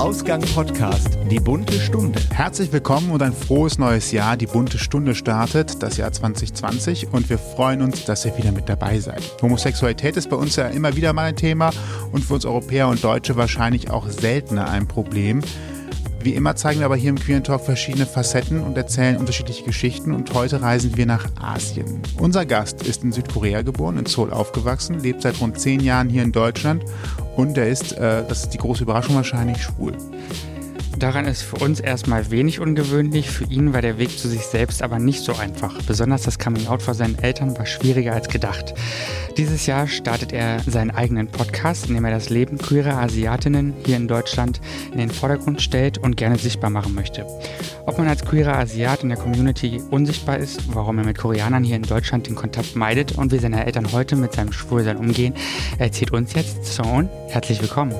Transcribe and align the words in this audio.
Ausgang 0.00 0.40
Podcast, 0.40 1.18
die 1.30 1.38
bunte 1.38 1.74
Stunde. 1.74 2.18
Herzlich 2.32 2.72
willkommen 2.72 3.10
und 3.10 3.20
ein 3.20 3.34
frohes 3.34 3.76
neues 3.76 4.12
Jahr. 4.12 4.38
Die 4.38 4.46
bunte 4.46 4.78
Stunde 4.78 5.14
startet, 5.14 5.82
das 5.82 5.98
Jahr 5.98 6.10
2020 6.10 7.12
und 7.12 7.28
wir 7.28 7.36
freuen 7.36 7.82
uns, 7.82 8.06
dass 8.06 8.24
ihr 8.24 8.34
wieder 8.38 8.50
mit 8.50 8.66
dabei 8.66 8.98
seid. 8.98 9.22
Homosexualität 9.42 10.16
ist 10.16 10.30
bei 10.30 10.36
uns 10.36 10.56
ja 10.56 10.68
immer 10.68 10.96
wieder 10.96 11.12
mal 11.12 11.24
ein 11.24 11.36
Thema 11.36 11.70
und 12.12 12.24
für 12.24 12.32
uns 12.32 12.46
Europäer 12.46 12.88
und 12.88 13.04
Deutsche 13.04 13.36
wahrscheinlich 13.36 13.90
auch 13.90 14.08
seltener 14.08 14.70
ein 14.70 14.88
Problem. 14.88 15.42
Wie 16.22 16.34
immer 16.34 16.56
zeigen 16.56 16.80
wir 16.80 16.86
aber 16.86 16.96
hier 16.96 17.10
im 17.10 17.18
Queer 17.18 17.42
Talk 17.42 17.62
verschiedene 17.62 18.04
Facetten 18.04 18.62
und 18.62 18.76
erzählen 18.76 19.16
unterschiedliche 19.18 19.64
Geschichten 19.64 20.12
und 20.12 20.32
heute 20.34 20.60
reisen 20.60 20.96
wir 20.96 21.06
nach 21.06 21.26
Asien. 21.40 22.00
Unser 22.18 22.44
Gast 22.46 22.86
ist 22.86 23.04
in 23.04 23.12
Südkorea 23.12 23.62
geboren, 23.62 23.98
in 23.98 24.06
Seoul 24.06 24.30
aufgewachsen, 24.30 25.00
lebt 25.00 25.22
seit 25.22 25.40
rund 25.40 25.58
zehn 25.58 25.80
Jahren 25.80 26.08
hier 26.10 26.22
in 26.22 26.32
Deutschland 26.32 26.84
und 27.40 27.56
er 27.56 27.68
ist, 27.68 27.92
äh, 27.92 28.22
das 28.28 28.42
ist 28.42 28.50
die 28.50 28.58
große 28.58 28.82
Überraschung 28.82 29.14
wahrscheinlich, 29.16 29.62
schwul. 29.62 29.94
Daran 31.00 31.24
ist 31.24 31.40
für 31.40 31.56
uns 31.56 31.80
erstmal 31.80 32.30
wenig 32.30 32.60
ungewöhnlich, 32.60 33.30
für 33.30 33.44
ihn 33.44 33.72
war 33.72 33.80
der 33.80 33.96
Weg 33.96 34.18
zu 34.18 34.28
sich 34.28 34.42
selbst 34.42 34.82
aber 34.82 34.98
nicht 34.98 35.24
so 35.24 35.34
einfach. 35.34 35.80
Besonders 35.84 36.24
das 36.24 36.38
Coming-out 36.38 36.82
vor 36.82 36.92
seinen 36.92 37.18
Eltern 37.18 37.56
war 37.56 37.64
schwieriger 37.64 38.12
als 38.12 38.28
gedacht. 38.28 38.74
Dieses 39.38 39.64
Jahr 39.64 39.88
startet 39.88 40.34
er 40.34 40.60
seinen 40.60 40.90
eigenen 40.90 41.28
Podcast, 41.28 41.88
in 41.88 41.94
dem 41.94 42.04
er 42.04 42.10
das 42.10 42.28
Leben 42.28 42.58
queerer 42.58 42.98
Asiatinnen 42.98 43.72
hier 43.86 43.96
in 43.96 44.08
Deutschland 44.08 44.60
in 44.92 44.98
den 44.98 45.08
Vordergrund 45.08 45.62
stellt 45.62 45.96
und 45.96 46.18
gerne 46.18 46.36
sichtbar 46.36 46.68
machen 46.68 46.94
möchte. 46.94 47.24
Ob 47.86 47.96
man 47.96 48.06
als 48.06 48.22
queerer 48.22 48.58
Asiat 48.58 49.02
in 49.02 49.08
der 49.08 49.18
Community 49.18 49.80
unsichtbar 49.90 50.36
ist, 50.36 50.74
warum 50.74 50.98
er 50.98 51.06
mit 51.06 51.16
Koreanern 51.16 51.64
hier 51.64 51.76
in 51.76 51.82
Deutschland 51.82 52.26
den 52.26 52.34
Kontakt 52.34 52.76
meidet 52.76 53.12
und 53.12 53.32
wie 53.32 53.38
seine 53.38 53.64
Eltern 53.64 53.90
heute 53.92 54.16
mit 54.16 54.34
seinem 54.34 54.52
Schwulsein 54.52 54.98
umgehen, 54.98 55.32
erzählt 55.78 56.12
uns 56.12 56.34
jetzt 56.34 56.66
Sohn. 56.66 57.08
Herzlich 57.28 57.62
willkommen. 57.62 57.94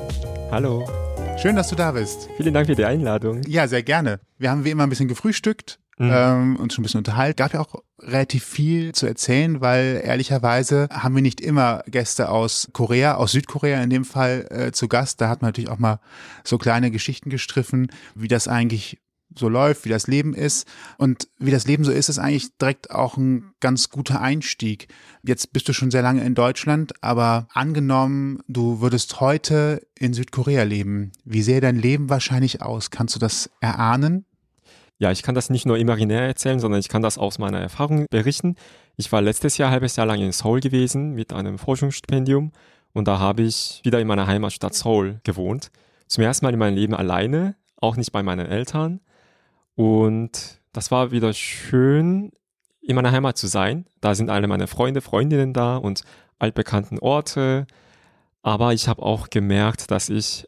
Hallo. 0.51 1.10
Schön, 1.41 1.55
dass 1.55 1.69
du 1.69 1.75
da 1.75 1.93
bist. 1.93 2.29
Vielen 2.37 2.53
Dank 2.53 2.67
für 2.67 2.75
die 2.75 2.85
Einladung. 2.85 3.41
Ja, 3.47 3.67
sehr 3.67 3.81
gerne. 3.81 4.19
Wir 4.37 4.51
haben 4.51 4.63
wie 4.63 4.69
immer 4.69 4.83
ein 4.83 4.89
bisschen 4.89 5.07
gefrühstückt, 5.07 5.79
mhm. 5.97 6.11
ähm, 6.13 6.55
uns 6.57 6.75
schon 6.75 6.83
ein 6.83 6.85
bisschen 6.85 6.99
unterhalten. 6.99 7.37
Gab 7.37 7.55
ja 7.55 7.61
auch 7.61 7.81
relativ 7.99 8.45
viel 8.45 8.91
zu 8.91 9.07
erzählen, 9.07 9.59
weil 9.59 10.03
ehrlicherweise 10.05 10.87
haben 10.91 11.15
wir 11.15 11.23
nicht 11.23 11.41
immer 11.41 11.81
Gäste 11.87 12.29
aus 12.29 12.69
Korea, 12.73 13.15
aus 13.15 13.31
Südkorea 13.31 13.81
in 13.81 13.89
dem 13.89 14.05
Fall 14.05 14.45
äh, 14.51 14.71
zu 14.71 14.87
Gast. 14.87 15.19
Da 15.19 15.29
hat 15.29 15.41
man 15.41 15.49
natürlich 15.49 15.71
auch 15.71 15.79
mal 15.79 15.99
so 16.43 16.59
kleine 16.59 16.91
Geschichten 16.91 17.31
gestriffen, 17.31 17.87
wie 18.13 18.27
das 18.27 18.47
eigentlich 18.47 18.99
so 19.35 19.49
läuft, 19.49 19.85
wie 19.85 19.89
das 19.89 20.07
Leben 20.07 20.33
ist. 20.33 20.67
Und 20.97 21.27
wie 21.39 21.51
das 21.51 21.65
Leben 21.65 21.83
so 21.83 21.91
ist, 21.91 22.09
ist 22.09 22.19
eigentlich 22.19 22.57
direkt 22.57 22.91
auch 22.91 23.17
ein 23.17 23.53
ganz 23.59 23.89
guter 23.89 24.21
Einstieg. 24.21 24.87
Jetzt 25.23 25.53
bist 25.53 25.67
du 25.67 25.73
schon 25.73 25.91
sehr 25.91 26.01
lange 26.01 26.23
in 26.23 26.35
Deutschland, 26.35 26.93
aber 27.01 27.47
angenommen, 27.53 28.39
du 28.47 28.81
würdest 28.81 29.19
heute 29.19 29.85
in 29.97 30.13
Südkorea 30.13 30.63
leben. 30.63 31.11
Wie 31.23 31.41
sähe 31.41 31.61
dein 31.61 31.77
Leben 31.77 32.09
wahrscheinlich 32.09 32.61
aus? 32.61 32.89
Kannst 32.89 33.15
du 33.15 33.19
das 33.19 33.49
erahnen? 33.59 34.25
Ja, 34.97 35.11
ich 35.11 35.23
kann 35.23 35.33
das 35.33 35.49
nicht 35.49 35.65
nur 35.65 35.77
imaginär 35.77 36.21
erzählen, 36.21 36.59
sondern 36.59 36.79
ich 36.79 36.89
kann 36.89 37.01
das 37.01 37.17
aus 37.17 37.39
meiner 37.39 37.59
Erfahrung 37.59 38.05
berichten. 38.11 38.55
Ich 38.97 39.11
war 39.11 39.21
letztes 39.21 39.57
Jahr 39.57 39.71
halbes 39.71 39.95
Jahr 39.95 40.05
lang 40.05 40.19
in 40.19 40.31
Seoul 40.31 40.59
gewesen 40.59 41.13
mit 41.13 41.33
einem 41.33 41.57
Forschungsstipendium 41.57 42.51
und 42.93 43.07
da 43.07 43.19
habe 43.19 43.43
ich 43.43 43.81
wieder 43.83 43.99
in 43.99 44.07
meiner 44.07 44.27
Heimatstadt 44.27 44.75
Seoul 44.75 45.19
gewohnt. 45.23 45.71
Zum 46.07 46.23
ersten 46.23 46.45
Mal 46.45 46.53
in 46.53 46.59
meinem 46.59 46.75
Leben 46.75 46.93
alleine, 46.93 47.55
auch 47.77 47.95
nicht 47.95 48.11
bei 48.11 48.21
meinen 48.21 48.45
Eltern. 48.45 48.99
Und 49.75 50.61
das 50.73 50.91
war 50.91 51.11
wieder 51.11 51.33
schön, 51.33 52.31
in 52.81 52.95
meiner 52.95 53.11
Heimat 53.11 53.37
zu 53.37 53.47
sein. 53.47 53.85
Da 53.99 54.15
sind 54.15 54.29
alle 54.29 54.47
meine 54.47 54.67
Freunde, 54.67 55.01
Freundinnen 55.01 55.53
da 55.53 55.77
und 55.77 56.03
altbekannten 56.39 56.99
Orte. 56.99 57.67
Aber 58.41 58.73
ich 58.73 58.87
habe 58.87 59.03
auch 59.03 59.29
gemerkt, 59.29 59.91
dass 59.91 60.09
ich 60.09 60.47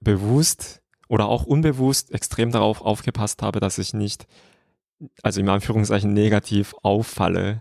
bewusst 0.00 0.82
oder 1.08 1.28
auch 1.28 1.44
unbewusst 1.44 2.12
extrem 2.12 2.50
darauf 2.50 2.82
aufgepasst 2.82 3.42
habe, 3.42 3.60
dass 3.60 3.78
ich 3.78 3.94
nicht, 3.94 4.26
also 5.22 5.40
im 5.40 5.48
Anführungszeichen, 5.48 6.12
negativ 6.12 6.74
auffalle. 6.82 7.60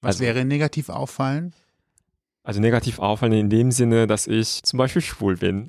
Was 0.00 0.16
also, 0.16 0.24
wäre 0.24 0.44
negativ 0.44 0.90
auffallen? 0.90 1.54
Also 2.44 2.60
negativ 2.60 2.98
auffallen 2.98 3.32
in 3.32 3.48
dem 3.48 3.70
Sinne, 3.70 4.06
dass 4.06 4.26
ich 4.26 4.62
zum 4.62 4.76
Beispiel 4.76 5.00
schwul 5.00 5.38
bin. 5.38 5.66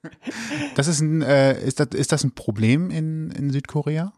das 0.74 0.86
ist, 0.86 1.00
ein, 1.00 1.22
äh, 1.22 1.58
ist, 1.64 1.80
das, 1.80 1.88
ist 1.94 2.12
das 2.12 2.24
ein 2.24 2.32
Problem 2.32 2.90
in, 2.90 3.30
in 3.30 3.48
Südkorea? 3.48 4.12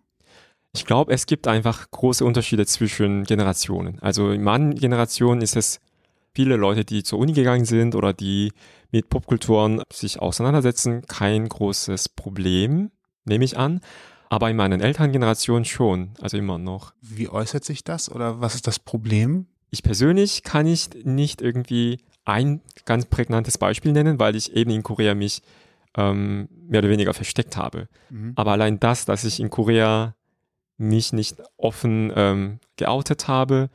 Ich 0.75 0.85
glaube, 0.85 1.13
es 1.13 1.27
gibt 1.27 1.47
einfach 1.47 1.89
große 1.93 2.25
Unterschiede 2.25 2.67
zwischen 2.67 3.23
Generationen. 3.23 4.01
Also 4.01 4.33
in 4.33 4.43
meinen 4.43 4.75
Generationen 4.75 5.41
ist 5.41 5.55
es 5.55 5.81
viele 6.35 6.57
Leute, 6.57 6.85
die 6.85 7.05
zur 7.05 7.21
Uni 7.21 7.33
gegangen 7.33 7.65
sind 7.65 7.95
oder 7.95 8.13
die 8.13 8.53
mit 8.91 9.09
Popkulturen 9.09 9.81
sich 9.93 10.21
auseinandersetzen, 10.21 11.03
kein 11.07 11.49
großes 11.49 12.09
Problem, 12.09 12.91
nehme 13.25 13.45
ich 13.45 13.57
an. 13.57 13.81
Aber 14.29 14.51
in 14.51 14.57
meinen 14.57 14.81
Elterngenerationen 14.81 15.65
schon, 15.65 16.11
also 16.21 16.37
immer 16.37 16.59
noch. 16.59 16.95
Wie 17.01 17.29
äußert 17.29 17.65
sich 17.65 17.85
das 17.85 18.11
oder 18.11 18.41
was 18.41 18.57
ist 18.57 18.67
das 18.67 18.81
Problem? 18.81 19.47
Ich 19.71 19.83
persönlich 19.83 20.43
kann 20.43 20.67
ich 20.67 20.91
nicht 21.05 21.43
irgendwie 21.43 21.99
ein 22.25 22.61
ganz 22.85 23.07
prägnantes 23.07 23.59
Beispiel 23.59 23.93
nennen, 23.93 24.19
weil 24.19 24.37
ich 24.37 24.55
eben 24.55 24.71
in 24.71 24.83
Korea 24.83 25.15
mich 25.15 25.43
ähm, 25.97 26.49
mehr 26.69 26.81
oder 26.81 26.91
weniger 26.91 27.15
versteckt 27.15 27.57
habe. 27.57 27.89
Mhm. 28.11 28.33
Aber 28.35 28.53
allein 28.53 28.81
das, 28.81 29.05
dass 29.05 29.25
ich 29.25 29.41
in 29.41 29.51
Korea 29.51 30.15
mich 30.77 31.13
nicht 31.13 31.37
offen 31.57 32.13
ähm, 32.15 32.59
geoutet 32.77 33.29
habe, 33.29 33.71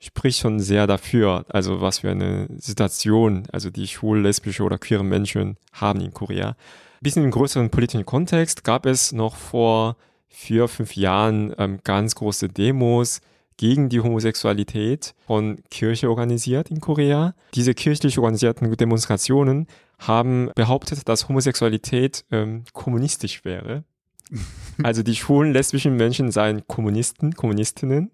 spricht 0.00 0.38
schon 0.38 0.60
sehr 0.60 0.86
dafür, 0.86 1.44
also 1.48 1.82
was 1.82 1.98
für 1.98 2.10
eine 2.10 2.48
Situation, 2.56 3.46
also 3.52 3.68
die 3.68 3.86
schwul, 3.86 4.20
lesbische 4.20 4.62
oder 4.62 4.78
queere 4.78 5.04
Menschen 5.04 5.58
haben 5.72 6.00
in 6.00 6.14
Korea. 6.14 6.50
Ein 6.50 6.56
bisschen 7.02 7.24
im 7.24 7.30
größeren 7.30 7.70
politischen 7.70 8.06
Kontext 8.06 8.64
gab 8.64 8.86
es 8.86 9.12
noch 9.12 9.36
vor 9.36 9.96
vier, 10.28 10.68
fünf 10.68 10.96
Jahren 10.96 11.52
ähm, 11.58 11.80
ganz 11.84 12.14
große 12.14 12.48
Demos 12.48 13.20
gegen 13.60 13.90
die 13.90 14.00
Homosexualität 14.00 15.14
von 15.26 15.58
Kirche 15.70 16.08
organisiert 16.08 16.70
in 16.70 16.80
Korea. 16.80 17.34
Diese 17.54 17.74
kirchlich 17.74 18.16
organisierten 18.16 18.74
Demonstrationen 18.74 19.66
haben 19.98 20.50
behauptet, 20.54 21.06
dass 21.06 21.28
Homosexualität 21.28 22.24
ähm, 22.30 22.64
kommunistisch 22.72 23.44
wäre. 23.44 23.84
Also 24.82 25.02
die 25.02 25.14
schwulen, 25.14 25.52
lesbischen 25.52 25.96
Menschen 25.96 26.30
seien 26.30 26.66
Kommunisten, 26.66 27.34
Kommunistinnen. 27.34 28.10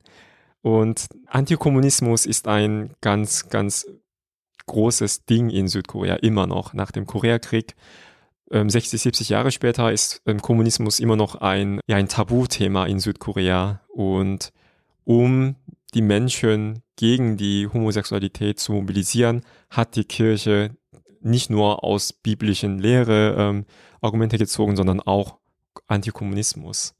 Und 0.63 1.07
Antikommunismus 1.29 2.27
ist 2.27 2.49
ein 2.49 2.91
ganz, 3.01 3.49
ganz 3.49 3.87
großes 4.67 5.27
Ding 5.27 5.49
in 5.49 5.69
Südkorea, 5.69 6.17
immer 6.17 6.49
noch 6.49 6.75
nach 6.75 6.91
dem 6.91 7.07
Koreakrieg. 7.07 7.77
60, 8.51 8.93
ähm, 8.95 8.99
70 8.99 9.29
Jahre 9.29 9.53
später 9.53 9.93
ist 9.93 10.23
ähm, 10.27 10.43
Kommunismus 10.43 10.99
immer 10.99 11.15
noch 11.15 11.37
ein, 11.37 11.79
ja, 11.87 11.95
ein 11.95 12.09
Tabuthema 12.09 12.87
in 12.87 12.99
Südkorea. 12.99 13.83
Und 13.87 14.53
um 15.07 15.55
die 15.95 16.03
Menschen 16.03 16.83
gegen 16.97 17.37
die 17.37 17.69
Homosexualität 17.69 18.59
zu 18.59 18.73
mobilisieren, 18.73 19.43
hat 19.71 19.97
die 19.97 20.05
Kirche 20.05 20.77
nicht 21.21 21.49
nur 21.49 21.85
aus 21.85 22.13
biblischen 22.13 22.79
Lehre 22.79 23.35
ähm, 23.39 23.65
Argumente 24.01 24.37
gezogen, 24.37 24.77
sondern 24.77 25.01
auch 25.01 25.39
Antikommunismus. 25.87 26.95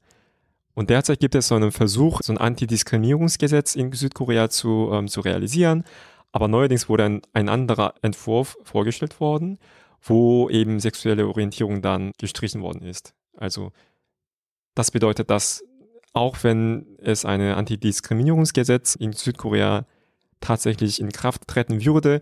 Und 0.73 0.89
derzeit 0.89 1.19
gibt 1.19 1.35
es 1.35 1.47
so 1.47 1.55
einen 1.55 1.71
Versuch, 1.71 2.21
so 2.23 2.33
ein 2.33 2.37
Antidiskriminierungsgesetz 2.37 3.75
in 3.75 3.91
Südkorea 3.91 4.49
zu, 4.49 4.89
ähm, 4.93 5.07
zu 5.07 5.21
realisieren. 5.21 5.83
Aber 6.31 6.47
neuerdings 6.47 6.87
wurde 6.87 7.05
ein, 7.05 7.21
ein 7.33 7.49
anderer 7.49 7.95
Entwurf 8.01 8.57
vorgestellt 8.63 9.19
worden, 9.19 9.59
wo 10.01 10.49
eben 10.49 10.79
sexuelle 10.79 11.27
Orientierung 11.27 11.81
dann 11.81 12.11
gestrichen 12.17 12.61
worden 12.61 12.83
ist. 12.83 13.13
Also 13.35 13.71
das 14.75 14.91
bedeutet, 14.91 15.29
dass 15.29 15.63
auch 16.17 16.43
wenn 16.43 16.97
es 16.97 17.25
ein 17.25 17.41
Antidiskriminierungsgesetz 17.41 18.95
in 18.95 19.13
Südkorea 19.13 19.85
tatsächlich 20.39 20.99
in 20.99 21.11
Kraft 21.11 21.47
treten 21.47 21.85
würde, 21.85 22.21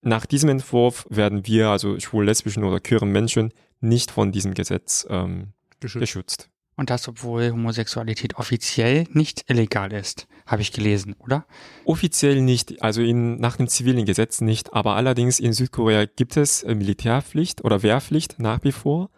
nach 0.00 0.24
diesem 0.24 0.48
Entwurf 0.48 1.06
werden 1.10 1.46
wir, 1.46 1.68
also 1.68 2.00
schwul, 2.00 2.24
lesbischen 2.24 2.64
oder 2.64 2.80
queeren 2.80 3.10
Menschen, 3.10 3.52
nicht 3.80 4.10
von 4.10 4.32
diesem 4.32 4.54
Gesetz 4.54 5.06
ähm, 5.10 5.52
geschützt. 5.80 6.00
geschützt. 6.00 6.50
Und 6.76 6.90
das, 6.90 7.08
obwohl 7.08 7.50
Homosexualität 7.50 8.36
offiziell 8.36 9.04
nicht 9.12 9.44
illegal 9.50 9.92
ist, 9.92 10.28
habe 10.46 10.62
ich 10.62 10.72
gelesen, 10.72 11.14
oder? 11.18 11.44
Offiziell 11.84 12.40
nicht, 12.40 12.82
also 12.82 13.02
in, 13.02 13.40
nach 13.40 13.56
dem 13.56 13.68
zivilen 13.68 14.06
Gesetz 14.06 14.40
nicht, 14.40 14.72
aber 14.72 14.94
allerdings 14.94 15.40
in 15.40 15.52
Südkorea 15.52 16.06
gibt 16.06 16.36
es 16.36 16.62
äh, 16.62 16.74
Militärpflicht 16.74 17.64
oder 17.64 17.82
Wehrpflicht 17.82 18.38
nach 18.38 18.62
wie 18.62 18.72
vor. 18.72 19.10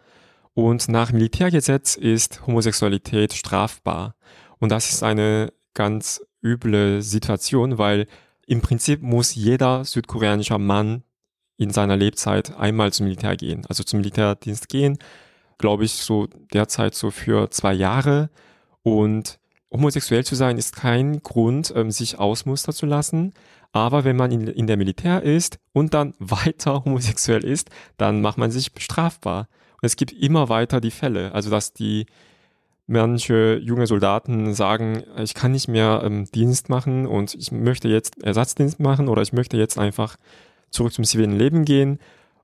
Und 0.55 0.89
nach 0.89 1.13
Militärgesetz 1.13 1.97
ist 1.97 2.47
Homosexualität 2.47 3.33
strafbar. 3.33 4.15
Und 4.59 4.71
das 4.71 4.91
ist 4.93 5.03
eine 5.03 5.53
ganz 5.75 6.21
üble 6.43 7.03
Situation, 7.03 7.79
weil 7.79 8.07
im 8.47 8.61
Prinzip 8.61 9.03
muss 9.03 9.35
jeder 9.35 9.85
südkoreanischer 9.85 10.59
Mann 10.59 11.05
in 11.57 11.71
seiner 11.71 11.97
Lebzeit 11.97 12.57
einmal 12.57 12.93
zum 12.93 13.07
Militär 13.07 13.37
gehen, 13.37 13.65
also 13.69 13.85
zum 13.85 14.01
Militärdienst 14.01 14.69
gehen, 14.69 14.99
glaube 15.59 15.85
ich, 15.85 15.93
so 15.93 16.27
derzeit 16.53 16.95
so 16.95 17.11
für 17.11 17.51
zwei 17.51 17.75
Jahre. 17.75 18.31
Und 18.83 19.39
homosexuell 19.71 20.25
zu 20.25 20.35
sein 20.35 20.59
ist 20.59 20.75
kein 20.75 21.23
Grund, 21.23 21.73
ähm, 21.77 21.91
sich 21.91 22.19
ausmustern 22.19 22.75
zu 22.75 22.87
lassen. 22.87 23.35
Aber 23.73 24.05
wenn 24.05 24.17
man 24.17 24.33
in, 24.33 24.49
in 24.49 24.67
der 24.67 24.79
Militär 24.79 25.23
ist 25.23 25.59
und 25.73 25.95
dann 25.95 26.15
weiter 26.19 26.85
homosexuell 26.85 27.45
ist, 27.45 27.71
dann 27.99 28.21
macht 28.21 28.39
man 28.39 28.51
sich 28.51 28.71
strafbar. 28.79 29.49
Es 29.83 29.97
gibt 29.97 30.13
immer 30.13 30.49
weiter 30.49 30.81
die 30.81 30.91
Fälle, 30.91 31.33
also 31.33 31.51
dass 31.51 31.73
die 31.73 32.07
manche 32.87 33.61
junge 33.63 33.87
Soldaten 33.87 34.53
sagen, 34.53 35.05
ich 35.19 35.35
kann 35.35 35.53
nicht 35.53 35.69
mehr 35.69 36.03
ähm, 36.05 36.25
Dienst 36.33 36.69
machen 36.69 37.07
und 37.07 37.35
ich 37.35 37.53
möchte 37.53 37.89
jetzt 37.89 38.21
Ersatzdienst 38.23 38.81
machen 38.81 39.09
oder 39.09 39.23
ich 39.23 39.33
möchte 39.33 39.57
jetzt 39.57 39.79
einfach 39.79 40.17
zurück 40.71 40.93
zum 40.93 41.05
zivilen 41.05 41.39
Leben 41.39 41.65
gehen. 41.65 42.01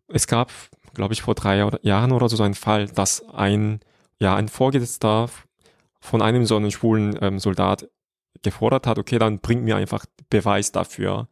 Es 0.07 0.29
gab, 0.29 0.53
glaube 0.95 1.15
ich, 1.15 1.23
vor 1.23 1.35
drei 1.35 1.69
Jahren 1.83 2.13
oder 2.13 2.29
so 2.29 2.41
einen 2.43 2.55
Fall, 2.55 2.87
dass 2.87 3.29
ein, 3.29 3.81
ja, 4.21 4.37
ein 4.37 4.47
Vorgesetzter 4.47 5.29
von 6.01 6.23
einem 6.23 6.47
so 6.47 6.57
einen 6.57 6.71
schwulen 6.71 7.19
ähm, 7.21 7.41
Soldat 7.41 7.89
gefordert 8.43 8.87
hat, 8.87 8.99
okay, 8.99 9.19
dann 9.19 9.41
bring 9.41 9.65
mir 9.65 9.77
einfach 9.77 10.07
Beweis 10.31 10.71
dafür. 10.71 11.27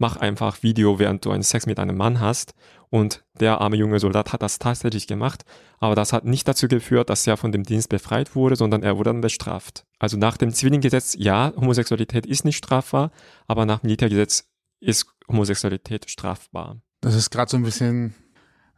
Mach 0.00 0.16
einfach 0.16 0.62
Video, 0.62 0.98
während 0.98 1.26
du 1.26 1.30
einen 1.30 1.42
Sex 1.42 1.66
mit 1.66 1.78
einem 1.78 1.94
Mann 1.94 2.20
hast. 2.20 2.54
Und 2.88 3.22
der 3.38 3.60
arme 3.60 3.76
junge 3.76 4.00
Soldat 4.00 4.32
hat 4.32 4.40
das 4.40 4.58
tatsächlich 4.58 5.06
gemacht. 5.06 5.44
Aber 5.78 5.94
das 5.94 6.14
hat 6.14 6.24
nicht 6.24 6.48
dazu 6.48 6.68
geführt, 6.68 7.10
dass 7.10 7.26
er 7.26 7.36
von 7.36 7.52
dem 7.52 7.64
Dienst 7.64 7.90
befreit 7.90 8.34
wurde, 8.34 8.56
sondern 8.56 8.82
er 8.82 8.96
wurde 8.96 9.10
dann 9.10 9.20
bestraft. 9.20 9.84
Also 9.98 10.16
nach 10.16 10.38
dem 10.38 10.54
zivilen 10.54 10.80
Gesetz, 10.80 11.14
ja, 11.18 11.52
Homosexualität 11.54 12.24
ist 12.24 12.46
nicht 12.46 12.56
strafbar, 12.56 13.10
aber 13.46 13.66
nach 13.66 13.82
Militärgesetz 13.82 14.48
ist 14.80 15.04
Homosexualität 15.28 16.08
strafbar. 16.08 16.80
Das 17.02 17.14
ist 17.14 17.28
gerade 17.28 17.50
so 17.50 17.58
ein 17.58 17.62
bisschen 17.62 18.14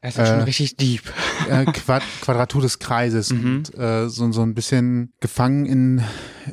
es 0.04 0.16
ist 0.16 0.25
äh, 0.25 0.26
schon 0.26 0.40
richtig 0.43 0.76
deep. 0.76 1.02
Äh, 1.49 1.64
Quad 1.64 2.02
Quadratur 2.20 2.60
des 2.60 2.81
Kreises 2.81 3.32
mhm. 3.32 3.56
und 3.56 3.78
äh, 3.78 4.08
so, 4.08 4.31
so 4.32 4.43
ein 4.43 4.52
bisschen 4.52 5.12
gefangen 5.20 5.64
in, 5.64 6.02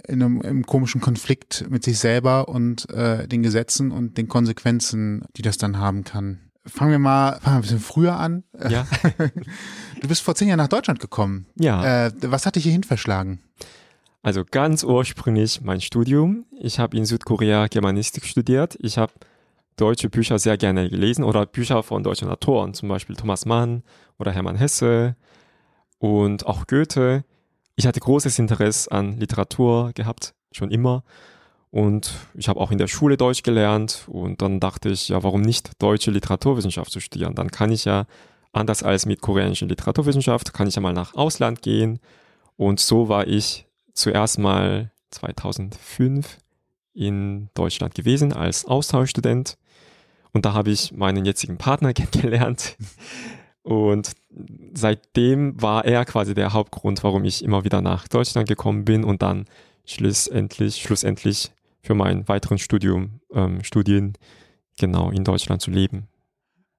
in 0.08 0.22
einem, 0.22 0.42
einem 0.42 0.66
komischen 0.66 1.02
Konflikt 1.02 1.66
mit 1.68 1.84
sich 1.84 1.98
selber 1.98 2.48
und 2.48 2.90
äh, 2.92 3.28
den 3.28 3.42
Gesetzen 3.42 3.92
und 3.92 4.18
den 4.18 4.28
Konsequenzen, 4.28 5.26
die 5.36 5.42
das 5.42 5.58
dann 5.58 5.80
haben 5.80 6.04
kann. 6.04 6.40
Fangen 6.66 6.92
wir 6.92 7.00
mal, 7.00 7.40
fangen 7.40 7.44
wir 7.44 7.52
ein 7.54 7.62
bisschen 7.62 7.80
früher 7.80 8.18
an. 8.18 8.44
Ja. 8.70 8.86
du 10.02 10.08
bist 10.08 10.22
vor 10.22 10.36
zehn 10.36 10.48
Jahren 10.48 10.60
nach 10.60 10.68
Deutschland 10.68 11.00
gekommen. 11.00 11.48
Ja. 11.60 12.06
Äh, 12.06 12.12
was 12.22 12.46
hat 12.46 12.56
dich 12.56 12.64
hierhin 12.64 12.84
verschlagen? 12.84 13.40
Also 14.22 14.44
ganz 14.50 14.84
ursprünglich 14.84 15.62
mein 15.62 15.82
Studium. 15.82 16.46
Ich 16.60 16.78
habe 16.78 16.96
in 16.98 17.06
Südkorea 17.06 17.68
Germanistik 17.68 18.26
studiert. 18.26 18.78
Ich 18.80 19.00
habe 19.00 19.14
deutsche 19.80 20.10
Bücher 20.10 20.40
sehr 20.40 20.58
gerne 20.58 20.90
gelesen 20.90 21.24
oder 21.24 21.46
Bücher 21.46 21.84
von 21.84 22.04
deutschen 22.04 22.30
Autoren, 22.30 22.74
zum 22.74 22.90
Beispiel 22.90 23.16
Thomas 23.16 23.46
Mann 23.46 23.84
oder 24.18 24.32
Hermann 24.32 24.56
Hesse 24.56 25.16
und 25.98 26.46
auch 26.46 26.68
Goethe. 26.68 27.24
Ich 27.76 27.88
hatte 27.88 28.00
großes 28.00 28.40
Interesse 28.40 28.92
an 28.92 29.18
Literatur 29.18 29.92
gehabt, 29.94 30.34
schon 30.52 30.72
immer. 30.72 31.04
Und 31.72 32.12
ich 32.34 32.50
habe 32.50 32.60
auch 32.60 32.72
in 32.72 32.78
der 32.78 32.88
Schule 32.88 33.16
Deutsch 33.16 33.44
gelernt 33.44 34.06
und 34.08 34.42
dann 34.42 34.60
dachte 34.60 34.90
ich, 34.90 35.10
ja, 35.10 35.24
warum 35.24 35.42
nicht 35.42 35.72
deutsche 35.82 36.12
Literaturwissenschaft 36.12 36.92
zu 36.92 37.00
studieren? 37.00 37.36
Dann 37.36 37.52
kann 37.52 37.72
ich 37.72 37.86
ja, 37.86 38.06
anders 38.52 38.82
als 38.82 39.06
mit 39.06 39.22
koreanischer 39.22 39.68
Literaturwissenschaft, 39.68 40.54
kann 40.54 40.68
ich 40.68 40.76
ja 40.76 40.82
mal 40.82 40.94
nach 40.94 41.14
Ausland 41.14 41.62
gehen. 41.62 42.00
Und 42.58 42.80
so 42.80 43.08
war 43.08 43.28
ich 43.28 43.68
zuerst 43.94 44.40
mal 44.40 44.92
2005 45.12 46.40
in 46.94 47.50
Deutschland 47.54 47.94
gewesen 47.94 48.34
als 48.34 48.66
Austauschstudent 48.66 49.58
und 50.34 50.46
da 50.46 50.54
habe 50.54 50.72
ich 50.72 50.92
meinen 50.92 51.26
jetzigen 51.26 51.58
Partner 51.58 51.94
kennengelernt. 51.94 52.78
Und 53.62 54.14
seitdem 54.74 55.62
war 55.62 55.86
er 55.86 56.06
quasi 56.06 56.34
der 56.34 56.54
Hauptgrund, 56.54 57.04
warum 57.04 57.26
ich 57.26 57.44
immer 57.44 57.64
wieder 57.64 57.82
nach 57.82 58.08
Deutschland 58.08 58.48
gekommen 58.48 58.86
bin 58.86 59.04
und 59.04 59.22
dann 59.22 59.46
schlussendlich, 59.86 60.82
schlussendlich 60.82 61.52
für 61.82 61.94
mein 61.94 62.28
weiteren 62.28 62.58
Studium, 62.58 63.20
ähm, 63.34 63.64
Studien 63.64 64.14
genau 64.78 65.12
in 65.12 65.24
Deutschland 65.24 65.62
zu 65.62 65.72
leben. 65.72 66.08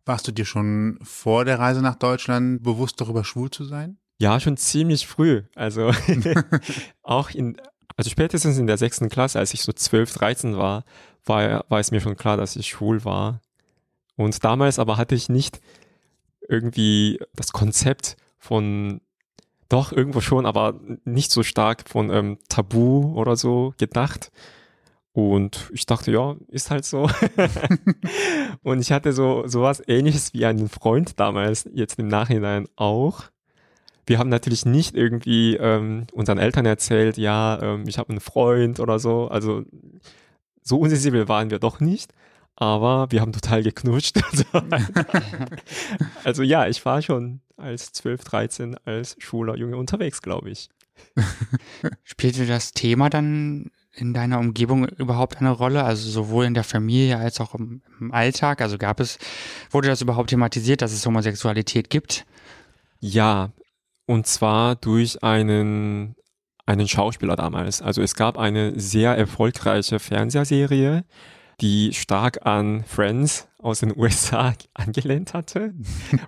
Warst 0.04 0.26
du 0.26 0.32
dir 0.32 0.44
schon 0.44 0.98
vor 1.02 1.44
der 1.44 1.58
Reise 1.58 1.82
nach 1.82 1.96
Deutschland 1.96 2.62
bewusst 2.62 3.00
darüber 3.00 3.24
schwul 3.24 3.50
zu 3.50 3.64
sein? 3.64 3.98
Ja, 4.18 4.40
schon 4.40 4.56
ziemlich 4.56 5.06
früh. 5.06 5.42
Also 5.54 5.92
auch 7.02 7.30
in, 7.30 7.56
also 8.00 8.08
spätestens 8.08 8.56
in 8.56 8.66
der 8.66 8.78
sechsten 8.78 9.10
Klasse, 9.10 9.38
als 9.38 9.52
ich 9.52 9.60
so 9.60 9.74
12, 9.74 10.14
13 10.14 10.56
war, 10.56 10.84
war, 11.26 11.66
war 11.68 11.80
es 11.80 11.90
mir 11.90 12.00
schon 12.00 12.16
klar, 12.16 12.38
dass 12.38 12.56
ich 12.56 12.68
schwul 12.68 13.04
war. 13.04 13.42
Und 14.16 14.42
damals 14.42 14.78
aber 14.78 14.96
hatte 14.96 15.14
ich 15.14 15.28
nicht 15.28 15.60
irgendwie 16.48 17.20
das 17.34 17.52
Konzept 17.52 18.16
von, 18.38 19.02
doch 19.68 19.92
irgendwo 19.92 20.22
schon, 20.22 20.46
aber 20.46 20.80
nicht 21.04 21.30
so 21.30 21.42
stark 21.42 21.90
von 21.90 22.08
ähm, 22.08 22.38
Tabu 22.48 23.12
oder 23.16 23.36
so 23.36 23.74
gedacht. 23.76 24.32
Und 25.12 25.68
ich 25.74 25.84
dachte, 25.84 26.10
ja, 26.10 26.36
ist 26.48 26.70
halt 26.70 26.86
so. 26.86 27.06
und 28.62 28.80
ich 28.80 28.92
hatte 28.92 29.12
so 29.12 29.46
sowas 29.46 29.82
ähnliches 29.86 30.32
wie 30.32 30.46
einen 30.46 30.70
Freund 30.70 31.20
damals, 31.20 31.68
jetzt 31.74 31.98
im 31.98 32.08
Nachhinein 32.08 32.66
auch. 32.76 33.24
Wir 34.06 34.18
haben 34.18 34.28
natürlich 34.28 34.64
nicht 34.64 34.94
irgendwie 34.94 35.56
ähm, 35.56 36.06
unseren 36.12 36.38
Eltern 36.38 36.66
erzählt, 36.66 37.16
ja, 37.16 37.60
ähm, 37.62 37.84
ich 37.86 37.98
habe 37.98 38.10
einen 38.10 38.20
Freund 38.20 38.80
oder 38.80 38.98
so. 38.98 39.28
Also 39.28 39.64
so 40.62 40.78
unsensibel 40.78 41.28
waren 41.28 41.50
wir 41.50 41.58
doch 41.58 41.80
nicht, 41.80 42.12
aber 42.56 43.10
wir 43.10 43.20
haben 43.20 43.32
total 43.32 43.62
geknutscht. 43.62 44.20
Also, 46.24 46.42
ja, 46.42 46.66
ich 46.66 46.84
war 46.84 47.00
schon 47.02 47.40
als 47.56 47.92
12, 47.92 48.24
13 48.24 48.76
als 48.84 49.16
schwuler 49.18 49.56
Junge 49.56 49.76
unterwegs, 49.76 50.22
glaube 50.22 50.50
ich. 50.50 50.68
Spielte 52.04 52.46
das 52.46 52.72
Thema 52.72 53.08
dann 53.08 53.70
in 53.92 54.14
deiner 54.14 54.38
Umgebung 54.38 54.86
überhaupt 54.88 55.38
eine 55.38 55.50
Rolle? 55.50 55.84
Also 55.84 56.08
sowohl 56.08 56.44
in 56.44 56.54
der 56.54 56.64
Familie 56.64 57.18
als 57.18 57.40
auch 57.40 57.54
im, 57.54 57.82
im, 57.98 58.12
Alltag? 58.12 58.60
Also 58.60 58.78
gab 58.78 59.00
es, 59.00 59.18
wurde 59.70 59.88
das 59.88 60.02
überhaupt 60.02 60.30
thematisiert, 60.30 60.82
dass 60.82 60.92
es 60.92 61.04
Homosexualität 61.04 61.90
gibt? 61.90 62.26
Ja, 63.00 63.50
und 64.10 64.26
zwar 64.26 64.74
durch 64.74 65.22
einen 65.22 66.16
einen 66.66 66.88
Schauspieler 66.88 67.36
damals. 67.36 67.80
Also 67.80 68.02
es 68.02 68.16
gab 68.16 68.38
eine 68.38 68.78
sehr 68.78 69.16
erfolgreiche 69.16 70.00
Fernsehserie, 70.00 71.04
die 71.60 71.92
stark 71.92 72.44
an 72.44 72.82
Friends 72.84 73.48
aus 73.58 73.80
den 73.80 73.96
USA 73.96 74.54
angelehnt 74.74 75.32
hatte. 75.32 75.74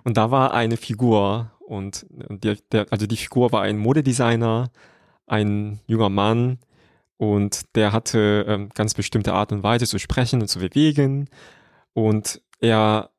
Und 0.05 0.15
da 0.15 0.31
war 0.31 0.53
eine 0.53 0.77
Figur 0.77 1.51
und 1.59 2.05
der, 2.09 2.55
der, 2.71 2.87
also 2.89 3.05
die 3.05 3.17
Figur 3.17 3.51
war 3.51 3.63
ein 3.63 3.77
Modedesigner, 3.77 4.71
ein 5.27 5.81
junger 5.85 6.09
Mann 6.09 6.59
und 7.17 7.75
der 7.75 7.91
hatte 7.91 8.45
ähm, 8.47 8.69
ganz 8.73 8.93
bestimmte 8.93 9.33
Art 9.33 9.51
und 9.51 9.63
Weise 9.63 9.87
zu 9.87 9.99
sprechen 9.99 10.41
und 10.41 10.47
zu 10.47 10.59
bewegen. 10.59 11.29
Und 11.91 12.41
er, 12.61 13.09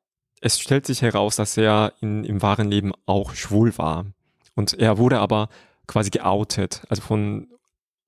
es 0.41 0.59
stellt 0.59 0.87
sich 0.87 1.03
heraus, 1.03 1.35
dass 1.35 1.55
er 1.55 1.93
in, 2.01 2.23
im 2.23 2.41
wahren 2.41 2.71
Leben 2.71 2.93
auch 3.05 3.35
schwul 3.35 3.77
war. 3.77 4.07
Und 4.55 4.73
er 4.73 4.97
wurde 4.97 5.19
aber 5.19 5.49
quasi 5.87 6.09
geoutet, 6.09 6.83
also 6.89 7.01
von, 7.01 7.47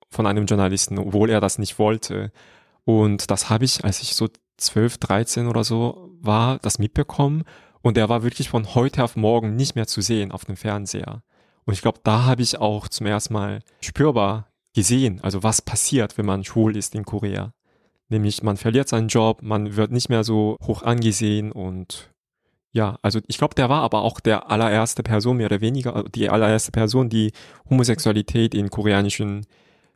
von 0.09 0.25
einem 0.25 0.45
Journalisten, 0.45 0.97
obwohl 0.97 1.29
er 1.29 1.41
das 1.41 1.59
nicht 1.59 1.77
wollte. 1.79 2.31
Und 2.85 3.29
das 3.29 3.49
habe 3.49 3.65
ich, 3.65 3.83
als 3.83 4.01
ich 4.01 4.15
so 4.15 4.27
12, 4.57 4.97
13 4.97 5.47
oder 5.47 5.63
so 5.63 6.11
war, 6.21 6.59
das 6.59 6.79
mitbekommen. 6.79 7.43
Und 7.81 7.97
er 7.97 8.09
war 8.09 8.23
wirklich 8.23 8.49
von 8.49 8.73
heute 8.75 9.03
auf 9.03 9.15
morgen 9.15 9.55
nicht 9.55 9.75
mehr 9.75 9.87
zu 9.87 10.01
sehen 10.01 10.31
auf 10.31 10.45
dem 10.45 10.57
Fernseher. 10.57 11.21
Und 11.65 11.73
ich 11.73 11.81
glaube, 11.81 11.99
da 12.03 12.23
habe 12.23 12.41
ich 12.41 12.57
auch 12.57 12.87
zum 12.87 13.05
ersten 13.07 13.33
Mal 13.33 13.59
spürbar 13.81 14.47
gesehen, 14.73 15.19
also 15.21 15.43
was 15.43 15.61
passiert, 15.61 16.17
wenn 16.17 16.25
man 16.25 16.43
schwul 16.43 16.77
ist 16.77 16.95
in 16.95 17.03
Korea. 17.03 17.53
Nämlich 18.09 18.41
man 18.41 18.57
verliert 18.57 18.87
seinen 18.87 19.09
Job, 19.09 19.41
man 19.41 19.75
wird 19.75 19.91
nicht 19.91 20.07
mehr 20.07 20.23
so 20.23 20.55
hoch 20.63 20.83
angesehen 20.83 21.51
und 21.51 22.13
ja, 22.77 22.99
also 23.01 23.19
ich 23.25 23.39
glaube, 23.39 23.55
der 23.55 23.69
war 23.69 23.81
aber 23.81 24.03
auch 24.03 24.19
der 24.19 24.51
allererste 24.51 25.01
Person, 25.01 25.37
mehr 25.37 25.47
oder 25.47 25.61
weniger, 25.61 25.95
äh, 25.95 26.09
die 26.13 26.29
allererste 26.29 26.71
Person, 26.71 27.09
die 27.09 27.31
Homosexualität 27.67 28.53
in 28.53 28.69
koreanischen 28.69 29.47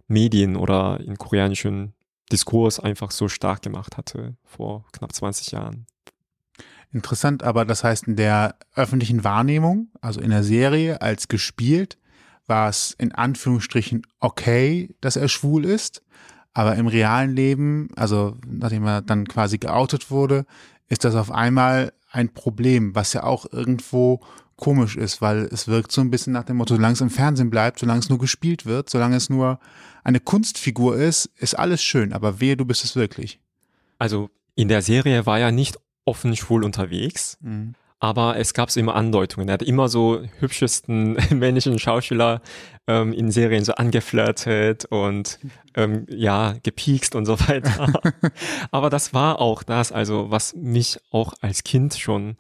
Medien 0.08 0.56
oder 0.56 1.00
in 1.00 1.16
koreanischen 1.16 1.94
Diskurs 2.32 2.80
einfach 2.80 3.12
so 3.12 3.28
stark 3.28 3.62
gemacht 3.62 3.98
hatte 3.98 4.36
vor 4.44 4.86
knapp 4.94 5.14
20 5.14 5.52
Jahren. 5.52 5.86
Interessant, 6.92 7.44
aber 7.44 7.66
das 7.66 7.84
heißt, 7.84 8.08
in 8.08 8.16
der 8.16 8.56
öffentlichen 8.76 9.24
Wahrnehmung, 9.24 9.90
also 10.02 10.20
in 10.20 10.32
der 10.32 10.44
Serie 10.44 11.02
als 11.04 11.28
gespielt, 11.28 12.00
war 12.48 12.68
es 12.68 12.96
in 12.98 13.14
Anführungsstrichen 13.14 14.08
okay, 14.20 14.90
dass 15.02 15.18
er 15.18 15.28
schwul 15.28 15.66
ist, 15.66 16.02
aber 16.54 16.76
im 16.78 16.88
realen 16.88 17.36
Leben, 17.36 17.90
also 17.96 18.38
nachdem 18.48 18.86
er 18.88 19.04
dann 19.04 19.28
quasi 19.28 19.60
geoutet 19.60 20.10
wurde, 20.10 20.46
ist 20.92 21.06
das 21.06 21.16
auf 21.16 21.32
einmal 21.32 21.94
ein 22.12 22.34
Problem, 22.34 22.94
was 22.94 23.14
ja 23.14 23.24
auch 23.24 23.46
irgendwo 23.52 24.20
komisch 24.58 24.98
ist, 24.98 25.22
weil 25.22 25.50
es 25.52 25.68
wirkt 25.68 25.92
so 25.92 26.02
ein 26.02 26.12
bisschen 26.12 26.34
nach 26.34 26.44
dem 26.44 26.58
Motto, 26.58 26.76
solange 26.76 26.94
es 26.94 27.02
im 27.02 27.10
Fernsehen 27.10 27.50
bleibt, 27.50 27.80
solange 27.80 28.02
es 28.02 28.10
nur 28.10 28.20
gespielt 28.20 28.66
wird, 28.66 28.90
solange 28.90 29.16
es 29.16 29.30
nur 29.30 29.60
eine 30.04 30.20
Kunstfigur 30.20 30.98
ist, 30.98 31.32
ist 31.38 31.58
alles 31.58 31.82
schön, 31.82 32.12
aber 32.12 32.42
wehe, 32.42 32.58
du 32.58 32.66
bist 32.66 32.84
es 32.84 32.96
wirklich. 32.96 33.40
Also 33.98 34.30
in 34.56 34.68
der 34.68 34.82
Serie 34.82 35.26
war 35.26 35.40
er 35.40 35.52
nicht 35.52 35.78
offen 36.04 36.36
schwul 36.36 36.64
unterwegs. 36.64 37.38
Mhm 37.40 37.74
aber 38.02 38.36
es 38.38 38.56
gab 38.56 38.72
so 38.72 38.80
immer 38.80 38.96
Andeutungen. 38.96 39.48
Er 39.48 39.54
hat 39.54 39.62
immer 39.62 39.88
so 39.88 40.24
hübschesten 40.40 41.14
männlichen 41.30 41.78
Schauspieler 41.78 42.42
ähm, 42.88 43.14
in 43.14 43.30
Serien 43.30 43.64
so 43.64 43.74
angeflirtet 43.74 44.86
und 44.86 45.40
ähm, 45.76 46.08
ja, 46.10 46.56
gepiekst 46.64 47.16
und 47.16 47.28
so 47.28 47.40
weiter. 47.48 47.94
aber 48.72 48.90
das 48.90 49.14
war 49.14 49.40
auch 49.40 49.62
das, 49.62 49.92
also 49.92 50.32
was 50.32 50.56
mich 50.56 51.00
auch 51.12 51.34
als 51.42 51.64
Kind 51.64 51.94
schon 51.94 52.38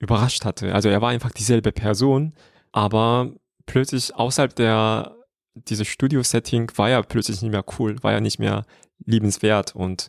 überrascht 0.00 0.44
hatte. 0.44 0.74
Also 0.74 0.88
er 0.88 1.00
war 1.00 1.10
einfach 1.10 1.30
dieselbe 1.30 1.70
Person, 1.70 2.34
aber 2.72 3.30
plötzlich 3.64 4.14
außerhalb 4.14 4.56
der 4.56 5.14
dieses 5.54 5.86
Studio-Setting 5.86 6.72
war 6.76 6.90
ja 6.90 7.00
plötzlich 7.00 7.40
nicht 7.40 7.52
mehr 7.52 7.64
cool, 7.78 7.96
war 8.02 8.12
ja 8.12 8.20
nicht 8.20 8.40
mehr 8.40 8.66
liebenswert 9.04 9.74
und 9.74 10.08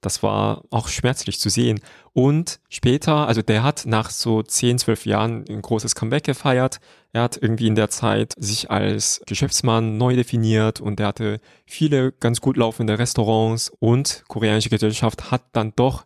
das 0.00 0.22
war 0.22 0.62
auch 0.70 0.88
schmerzlich 0.88 1.40
zu 1.40 1.48
sehen. 1.48 1.80
Und 2.12 2.60
später, 2.68 3.26
also 3.26 3.42
der 3.42 3.62
hat 3.62 3.84
nach 3.86 4.10
so 4.10 4.42
10, 4.42 4.78
12 4.78 5.06
Jahren 5.06 5.44
ein 5.48 5.62
großes 5.62 5.94
Comeback 5.94 6.24
gefeiert. 6.24 6.80
Er 7.12 7.22
hat 7.22 7.36
irgendwie 7.40 7.66
in 7.66 7.74
der 7.74 7.90
Zeit 7.90 8.34
sich 8.38 8.70
als 8.70 9.22
Geschäftsmann 9.26 9.96
neu 9.96 10.14
definiert 10.14 10.80
und 10.80 11.00
er 11.00 11.08
hatte 11.08 11.40
viele 11.66 12.12
ganz 12.12 12.40
gut 12.40 12.56
laufende 12.56 12.98
Restaurants 12.98 13.72
und 13.80 14.24
koreanische 14.28 14.70
Gesellschaft 14.70 15.30
hat 15.30 15.42
dann 15.52 15.72
doch 15.74 16.04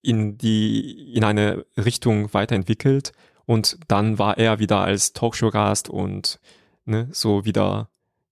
in 0.00 0.38
die, 0.38 1.12
in 1.14 1.24
eine 1.24 1.66
Richtung 1.76 2.32
weiterentwickelt 2.32 3.12
und 3.46 3.78
dann 3.88 4.18
war 4.18 4.38
er 4.38 4.58
wieder 4.58 4.80
als 4.80 5.12
Talkshow-Gast 5.12 5.88
und 5.88 6.38
ne, 6.84 7.08
so 7.12 7.44
wieder 7.44 7.88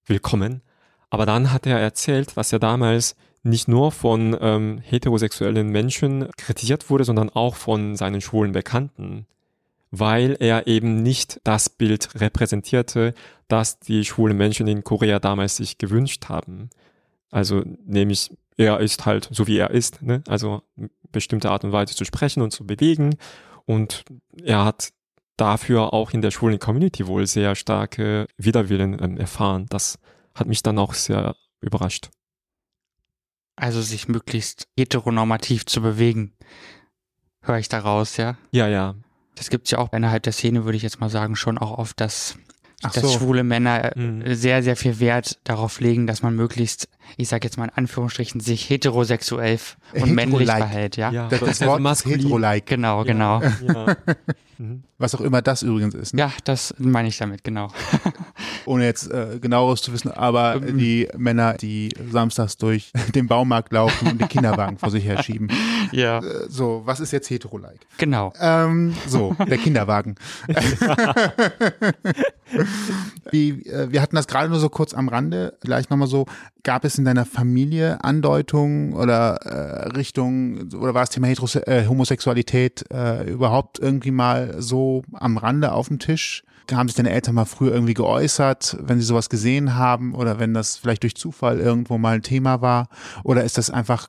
willkommen. 0.06 0.62
Aber 1.10 1.26
dann 1.26 1.52
hat 1.52 1.66
er 1.66 1.78
erzählt, 1.78 2.36
dass 2.36 2.52
er 2.52 2.58
damals 2.58 3.16
nicht 3.42 3.68
nur 3.68 3.92
von 3.92 4.36
ähm, 4.40 4.78
heterosexuellen 4.82 5.68
Menschen 5.68 6.28
kritisiert 6.36 6.90
wurde, 6.90 7.04
sondern 7.04 7.30
auch 7.30 7.54
von 7.54 7.96
seinen 7.96 8.20
schwulen 8.20 8.52
Bekannten, 8.52 9.26
weil 9.90 10.36
er 10.40 10.66
eben 10.66 11.02
nicht 11.02 11.40
das 11.44 11.68
Bild 11.68 12.20
repräsentierte, 12.20 13.14
das 13.48 13.78
die 13.78 14.04
schwulen 14.04 14.36
Menschen 14.36 14.66
in 14.66 14.82
Korea 14.82 15.20
damals 15.20 15.56
sich 15.56 15.78
gewünscht 15.78 16.28
haben. 16.28 16.70
Also 17.30 17.62
nämlich, 17.84 18.30
er 18.56 18.80
ist 18.80 19.06
halt 19.06 19.28
so 19.30 19.46
wie 19.46 19.58
er 19.58 19.70
ist, 19.70 20.02
ne? 20.02 20.22
also 20.26 20.62
bestimmte 21.12 21.50
Art 21.50 21.64
und 21.64 21.72
Weise 21.72 21.94
zu 21.94 22.04
sprechen 22.04 22.42
und 22.42 22.50
zu 22.50 22.66
bewegen. 22.66 23.16
Und 23.64 24.04
er 24.42 24.64
hat 24.64 24.90
dafür 25.36 25.92
auch 25.92 26.12
in 26.12 26.22
der 26.22 26.30
schwulen 26.30 26.58
Community 26.58 27.06
wohl 27.06 27.26
sehr 27.26 27.54
starke 27.54 28.26
Widerwillen 28.38 28.96
ähm, 29.00 29.16
erfahren. 29.18 29.66
Das 29.68 29.98
hat 30.36 30.46
mich 30.46 30.62
dann 30.62 30.78
auch 30.78 30.94
sehr 30.94 31.34
überrascht. 31.60 32.10
Also 33.56 33.80
sich 33.80 34.06
möglichst 34.06 34.68
heteronormativ 34.78 35.64
zu 35.64 35.80
bewegen, 35.80 36.36
höre 37.40 37.58
ich 37.58 37.68
daraus, 37.68 38.18
ja? 38.18 38.36
Ja, 38.52 38.68
ja. 38.68 38.94
Das 39.34 39.50
gibt 39.50 39.66
es 39.66 39.70
ja 39.70 39.78
auch 39.78 39.92
innerhalb 39.92 40.22
der 40.22 40.32
Szene, 40.32 40.64
würde 40.64 40.76
ich 40.76 40.82
jetzt 40.82 41.00
mal 41.00 41.08
sagen, 41.08 41.36
schon 41.36 41.58
auch 41.58 41.78
oft, 41.78 42.00
dass 42.00 42.38
Ach 42.82 42.92
dass 42.92 43.02
so. 43.04 43.08
schwule 43.18 43.42
Männer 43.42 43.92
Mhm. 43.96 44.20
äh, 44.22 44.34
sehr, 44.34 44.62
sehr 44.62 44.76
viel 44.76 45.00
Wert 45.00 45.38
darauf 45.44 45.80
legen, 45.80 46.06
dass 46.06 46.22
man 46.22 46.36
möglichst, 46.36 46.88
ich 47.16 47.28
sage 47.28 47.46
jetzt 47.46 47.56
mal 47.56 47.64
in 47.64 47.70
Anführungsstrichen, 47.74 48.40
sich 48.40 48.68
heterosexuell 48.68 49.58
und 49.94 50.12
männlich 50.12 50.48
verhält, 50.50 50.96
ja? 50.98 51.28
Das, 51.28 51.40
das 51.40 51.48
also 51.48 51.66
Wort 51.66 51.78
ist 51.78 51.82
maskulin. 51.84 52.18
hetero-like, 52.20 52.66
Genau, 52.66 53.04
genau. 53.04 53.40
Ja. 53.66 53.96
Mhm. 54.58 54.84
was 54.96 55.14
auch 55.14 55.20
immer 55.20 55.42
das 55.42 55.60
übrigens 55.62 55.94
ist. 55.94 56.14
Ne? 56.14 56.20
Ja, 56.22 56.32
das 56.44 56.74
meine 56.78 57.08
ich 57.08 57.18
damit, 57.18 57.44
genau. 57.44 57.70
Ohne 58.64 58.84
jetzt 58.86 59.10
äh, 59.10 59.38
genaueres 59.38 59.82
zu 59.82 59.92
wissen, 59.92 60.10
aber 60.10 60.54
Ähm. 60.56 60.78
die 60.78 61.08
Männer, 61.16 61.54
die 61.54 61.90
samstags 62.10 62.56
durch 62.56 62.90
den 63.14 63.26
Baumarkt 63.26 63.72
laufen 63.74 64.08
und 64.12 64.20
die 64.20 64.26
Kinderwagen 64.26 64.78
vor 64.78 64.90
sich 64.90 65.04
herschieben. 65.04 65.50
Ja. 65.92 66.20
Äh, 66.20 66.46
so, 66.48 66.80
was 66.86 67.00
ist 67.00 67.12
jetzt 67.12 67.28
hetero-like? 67.28 67.80
Genau. 67.98 68.32
Ähm, 68.40 68.94
so, 69.06 69.34
der 69.46 69.58
Kinderwagen. 69.58 70.14
Wie, 73.30 73.66
äh, 73.66 73.90
wir 73.90 74.02
hatten 74.02 74.16
das 74.16 74.26
gerade 74.26 74.48
nur 74.48 74.60
so 74.60 74.68
kurz 74.68 74.94
am 74.94 75.08
Rande. 75.08 75.56
Vielleicht 75.60 75.90
nochmal 75.90 76.08
so, 76.08 76.26
gab 76.62 76.84
es 76.84 76.98
in 76.98 77.04
deiner 77.04 77.24
Familie 77.24 78.02
Andeutungen 78.04 78.92
oder 78.92 79.36
äh, 79.36 79.88
Richtungen, 79.88 80.72
oder 80.74 80.94
war 80.94 81.02
das 81.02 81.10
Thema 81.10 81.26
Heterose 81.26 81.66
äh, 81.66 81.86
Homosexualität 81.86 82.84
äh, 82.92 83.28
überhaupt 83.28 83.78
irgendwie 83.78 84.10
mal 84.10 84.56
so 84.58 85.02
am 85.12 85.36
Rande 85.36 85.72
auf 85.72 85.88
dem 85.88 85.98
Tisch? 85.98 86.44
Haben 86.70 86.88
sich 86.88 86.96
deine 86.96 87.10
Eltern 87.10 87.36
mal 87.36 87.44
früher 87.44 87.72
irgendwie 87.72 87.94
geäußert, 87.94 88.76
wenn 88.80 88.98
sie 88.98 89.06
sowas 89.06 89.28
gesehen 89.28 89.76
haben 89.76 90.14
oder 90.14 90.40
wenn 90.40 90.52
das 90.52 90.76
vielleicht 90.76 91.04
durch 91.04 91.14
Zufall 91.14 91.60
irgendwo 91.60 91.96
mal 91.96 92.16
ein 92.16 92.22
Thema 92.22 92.60
war? 92.60 92.88
Oder 93.22 93.44
ist 93.44 93.56
das 93.56 93.70
einfach 93.70 94.08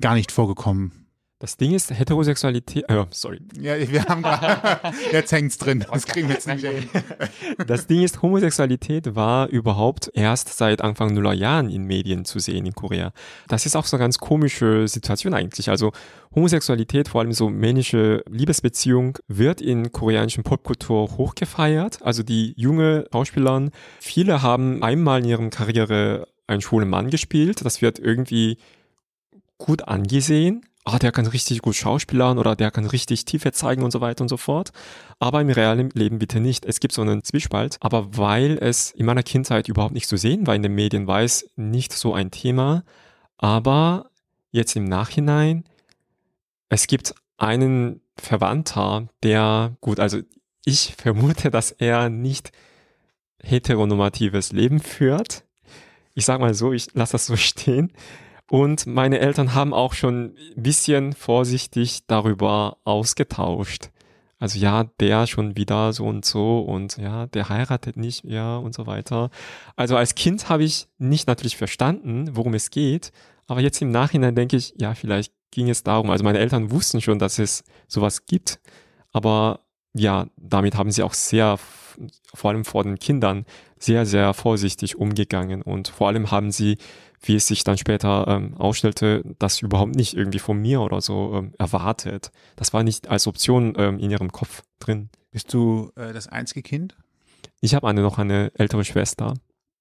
gar 0.00 0.14
nicht 0.14 0.32
vorgekommen? 0.32 1.01
Das 1.42 1.56
Ding 1.56 1.72
ist, 1.72 1.90
Heterosexualität, 1.90 2.88
äh, 2.88 3.04
sorry. 3.10 3.40
Ja, 3.60 3.74
wir 3.76 4.04
haben 4.04 4.22
gerade, 4.22 4.80
jetzt 5.12 5.32
hängt's 5.32 5.58
drin. 5.58 5.84
Das 5.90 6.06
kriegen 6.06 6.28
wir 6.28 6.36
jetzt 6.36 6.46
nicht 6.46 6.64
hin. 6.64 6.88
Das 7.66 7.88
Ding 7.88 8.02
ist, 8.04 8.22
Homosexualität 8.22 9.16
war 9.16 9.48
überhaupt 9.48 10.08
erst 10.14 10.56
seit 10.56 10.82
Anfang 10.82 11.12
Nuller 11.12 11.32
Jahren 11.32 11.68
in 11.68 11.82
Medien 11.82 12.24
zu 12.24 12.38
sehen 12.38 12.64
in 12.64 12.74
Korea. 12.74 13.12
Das 13.48 13.66
ist 13.66 13.74
auch 13.74 13.86
so 13.86 13.96
eine 13.96 14.04
ganz 14.04 14.18
komische 14.18 14.86
Situation 14.86 15.34
eigentlich. 15.34 15.68
Also 15.68 15.90
Homosexualität, 16.32 17.08
vor 17.08 17.22
allem 17.22 17.32
so 17.32 17.50
männliche 17.50 18.22
Liebesbeziehung, 18.28 19.18
wird 19.26 19.60
in 19.60 19.90
koreanischen 19.90 20.44
Popkultur 20.44 21.16
hochgefeiert. 21.16 22.02
Also 22.02 22.22
die 22.22 22.54
junge 22.56 23.06
Schauspieler, 23.10 23.70
viele 23.98 24.42
haben 24.42 24.84
einmal 24.84 25.18
in 25.18 25.28
ihrem 25.28 25.50
Karriere 25.50 26.28
einen 26.46 26.60
schwulen 26.60 26.88
Mann 26.88 27.10
gespielt. 27.10 27.64
Das 27.64 27.82
wird 27.82 27.98
irgendwie 27.98 28.58
gut 29.58 29.88
angesehen. 29.88 30.64
Ah, 30.84 30.98
der 30.98 31.12
kann 31.12 31.26
richtig 31.26 31.62
gut 31.62 31.76
schauspielern 31.76 32.38
oder 32.38 32.56
der 32.56 32.72
kann 32.72 32.86
richtig 32.86 33.24
Tiefe 33.24 33.52
zeigen 33.52 33.84
und 33.84 33.92
so 33.92 34.00
weiter 34.00 34.22
und 34.22 34.28
so 34.28 34.36
fort. 34.36 34.72
Aber 35.20 35.40
im 35.40 35.48
realen 35.48 35.90
Leben 35.90 36.18
bitte 36.18 36.40
nicht. 36.40 36.64
Es 36.64 36.80
gibt 36.80 36.92
so 36.92 37.02
einen 37.02 37.22
Zwiespalt. 37.22 37.76
Aber 37.80 38.16
weil 38.16 38.58
es 38.60 38.90
in 38.90 39.06
meiner 39.06 39.22
Kindheit 39.22 39.68
überhaupt 39.68 39.94
nicht 39.94 40.08
zu 40.08 40.16
sehen 40.16 40.46
war 40.46 40.56
in 40.56 40.62
den 40.62 40.74
Medien, 40.74 41.06
war 41.06 41.22
es 41.22 41.48
nicht 41.54 41.92
so 41.92 42.14
ein 42.14 42.32
Thema. 42.32 42.82
Aber 43.38 44.10
jetzt 44.50 44.74
im 44.74 44.84
Nachhinein, 44.84 45.64
es 46.68 46.88
gibt 46.88 47.14
einen 47.36 48.00
Verwandter, 48.16 49.08
der, 49.22 49.76
gut, 49.80 50.00
also 50.00 50.18
ich 50.64 50.94
vermute, 50.98 51.50
dass 51.50 51.70
er 51.70 52.08
nicht 52.08 52.50
heteronormatives 53.42 54.52
Leben 54.52 54.80
führt. 54.80 55.44
Ich 56.14 56.24
sag 56.24 56.40
mal 56.40 56.54
so, 56.54 56.72
ich 56.72 56.92
lasse 56.94 57.12
das 57.12 57.26
so 57.26 57.36
stehen. 57.36 57.92
Und 58.52 58.84
meine 58.86 59.18
Eltern 59.18 59.54
haben 59.54 59.72
auch 59.72 59.94
schon 59.94 60.34
ein 60.54 60.62
bisschen 60.62 61.14
vorsichtig 61.14 62.00
darüber 62.06 62.76
ausgetauscht. 62.84 63.88
Also 64.38 64.58
ja, 64.58 64.84
der 65.00 65.26
schon 65.26 65.56
wieder 65.56 65.94
so 65.94 66.04
und 66.04 66.26
so 66.26 66.58
und 66.58 66.98
ja, 66.98 67.28
der 67.28 67.48
heiratet 67.48 67.96
nicht 67.96 68.24
mehr 68.24 68.60
und 68.62 68.74
so 68.74 68.86
weiter. 68.86 69.30
Also 69.74 69.96
als 69.96 70.14
Kind 70.14 70.50
habe 70.50 70.64
ich 70.64 70.86
nicht 70.98 71.28
natürlich 71.28 71.56
verstanden, 71.56 72.36
worum 72.36 72.52
es 72.52 72.68
geht, 72.68 73.10
aber 73.46 73.62
jetzt 73.62 73.80
im 73.80 73.90
Nachhinein 73.90 74.34
denke 74.34 74.58
ich, 74.58 74.74
ja, 74.76 74.94
vielleicht 74.94 75.32
ging 75.50 75.70
es 75.70 75.82
darum. 75.82 76.10
Also 76.10 76.22
meine 76.22 76.38
Eltern 76.38 76.70
wussten 76.70 77.00
schon, 77.00 77.18
dass 77.18 77.38
es 77.38 77.64
sowas 77.88 78.26
gibt, 78.26 78.60
aber 79.12 79.60
ja, 79.94 80.26
damit 80.36 80.76
haben 80.76 80.90
sie 80.90 81.04
auch 81.04 81.14
sehr, 81.14 81.58
vor 82.34 82.50
allem 82.50 82.66
vor 82.66 82.84
den 82.84 82.98
Kindern, 82.98 83.46
sehr, 83.78 84.04
sehr 84.04 84.34
vorsichtig 84.34 84.98
umgegangen 84.98 85.62
und 85.62 85.88
vor 85.88 86.08
allem 86.08 86.30
haben 86.30 86.50
sie 86.50 86.76
wie 87.22 87.36
es 87.36 87.46
sich 87.46 87.64
dann 87.64 87.78
später 87.78 88.26
ähm, 88.28 88.54
ausstellte, 88.56 89.22
das 89.38 89.60
überhaupt 89.62 89.94
nicht 89.94 90.14
irgendwie 90.16 90.38
von 90.40 90.58
mir 90.58 90.80
oder 90.80 91.00
so 91.00 91.34
ähm, 91.36 91.52
erwartet. 91.58 92.30
Das 92.56 92.72
war 92.72 92.82
nicht 92.82 93.08
als 93.08 93.26
Option 93.26 93.74
ähm, 93.76 93.98
in 93.98 94.10
ihrem 94.10 94.32
Kopf 94.32 94.62
drin. 94.80 95.08
Bist 95.30 95.52
du 95.54 95.92
äh, 95.96 96.12
das 96.12 96.28
einzige 96.28 96.62
Kind? 96.62 96.96
Ich 97.60 97.74
habe 97.74 97.88
eine 97.88 98.02
noch 98.02 98.18
eine 98.18 98.50
ältere 98.56 98.84
Schwester. 98.84 99.34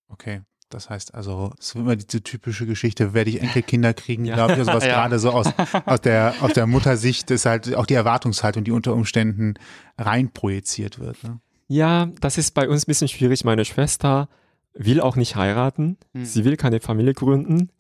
Okay. 0.08 0.42
Das 0.70 0.90
heißt 0.90 1.14
also, 1.16 1.52
es 1.60 1.68
ist 1.70 1.76
immer 1.76 1.98
diese 1.98 2.24
typische 2.24 2.66
Geschichte, 2.66 3.14
werde 3.14 3.30
ich 3.30 3.42
Enkelkinder 3.42 3.94
kriegen, 3.94 4.24
Ja. 4.26 4.36
glaube 4.36 4.54
ich, 4.54 4.60
also 4.60 4.72
was 4.74 4.84
Ja. 4.86 4.94
gerade 4.94 5.20
so 5.20 5.32
aus, 5.32 5.48
aus 5.86 6.00
der, 6.00 6.34
aus 6.40 6.54
der 6.54 6.66
Muttersicht 6.66 7.30
ist 7.32 7.46
halt 7.46 7.76
auch 7.76 7.86
die 7.86 7.96
Erwartungshaltung, 7.96 8.64
die 8.64 8.72
unter 8.72 8.94
Umständen 8.94 9.56
reinprojiziert 9.98 11.00
wird. 11.00 11.22
Ne? 11.24 11.40
Ja, 11.68 12.08
das 12.22 12.38
ist 12.38 12.52
bei 12.54 12.70
uns 12.70 12.84
ein 12.84 12.88
bisschen 12.88 13.08
schwierig. 13.08 13.44
Meine 13.44 13.66
Schwester 13.66 14.30
will 14.74 15.02
auch 15.02 15.16
nicht 15.16 15.36
heiraten. 15.36 15.98
Hm. 16.14 16.26
Sie 16.26 16.46
will 16.46 16.58
keine 16.58 16.80
Familie 16.80 17.14
gründen. 17.14 17.72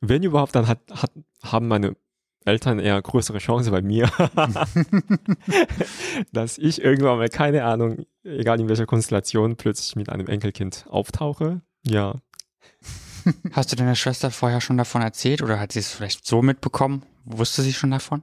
Wenn 0.00 0.22
überhaupt, 0.22 0.54
dann 0.54 0.68
hat, 0.68 0.80
hat, 0.90 1.10
haben 1.42 1.68
meine 1.68 1.96
Eltern 2.44 2.78
eher 2.78 3.00
größere 3.00 3.38
Chance 3.38 3.70
bei 3.70 3.82
mir, 3.82 4.08
dass 6.32 6.58
ich 6.58 6.82
irgendwann 6.82 7.18
mal, 7.18 7.28
keine 7.28 7.64
Ahnung, 7.64 8.06
egal 8.22 8.60
in 8.60 8.68
welcher 8.68 8.86
Konstellation, 8.86 9.56
plötzlich 9.56 9.96
mit 9.96 10.10
einem 10.10 10.28
Enkelkind 10.28 10.86
auftauche. 10.88 11.62
Ja, 11.84 12.20
Hast 13.52 13.72
du 13.72 13.76
deiner 13.76 13.94
Schwester 13.94 14.30
vorher 14.30 14.60
schon 14.60 14.76
davon 14.76 15.02
erzählt 15.02 15.42
oder 15.42 15.58
hat 15.58 15.72
sie 15.72 15.80
es 15.80 15.90
vielleicht 15.90 16.26
so 16.26 16.42
mitbekommen? 16.42 17.02
Wusste 17.24 17.62
sie 17.62 17.72
schon 17.72 17.90
davon? 17.90 18.22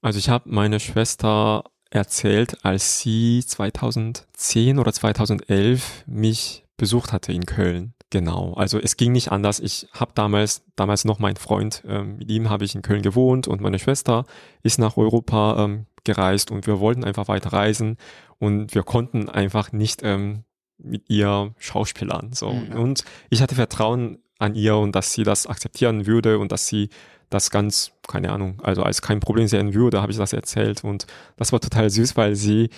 Also 0.00 0.18
ich 0.18 0.28
habe 0.28 0.48
meine 0.48 0.80
Schwester 0.80 1.64
erzählt, 1.90 2.64
als 2.64 3.00
sie 3.00 3.44
2010 3.46 4.78
oder 4.78 4.92
2011 4.92 6.04
mich 6.06 6.64
besucht 6.82 7.12
hatte 7.12 7.32
in 7.32 7.46
Köln. 7.46 7.94
Genau, 8.10 8.54
also 8.54 8.76
es 8.76 8.96
ging 8.96 9.12
nicht 9.12 9.30
anders. 9.30 9.60
Ich 9.60 9.86
habe 9.92 10.10
damals, 10.16 10.64
damals 10.74 11.04
noch 11.04 11.20
mein 11.20 11.36
Freund, 11.36 11.84
ähm, 11.86 12.16
mit 12.16 12.28
ihm 12.28 12.50
habe 12.50 12.64
ich 12.64 12.74
in 12.74 12.82
Köln 12.82 13.02
gewohnt 13.02 13.46
und 13.46 13.60
meine 13.60 13.78
Schwester 13.78 14.24
ist 14.64 14.80
nach 14.80 14.96
Europa 14.96 15.62
ähm, 15.64 15.86
gereist 16.02 16.50
und 16.50 16.66
wir 16.66 16.80
wollten 16.80 17.04
einfach 17.04 17.28
weiter 17.28 17.52
reisen 17.52 17.98
und 18.40 18.74
wir 18.74 18.82
konnten 18.82 19.28
einfach 19.28 19.70
nicht 19.70 20.00
ähm, 20.02 20.42
mit 20.76 21.08
ihr 21.08 21.54
schauspielern. 21.56 22.32
So. 22.32 22.50
Mhm. 22.50 22.72
Und 22.72 23.04
ich 23.30 23.42
hatte 23.42 23.54
Vertrauen 23.54 24.18
an 24.40 24.56
ihr 24.56 24.74
und 24.74 24.96
dass 24.96 25.12
sie 25.12 25.22
das 25.22 25.46
akzeptieren 25.46 26.04
würde 26.08 26.40
und 26.40 26.50
dass 26.50 26.66
sie 26.66 26.88
das 27.30 27.52
ganz, 27.52 27.92
keine 28.08 28.32
Ahnung, 28.32 28.60
also 28.64 28.82
als 28.82 29.02
kein 29.02 29.20
Problem 29.20 29.46
sehen 29.46 29.72
würde, 29.72 30.02
habe 30.02 30.10
ich 30.10 30.18
das 30.18 30.32
erzählt 30.32 30.82
und 30.82 31.06
das 31.36 31.52
war 31.52 31.60
total 31.60 31.90
süß, 31.90 32.16
weil 32.16 32.34
sie 32.34 32.70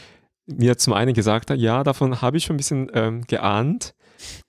mir 0.47 0.77
zum 0.77 0.93
einen 0.93 1.15
gesagt 1.15 1.51
hat, 1.51 1.59
ja, 1.59 1.83
davon 1.85 2.21
habe 2.21 2.37
ich 2.37 2.45
schon 2.45 2.55
ein 2.55 2.59
bisschen 2.59 2.91
ähm, 2.95 3.27
geahnt. 3.27 3.95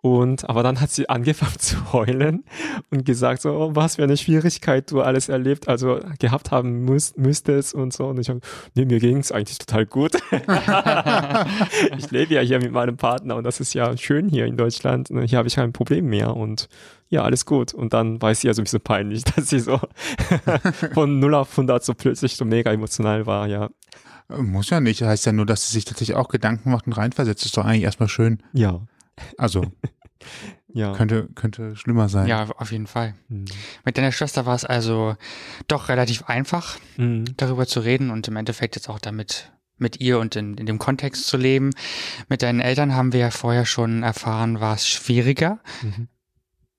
Und 0.02 0.48
aber 0.50 0.64
dann 0.64 0.80
hat 0.80 0.92
sie 0.92 1.10
angefangen 1.10 1.56
zu 1.60 1.92
heulen 1.94 2.46
und 2.92 3.06
gesagt 3.06 3.42
so, 3.42 3.52
oh, 3.52 3.72
was 3.74 3.96
für 3.96 4.04
eine 4.04 4.18
Schwierigkeit 4.18 4.90
du 4.92 5.02
alles 5.02 5.30
erlebt, 5.30 5.68
also 5.68 6.00
gehabt 6.20 6.52
haben 6.52 6.86
müß, 6.86 7.16
müsstest 7.18 7.74
und 7.74 7.94
so. 7.94 8.08
Und 8.08 8.20
ich 8.20 8.30
habe, 8.30 8.40
nee, 8.76 8.86
mir 8.86 9.00
ging 9.00 9.18
es 9.18 9.32
eigentlich 9.32 9.58
total 9.58 9.86
gut. 9.86 10.14
ich 11.98 12.12
lebe 12.12 12.36
ja 12.36 12.42
hier 12.42 12.60
mit 12.60 12.72
meinem 12.72 12.98
Partner 12.98 13.36
und 13.36 13.44
das 13.44 13.60
ist 13.60 13.74
ja 13.74 13.98
schön 13.98 14.30
hier 14.30 14.46
in 14.46 14.58
Deutschland. 14.58 15.10
Und 15.10 15.24
hier 15.24 15.38
habe 15.38 15.48
ich 15.48 15.56
kein 15.56 15.74
Problem 15.74 16.06
mehr 16.06 16.36
und 16.36 16.70
ja, 17.10 17.24
alles 17.24 17.46
gut. 17.46 17.74
Und 17.74 17.94
dann 17.94 18.22
war 18.22 18.32
es 18.32 18.44
ihr 18.44 18.54
so 18.54 18.62
ein 18.62 18.66
bisschen 18.66 18.82
peinlich, 18.82 19.24
dass 19.36 19.50
sie 19.50 19.60
so 19.60 19.80
von 20.94 21.20
0 21.20 21.34
auf 21.36 21.52
100 21.52 21.84
so 21.84 21.94
plötzlich 21.94 22.36
so 22.36 22.46
mega 22.46 22.72
emotional 22.72 23.26
war, 23.26 23.48
ja. 23.48 23.70
Muss 24.30 24.70
ja 24.70 24.80
nicht. 24.80 25.02
Das 25.02 25.08
heißt 25.10 25.26
ja 25.28 25.32
nur, 25.32 25.46
dass 25.46 25.68
sie 25.68 25.74
sich 25.74 25.86
tatsächlich 25.86 26.16
auch 26.18 26.30
Gedanken 26.30 26.72
macht 26.72 26.88
und 26.88 26.94
reinversetzt. 26.94 27.42
Das 27.42 27.46
ist 27.48 27.58
doch 27.58 27.66
eigentlich 27.66 27.84
erstmal 27.84 28.10
schön. 28.10 28.42
Ja. 28.54 28.82
Also, 29.38 29.72
Ja. 30.74 30.94
könnte, 30.94 31.30
könnte 31.36 31.76
schlimmer 31.78 32.10
sein. 32.10 32.28
Ja, 32.28 32.50
auf 32.58 32.72
jeden 32.72 32.88
Fall. 32.88 33.16
Mhm. 33.30 33.46
Mit 33.86 33.98
deiner 33.98 34.12
Schwester 34.12 34.46
war 34.46 34.56
es 34.56 34.66
also 34.66 35.16
doch 35.68 35.88
relativ 35.90 36.24
einfach, 36.24 36.78
Mhm. 36.98 37.26
darüber 37.38 37.66
zu 37.66 37.80
reden 37.80 38.10
und 38.10 38.28
im 38.28 38.36
Endeffekt 38.36 38.76
jetzt 38.76 38.90
auch 38.90 39.00
damit 39.00 39.52
mit 39.78 40.00
ihr 40.02 40.20
und 40.20 40.36
in, 40.36 40.58
in 40.58 40.66
dem 40.66 40.80
Kontext 40.80 41.28
zu 41.28 41.38
leben. 41.38 41.72
Mit 42.28 42.42
deinen 42.42 42.60
Eltern 42.62 42.94
haben 42.96 43.14
wir 43.14 43.20
ja 43.22 43.32
vorher 43.32 43.66
schon 43.66 44.04
erfahren, 44.04 44.60
war 44.60 44.76
es 44.76 44.88
schwieriger. 44.88 45.60
Mhm. 45.82 46.08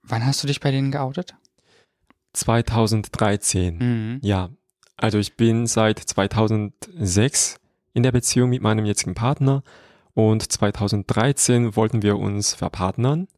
Wann 0.02 0.26
hast 0.26 0.42
du 0.42 0.46
dich 0.46 0.60
bei 0.60 0.70
denen 0.70 0.90
geoutet? 0.90 1.34
2013. 2.32 3.78
Mhm. 3.78 4.18
Ja, 4.22 4.50
also 4.96 5.18
ich 5.18 5.36
bin 5.36 5.66
seit 5.66 5.98
2006 5.98 7.58
in 7.94 8.02
der 8.02 8.12
Beziehung 8.12 8.50
mit 8.50 8.62
meinem 8.62 8.84
jetzigen 8.84 9.14
Partner 9.14 9.62
und 10.14 10.50
2013 10.50 11.76
wollten 11.76 12.02
wir 12.02 12.18
uns 12.18 12.54
verpartnern 12.54 13.28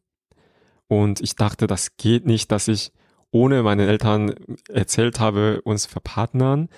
und 0.87 1.21
ich 1.21 1.35
dachte, 1.35 1.67
das 1.67 1.97
geht 1.97 2.25
nicht, 2.25 2.51
dass 2.51 2.67
ich 2.67 2.91
ohne 3.31 3.61
meinen 3.61 3.87
Eltern 3.87 4.33
erzählt 4.69 5.19
habe, 5.19 5.61
uns 5.63 5.85
verpartnern, 5.85 6.69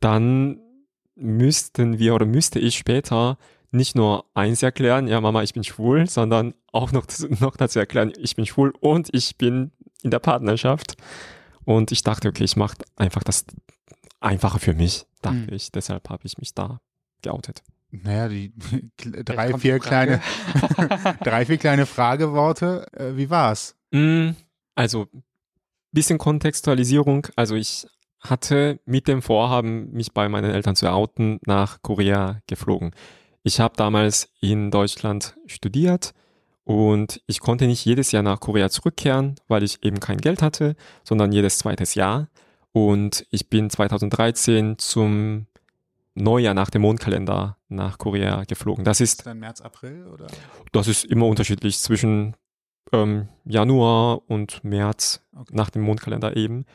dann 0.00 0.60
müssten 1.14 1.98
wir 1.98 2.14
oder 2.14 2.24
müsste 2.24 2.58
ich 2.58 2.78
später 2.78 3.36
nicht 3.70 3.94
nur 3.94 4.24
eins 4.34 4.62
erklären, 4.62 5.06
ja 5.06 5.20
Mama, 5.20 5.42
ich 5.42 5.52
bin 5.52 5.62
schwul, 5.62 6.08
sondern 6.08 6.54
auch 6.72 6.92
noch, 6.92 7.06
noch 7.40 7.56
dazu 7.56 7.78
erklären, 7.78 8.12
ich 8.18 8.34
bin 8.34 8.46
schwul 8.46 8.72
und 8.80 9.08
ich 9.12 9.36
bin 9.36 9.72
in 10.02 10.10
der 10.10 10.18
Partnerschaft. 10.18 10.96
Und 11.64 11.92
ich 11.92 12.02
dachte, 12.02 12.28
okay, 12.28 12.44
ich 12.44 12.56
mache 12.56 12.78
einfach 12.96 13.22
das 13.22 13.44
einfacher 14.20 14.58
für 14.58 14.74
mich, 14.74 15.06
dachte 15.22 15.36
Mhm. 15.38 15.52
ich. 15.52 15.72
Deshalb 15.72 16.08
habe 16.08 16.22
ich 16.24 16.38
mich 16.38 16.54
da 16.54 16.80
geoutet. 17.22 17.62
Naja, 17.90 18.28
die 18.28 18.52
drei, 19.24 19.58
vier 19.58 19.78
kleine, 19.80 20.20
drei, 21.24 21.44
vier 21.44 21.58
kleine 21.58 21.86
Frageworte. 21.86 22.86
Äh, 22.92 23.16
wie 23.16 23.30
war's? 23.30 23.74
Mm, 23.90 24.30
Also, 24.76 25.08
bisschen 25.92 26.18
Kontextualisierung. 26.18 27.26
Also 27.36 27.56
ich 27.56 27.86
hatte 28.20 28.78
mit 28.84 29.08
dem 29.08 29.22
Vorhaben, 29.22 29.90
mich 29.92 30.12
bei 30.12 30.28
meinen 30.28 30.50
Eltern 30.52 30.76
zu 30.76 30.90
outen, 30.90 31.40
nach 31.46 31.82
Korea 31.82 32.40
geflogen. 32.46 32.92
Ich 33.42 33.58
habe 33.58 33.74
damals 33.76 34.30
in 34.40 34.70
Deutschland 34.70 35.36
studiert 35.46 36.12
und 36.64 37.22
ich 37.26 37.40
konnte 37.40 37.66
nicht 37.66 37.84
jedes 37.84 38.12
Jahr 38.12 38.22
nach 38.22 38.38
Korea 38.38 38.68
zurückkehren, 38.70 39.34
weil 39.48 39.62
ich 39.64 39.82
eben 39.82 39.98
kein 39.98 40.18
Geld 40.18 40.42
hatte, 40.42 40.76
sondern 41.02 41.32
jedes 41.32 41.58
zweites 41.58 41.94
Jahr. 41.94 42.28
Und 42.72 43.26
ich 43.30 43.48
bin 43.48 43.68
2013 43.70 44.78
zum 44.78 45.46
Neujahr 46.14 46.54
nach 46.54 46.70
dem 46.70 46.82
Mondkalender 46.82 47.56
nach 47.68 47.98
Korea 47.98 48.44
geflogen. 48.44 48.84
Das 48.84 49.00
ist 49.00 49.26
Dann 49.26 49.38
März, 49.38 49.60
April 49.60 50.06
oder? 50.06 50.26
das 50.72 50.86
ist 50.88 51.04
immer 51.04 51.26
unterschiedlich 51.26 51.78
zwischen 51.78 52.36
ähm, 52.92 53.28
Januar 53.44 54.22
und 54.28 54.62
März 54.64 55.22
Okay. 55.36 55.54
nach 55.56 55.70
dem 55.70 55.82
Mondkalender 55.82 56.36
eben. 56.36 56.66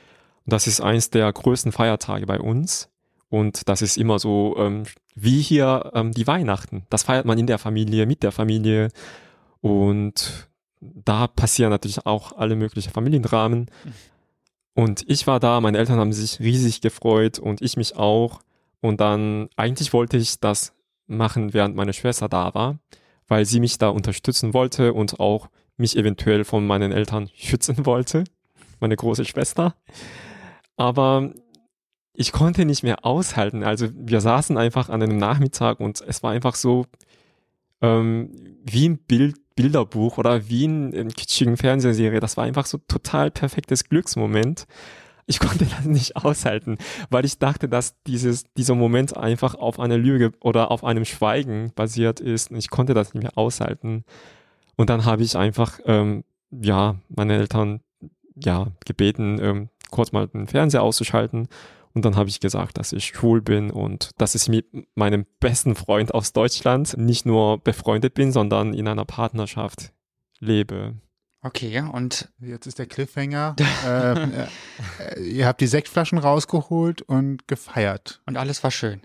Das 0.45 0.65
ist 0.67 0.81
eins 0.81 1.09
der 1.11 1.31
größten 1.31 1.71
Feiertage 1.71 2.25
bei 2.25 2.39
uns. 2.39 2.89
Und 3.29 3.67
das 3.69 3.81
ist 3.81 3.97
immer 3.97 4.17
so 4.19 4.55
ähm, 4.57 4.83
wie 5.15 5.41
hier 5.41 5.91
ähm, 5.93 6.11
die 6.13 6.25
Weihnachten. 6.27 6.85
Das 6.89 7.03
feiert 7.03 7.25
man 7.25 7.37
in 7.37 7.47
der 7.47 7.57
Familie, 7.59 8.05
mit 8.05 8.23
der 8.23 8.31
Familie. 8.31 8.89
Und 9.61 10.47
da 10.81 11.27
passieren 11.27 11.69
natürlich 11.71 12.05
auch 12.05 12.31
alle 12.37 12.55
möglichen 12.55 12.91
Familiendramen. 12.91 13.69
Und 14.75 15.05
ich 15.07 15.25
war 15.25 15.39
da, 15.39 15.61
meine 15.61 15.77
Eltern 15.77 15.99
haben 15.99 16.13
sich 16.13 16.39
riesig 16.39 16.81
gefreut 16.81 17.39
und 17.39 17.61
ich 17.61 17.77
mich 17.77 17.95
auch. 17.95 18.41
Und 18.81 18.99
dann, 18.99 19.49
eigentlich 19.55 19.93
wollte 19.93 20.17
ich 20.17 20.39
das 20.39 20.73
machen, 21.07 21.53
während 21.53 21.75
meine 21.75 21.93
Schwester 21.93 22.27
da 22.27 22.53
war, 22.53 22.77
weil 23.27 23.45
sie 23.45 23.61
mich 23.61 23.77
da 23.77 23.87
unterstützen 23.89 24.53
wollte 24.53 24.93
und 24.93 25.19
auch 25.19 25.47
mich 25.77 25.95
eventuell 25.95 26.43
von 26.43 26.67
meinen 26.67 26.91
Eltern 26.91 27.29
schützen 27.35 27.85
wollte, 27.85 28.25
meine 28.81 28.97
große 28.97 29.23
Schwester. 29.23 29.75
Aber 30.75 31.33
ich 32.13 32.33
konnte 32.33 32.65
nicht 32.65 32.83
mehr 32.83 33.05
aushalten. 33.05 33.63
Also 33.63 33.87
wir 33.93 34.19
saßen 34.19 34.57
einfach 34.57 34.89
an 34.89 35.01
einem 35.01 35.17
Nachmittag 35.17 35.79
und 35.79 36.01
es 36.01 36.21
war 36.21 36.31
einfach 36.31 36.55
so 36.55 36.85
ähm, 37.81 38.29
wie 38.63 38.89
ein 38.89 38.97
Bild, 38.97 39.37
Bilderbuch 39.55 40.17
oder 40.17 40.49
wie 40.49 40.65
in, 40.65 40.93
in 40.93 41.09
kitschigen 41.09 41.57
Fernsehserie. 41.57 42.19
Das 42.19 42.37
war 42.37 42.43
einfach 42.43 42.65
so 42.65 42.77
total 42.87 43.31
perfektes 43.31 43.85
Glücksmoment. 43.85 44.65
Ich 45.27 45.39
konnte 45.41 45.65
das 45.65 45.85
nicht 45.85 46.17
aushalten, 46.17 46.77
weil 47.09 47.25
ich 47.25 47.39
dachte, 47.39 47.67
dass 47.67 47.95
dieses, 48.03 48.45
dieser 48.53 48.75
Moment 48.75 49.17
einfach 49.17 49.55
auf 49.55 49.79
einer 49.79 49.97
Lüge 49.97 50.33
oder 50.41 50.71
auf 50.71 50.83
einem 50.83 51.05
Schweigen 51.05 51.71
basiert 51.75 52.19
ist. 52.19 52.51
Und 52.51 52.57
ich 52.57 52.69
konnte 52.69 52.93
das 52.93 53.13
nicht 53.13 53.23
mehr 53.23 53.37
aushalten. 53.37 54.03
Und 54.75 54.89
dann 54.89 55.05
habe 55.05 55.23
ich 55.23 55.37
einfach, 55.37 55.79
ähm, 55.85 56.23
ja, 56.51 56.95
meine 57.09 57.35
Eltern, 57.35 57.81
ja, 58.35 58.67
gebeten, 58.85 59.39
ähm, 59.41 59.69
kurz 59.89 60.11
mal 60.11 60.27
den 60.27 60.47
Fernseher 60.47 60.83
auszuschalten. 60.83 61.47
Und 61.95 62.03
dann 62.03 62.17
habe 62.17 62.27
ich 62.27 62.41
gesagt, 62.41 62.77
dass 62.77 62.91
ich 62.91 63.05
schwul 63.05 63.41
bin 63.41 63.71
und 63.71 64.11
dass 64.17 64.35
ich 64.35 64.49
mit 64.49 64.67
meinem 64.95 65.25
besten 65.39 65.75
Freund 65.75 66.13
aus 66.13 66.33
Deutschland 66.33 66.97
nicht 66.97 67.25
nur 67.25 67.57
befreundet 67.57 68.13
bin, 68.13 68.33
sondern 68.33 68.73
in 68.73 68.87
einer 68.87 69.05
Partnerschaft 69.05 69.93
lebe. 70.39 70.95
Okay, 71.41 71.79
und 71.79 72.29
Jetzt 72.41 72.67
ist 72.67 72.79
der 72.79 72.87
Cliffhanger. 72.87 73.55
ähm, 73.87 74.33
äh, 74.99 75.21
ihr 75.21 75.47
habt 75.47 75.61
die 75.61 75.67
Sektflaschen 75.67 76.17
rausgeholt 76.17 77.01
und 77.01 77.47
gefeiert. 77.47 78.21
und 78.25 78.35
alles 78.35 78.61
war 78.63 78.71
schön. 78.71 79.01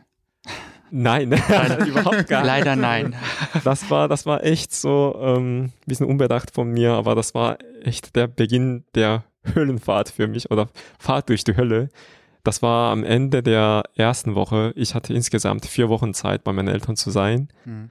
Nein, 0.90 1.30
überhaupt 1.86 2.26
gar 2.26 2.40
nicht. 2.40 2.46
Leider 2.46 2.74
nein. 2.74 3.14
Das 3.62 3.88
war, 3.88 4.08
das 4.08 4.26
war 4.26 4.42
echt 4.42 4.74
so 4.74 5.16
ähm, 5.22 5.66
ein 5.66 5.72
bisschen 5.86 6.06
unbedacht 6.06 6.50
von 6.52 6.70
mir, 6.70 6.94
aber 6.94 7.14
das 7.14 7.34
war 7.34 7.58
echt 7.82 8.16
der 8.16 8.26
Beginn 8.26 8.84
der 8.96 9.22
Höllenfahrt 9.54 10.08
für 10.08 10.26
mich 10.26 10.50
oder 10.50 10.68
Fahrt 10.98 11.28
durch 11.28 11.44
die 11.44 11.56
Hölle. 11.56 11.88
Das 12.42 12.62
war 12.62 12.90
am 12.92 13.04
Ende 13.04 13.42
der 13.42 13.82
ersten 13.94 14.34
Woche. 14.34 14.72
Ich 14.76 14.94
hatte 14.94 15.12
insgesamt 15.14 15.66
vier 15.66 15.88
Wochen 15.88 16.14
Zeit, 16.14 16.44
bei 16.44 16.52
meinen 16.52 16.68
Eltern 16.68 16.96
zu 16.96 17.10
sein. 17.10 17.48
Hm. 17.64 17.90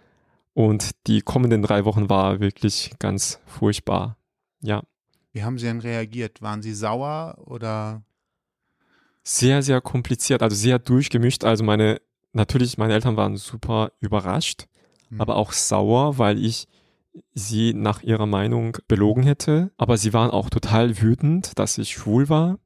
Und 0.53 0.91
die 1.07 1.21
kommenden 1.21 1.61
drei 1.61 1.85
Wochen 1.85 2.09
war 2.09 2.39
wirklich 2.39 2.91
ganz 2.99 3.39
furchtbar. 3.45 4.17
Ja, 4.61 4.81
Wie 5.31 5.43
haben 5.43 5.57
sie 5.59 5.67
denn 5.67 5.79
reagiert? 5.79 6.41
Waren 6.41 6.61
sie 6.61 6.73
sauer 6.73 7.37
oder? 7.45 8.01
sehr, 9.23 9.61
sehr 9.61 9.79
kompliziert, 9.81 10.41
also 10.41 10.55
sehr 10.55 10.79
durchgemischt. 10.79 11.43
Also 11.43 11.63
meine, 11.63 12.01
natürlich, 12.33 12.77
meine 12.77 12.93
Eltern 12.93 13.15
waren 13.15 13.37
super 13.37 13.91
überrascht, 13.99 14.65
Hm. 15.09 15.21
aber 15.21 15.35
auch 15.35 15.51
sauer, 15.51 16.17
weil 16.17 16.43
ich 16.43 16.67
sie 17.33 17.73
nach 17.73 18.01
ihrer 18.01 18.25
Meinung 18.25 18.77
belogen 18.87 19.23
hätte. 19.23 19.71
Aber 19.77 19.97
sie 19.97 20.13
waren 20.13 20.31
auch 20.31 20.49
total 20.49 20.99
wütend, 21.01 21.57
dass 21.59 21.77
ich 21.77 21.91
schwul 21.91 22.29
war. 22.29 22.57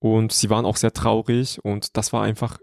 Und 0.00 0.32
sie 0.32 0.50
waren 0.50 0.64
auch 0.64 0.76
sehr 0.76 0.92
traurig 0.92 1.58
und 1.64 1.96
das 1.96 2.12
war 2.12 2.22
einfach 2.22 2.58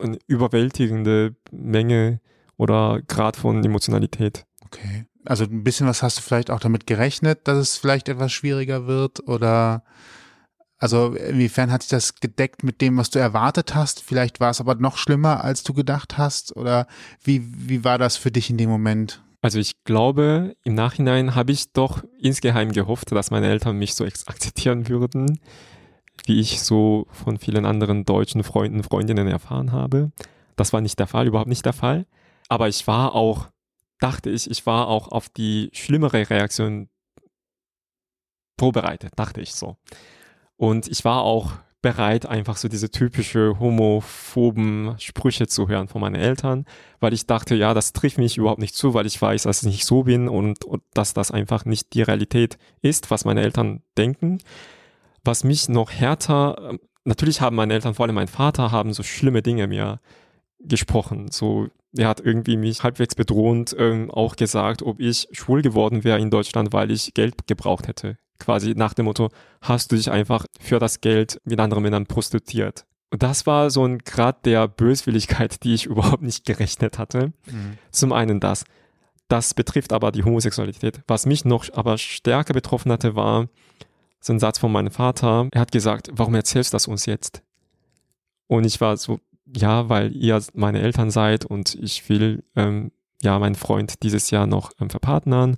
eine 0.00 0.18
überwältigende 0.26 1.36
Menge 1.50 2.20
oder 2.56 3.00
Grad 3.06 3.36
von 3.36 3.64
Emotionalität. 3.64 4.46
Okay. 4.64 5.04
Also 5.24 5.44
ein 5.44 5.64
bisschen 5.64 5.86
was 5.86 6.02
hast 6.02 6.18
du 6.18 6.22
vielleicht 6.22 6.50
auch 6.50 6.60
damit 6.60 6.86
gerechnet, 6.86 7.46
dass 7.46 7.58
es 7.58 7.76
vielleicht 7.76 8.08
etwas 8.08 8.32
schwieriger 8.32 8.86
wird 8.86 9.26
oder 9.28 9.84
also 10.78 11.14
inwiefern 11.14 11.72
hat 11.72 11.82
sich 11.82 11.90
das 11.90 12.14
gedeckt 12.14 12.62
mit 12.62 12.80
dem, 12.80 12.96
was 12.96 13.10
du 13.10 13.18
erwartet 13.18 13.74
hast? 13.74 14.00
Vielleicht 14.00 14.38
war 14.38 14.50
es 14.50 14.60
aber 14.60 14.76
noch 14.76 14.96
schlimmer, 14.96 15.42
als 15.42 15.64
du 15.64 15.74
gedacht 15.74 16.16
hast 16.18 16.56
oder 16.56 16.86
wie, 17.22 17.42
wie 17.68 17.84
war 17.84 17.98
das 17.98 18.16
für 18.16 18.30
dich 18.30 18.48
in 18.48 18.58
dem 18.58 18.70
Moment? 18.70 19.22
Also 19.40 19.58
ich 19.58 19.84
glaube, 19.84 20.56
im 20.64 20.74
Nachhinein 20.74 21.34
habe 21.34 21.52
ich 21.52 21.72
doch 21.72 22.02
insgeheim 22.20 22.72
gehofft, 22.72 23.12
dass 23.12 23.30
meine 23.30 23.48
Eltern 23.48 23.76
mich 23.76 23.94
so 23.94 24.04
akzeptieren 24.04 24.88
würden, 24.88 25.40
wie 26.28 26.40
ich 26.40 26.60
so 26.62 27.06
von 27.10 27.38
vielen 27.38 27.64
anderen 27.64 28.04
deutschen 28.04 28.44
Freunden, 28.44 28.82
Freundinnen 28.82 29.28
erfahren 29.28 29.72
habe. 29.72 30.12
Das 30.56 30.72
war 30.72 30.80
nicht 30.80 30.98
der 30.98 31.06
Fall, 31.06 31.26
überhaupt 31.26 31.48
nicht 31.48 31.64
der 31.64 31.72
Fall. 31.72 32.06
Aber 32.48 32.68
ich 32.68 32.86
war 32.86 33.14
auch, 33.14 33.48
dachte 33.98 34.30
ich, 34.30 34.50
ich 34.50 34.66
war 34.66 34.88
auch 34.88 35.08
auf 35.08 35.28
die 35.28 35.70
schlimmere 35.72 36.28
Reaktion 36.28 36.88
vorbereitet, 38.58 39.12
dachte 39.16 39.40
ich 39.40 39.54
so. 39.54 39.76
Und 40.56 40.88
ich 40.88 41.04
war 41.04 41.22
auch 41.22 41.52
bereit, 41.80 42.26
einfach 42.26 42.56
so 42.56 42.68
diese 42.68 42.90
typische 42.90 43.58
homophoben 43.60 44.96
Sprüche 44.98 45.46
zu 45.46 45.68
hören 45.68 45.86
von 45.86 46.00
meinen 46.00 46.16
Eltern, 46.16 46.64
weil 46.98 47.12
ich 47.12 47.26
dachte, 47.26 47.54
ja, 47.54 47.72
das 47.72 47.92
trifft 47.92 48.18
mich 48.18 48.36
überhaupt 48.36 48.60
nicht 48.60 48.74
zu, 48.74 48.94
weil 48.94 49.06
ich 49.06 49.20
weiß, 49.20 49.44
dass 49.44 49.62
ich 49.62 49.68
nicht 49.68 49.84
so 49.84 50.02
bin 50.02 50.28
und, 50.28 50.64
und 50.64 50.82
dass 50.92 51.14
das 51.14 51.30
einfach 51.30 51.64
nicht 51.64 51.94
die 51.94 52.02
Realität 52.02 52.58
ist, 52.82 53.10
was 53.12 53.24
meine 53.24 53.42
Eltern 53.42 53.82
denken. 53.96 54.38
Was 55.28 55.44
mich 55.44 55.68
noch 55.68 55.90
härter, 55.90 56.78
natürlich 57.04 57.42
haben 57.42 57.56
meine 57.56 57.74
Eltern, 57.74 57.94
vor 57.94 58.06
allem 58.06 58.14
mein 58.14 58.28
Vater, 58.28 58.72
haben 58.72 58.94
so 58.94 59.02
schlimme 59.02 59.42
Dinge 59.42 59.66
mir 59.66 60.00
gesprochen. 60.58 61.30
So, 61.30 61.68
er 61.94 62.08
hat 62.08 62.20
irgendwie 62.20 62.56
mich 62.56 62.82
halbwegs 62.82 63.14
bedrohend 63.14 63.76
ähm, 63.78 64.10
auch 64.10 64.36
gesagt, 64.36 64.82
ob 64.82 65.00
ich 65.00 65.28
schwul 65.32 65.60
geworden 65.60 66.02
wäre 66.02 66.18
in 66.18 66.30
Deutschland, 66.30 66.72
weil 66.72 66.90
ich 66.90 67.12
Geld 67.12 67.46
gebraucht 67.46 67.88
hätte 67.88 68.16
quasi 68.38 68.74
nach 68.74 68.94
dem 68.94 69.04
Motto, 69.04 69.28
hast 69.60 69.92
du 69.92 69.96
dich 69.96 70.10
einfach 70.10 70.46
für 70.60 70.78
das 70.78 71.00
Geld 71.00 71.40
mit 71.44 71.60
anderen 71.60 71.82
Männern 71.82 72.06
prostituiert. 72.06 72.86
Und 73.10 73.22
das 73.22 73.46
war 73.46 73.70
so 73.70 73.84
ein 73.84 73.98
Grad 73.98 74.46
der 74.46 74.68
Böswilligkeit, 74.68 75.62
die 75.64 75.74
ich 75.74 75.86
überhaupt 75.86 76.22
nicht 76.22 76.46
gerechnet 76.46 76.98
hatte. 76.98 77.32
Mhm. 77.46 77.78
Zum 77.90 78.12
einen 78.12 78.40
das. 78.40 78.64
Das 79.28 79.52
betrifft 79.52 79.92
aber 79.92 80.10
die 80.12 80.24
Homosexualität. 80.24 81.02
Was 81.06 81.26
mich 81.26 81.44
noch 81.44 81.66
aber 81.74 81.98
stärker 81.98 82.54
betroffen 82.54 82.90
hatte, 82.90 83.14
war 83.14 83.48
so 84.20 84.32
ein 84.32 84.38
Satz 84.38 84.58
von 84.58 84.72
meinem 84.72 84.90
Vater. 84.90 85.48
Er 85.52 85.60
hat 85.60 85.72
gesagt, 85.72 86.10
warum 86.12 86.34
erzählst 86.34 86.72
du 86.72 86.74
das 86.74 86.86
uns 86.86 87.06
jetzt? 87.06 87.42
Und 88.46 88.64
ich 88.64 88.80
war 88.80 88.96
so, 88.96 89.20
ja, 89.46 89.88
weil 89.88 90.14
ihr 90.14 90.42
meine 90.54 90.80
Eltern 90.80 91.10
seid 91.10 91.44
und 91.44 91.74
ich 91.74 92.08
will 92.08 92.44
ähm, 92.56 92.92
ja 93.22 93.38
meinen 93.38 93.54
Freund 93.54 94.02
dieses 94.02 94.30
Jahr 94.30 94.46
noch 94.46 94.72
ähm, 94.80 94.90
verpartnern 94.90 95.56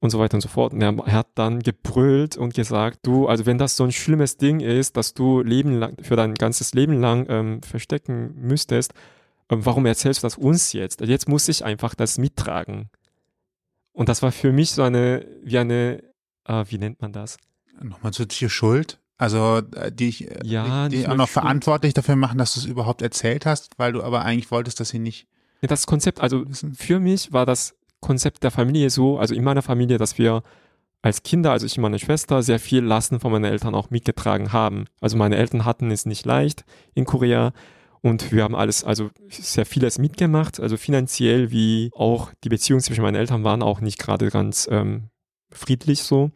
und 0.00 0.10
so 0.10 0.18
weiter 0.18 0.34
und 0.34 0.40
so 0.40 0.48
fort. 0.48 0.72
Und 0.72 0.82
er, 0.82 0.96
er, 1.06 1.12
hat 1.12 1.28
dann 1.34 1.60
gebrüllt 1.60 2.36
und 2.36 2.54
gesagt, 2.54 3.00
du, 3.02 3.28
also 3.28 3.46
wenn 3.46 3.58
das 3.58 3.76
so 3.76 3.84
ein 3.84 3.92
schlimmes 3.92 4.36
Ding 4.36 4.60
ist, 4.60 4.96
dass 4.96 5.14
du 5.14 5.42
Leben 5.42 5.78
lang, 5.78 5.96
für 6.02 6.16
dein 6.16 6.34
ganzes 6.34 6.74
Leben 6.74 7.00
lang 7.00 7.26
ähm, 7.28 7.62
verstecken 7.62 8.34
müsstest, 8.36 8.92
ähm, 9.48 9.64
warum 9.64 9.86
erzählst 9.86 10.22
du 10.22 10.26
das 10.26 10.38
uns 10.38 10.72
jetzt? 10.72 11.00
Jetzt 11.00 11.28
muss 11.28 11.48
ich 11.48 11.64
einfach 11.64 11.94
das 11.94 12.18
mittragen. 12.18 12.90
Und 13.92 14.08
das 14.08 14.22
war 14.22 14.32
für 14.32 14.52
mich 14.52 14.72
so 14.72 14.82
eine, 14.82 15.26
wie 15.42 15.58
eine, 15.58 16.02
äh, 16.46 16.64
wie 16.68 16.78
nennt 16.78 17.00
man 17.00 17.12
das? 17.12 17.36
Nochmal 17.80 18.12
zur 18.12 18.26
Schuld. 18.30 18.98
Also 19.18 19.62
äh, 19.76 19.92
die, 19.92 20.08
ich, 20.08 20.30
äh, 20.30 20.40
ja, 20.44 20.88
die, 20.88 20.98
die 20.98 21.06
auch 21.06 21.14
noch 21.14 21.28
Schuld. 21.28 21.44
verantwortlich 21.44 21.94
dafür 21.94 22.16
machen, 22.16 22.38
dass 22.38 22.54
du 22.54 22.60
es 22.60 22.66
überhaupt 22.66 23.02
erzählt 23.02 23.46
hast, 23.46 23.78
weil 23.78 23.92
du 23.92 24.02
aber 24.02 24.24
eigentlich 24.24 24.50
wolltest, 24.50 24.80
dass 24.80 24.88
sie 24.88 24.98
nicht. 24.98 25.28
Das 25.60 25.86
Konzept, 25.86 26.20
also 26.20 26.44
für 26.76 26.98
mich 26.98 27.32
war 27.32 27.46
das 27.46 27.76
Konzept 28.00 28.42
der 28.42 28.50
Familie 28.50 28.90
so, 28.90 29.18
also 29.18 29.32
in 29.32 29.44
meiner 29.44 29.62
Familie, 29.62 29.96
dass 29.96 30.18
wir 30.18 30.42
als 31.02 31.22
Kinder, 31.22 31.52
also 31.52 31.66
ich 31.66 31.76
und 31.76 31.82
meine 31.82 32.00
Schwester, 32.00 32.42
sehr 32.42 32.58
viel 32.58 32.82
Lasten 32.82 33.20
von 33.20 33.30
meinen 33.30 33.44
Eltern 33.44 33.74
auch 33.74 33.90
mitgetragen 33.90 34.52
haben. 34.52 34.86
Also 35.00 35.16
meine 35.16 35.36
Eltern 35.36 35.64
hatten 35.64 35.90
es 35.90 36.06
nicht 36.06 36.26
leicht 36.26 36.64
in 36.94 37.04
Korea 37.04 37.52
und 38.00 38.32
wir 38.32 38.42
haben 38.42 38.56
alles, 38.56 38.82
also 38.82 39.10
sehr 39.28 39.66
vieles 39.66 39.98
mitgemacht, 39.98 40.58
also 40.58 40.76
finanziell 40.76 41.52
wie 41.52 41.90
auch 41.94 42.32
die 42.42 42.48
Beziehung 42.48 42.80
zwischen 42.80 43.02
meinen 43.02 43.14
Eltern 43.14 43.44
waren 43.44 43.62
auch 43.62 43.80
nicht 43.80 43.98
gerade 43.98 44.30
ganz 44.30 44.68
ähm, 44.70 45.10
friedlich 45.52 46.02
so. 46.02 46.32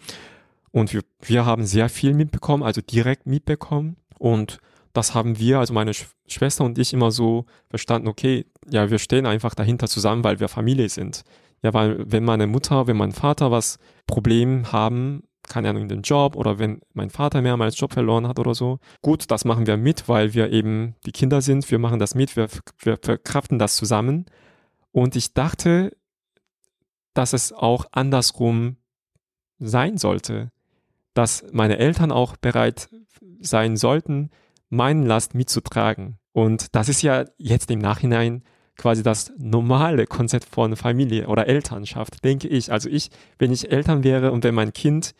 Und 0.76 0.92
wir, 0.92 1.00
wir 1.22 1.46
haben 1.46 1.64
sehr 1.64 1.88
viel 1.88 2.12
mitbekommen, 2.12 2.62
also 2.62 2.82
direkt 2.82 3.26
mitbekommen 3.26 3.96
und 4.18 4.58
das 4.92 5.14
haben 5.14 5.38
wir, 5.38 5.58
also 5.58 5.72
meine 5.72 5.94
Sch 5.94 6.04
Schwester 6.28 6.64
und 6.64 6.76
ich 6.76 6.92
immer 6.92 7.10
so 7.10 7.46
verstanden, 7.70 8.08
okay, 8.08 8.44
ja, 8.68 8.90
wir 8.90 8.98
stehen 8.98 9.24
einfach 9.24 9.54
dahinter 9.54 9.88
zusammen, 9.88 10.22
weil 10.22 10.38
wir 10.38 10.48
Familie 10.48 10.90
sind. 10.90 11.22
Ja, 11.62 11.72
weil 11.72 12.04
wenn 12.06 12.24
meine 12.24 12.46
Mutter, 12.46 12.86
wenn 12.86 12.98
mein 12.98 13.12
Vater 13.12 13.50
was 13.50 13.78
Problem 14.06 14.70
haben, 14.70 15.22
keine 15.48 15.70
Ahnung, 15.70 15.88
den 15.88 16.02
Job 16.02 16.36
oder 16.36 16.58
wenn 16.58 16.82
mein 16.92 17.08
Vater 17.08 17.40
mehrmals 17.40 17.80
Job 17.80 17.94
verloren 17.94 18.28
hat 18.28 18.38
oder 18.38 18.54
so. 18.54 18.78
Gut, 19.00 19.30
das 19.30 19.46
machen 19.46 19.66
wir 19.66 19.78
mit, 19.78 20.10
weil 20.10 20.34
wir 20.34 20.52
eben 20.52 20.94
die 21.06 21.12
Kinder 21.12 21.40
sind. 21.40 21.70
Wir 21.70 21.78
machen 21.78 22.00
das 22.00 22.14
mit, 22.14 22.36
wir, 22.36 22.48
wir 22.80 22.98
verkraften 23.00 23.58
das 23.58 23.76
zusammen. 23.76 24.26
Und 24.92 25.16
ich 25.16 25.32
dachte, 25.32 25.96
dass 27.14 27.32
es 27.32 27.54
auch 27.54 27.86
andersrum 27.92 28.76
sein 29.58 29.96
sollte, 29.96 30.50
dass 31.16 31.44
meine 31.52 31.78
Eltern 31.78 32.12
auch 32.12 32.36
bereit 32.36 32.88
sein 33.40 33.76
sollten, 33.76 34.30
meinen 34.68 35.04
Last 35.04 35.34
mitzutragen. 35.34 36.18
Und 36.32 36.74
das 36.74 36.88
ist 36.88 37.02
ja 37.02 37.24
jetzt 37.38 37.70
im 37.70 37.78
Nachhinein 37.78 38.42
quasi 38.76 39.02
das 39.02 39.32
normale 39.38 40.06
Konzept 40.06 40.44
von 40.50 40.76
Familie 40.76 41.28
oder 41.28 41.46
Elternschaft, 41.46 42.22
denke 42.22 42.48
ich. 42.48 42.70
Also 42.70 42.90
ich, 42.90 43.10
wenn 43.38 43.50
ich 43.50 43.72
Eltern 43.72 44.04
wäre 44.04 44.32
und 44.32 44.44
wenn 44.44 44.54
mein 44.54 44.74
Kind 44.74 45.14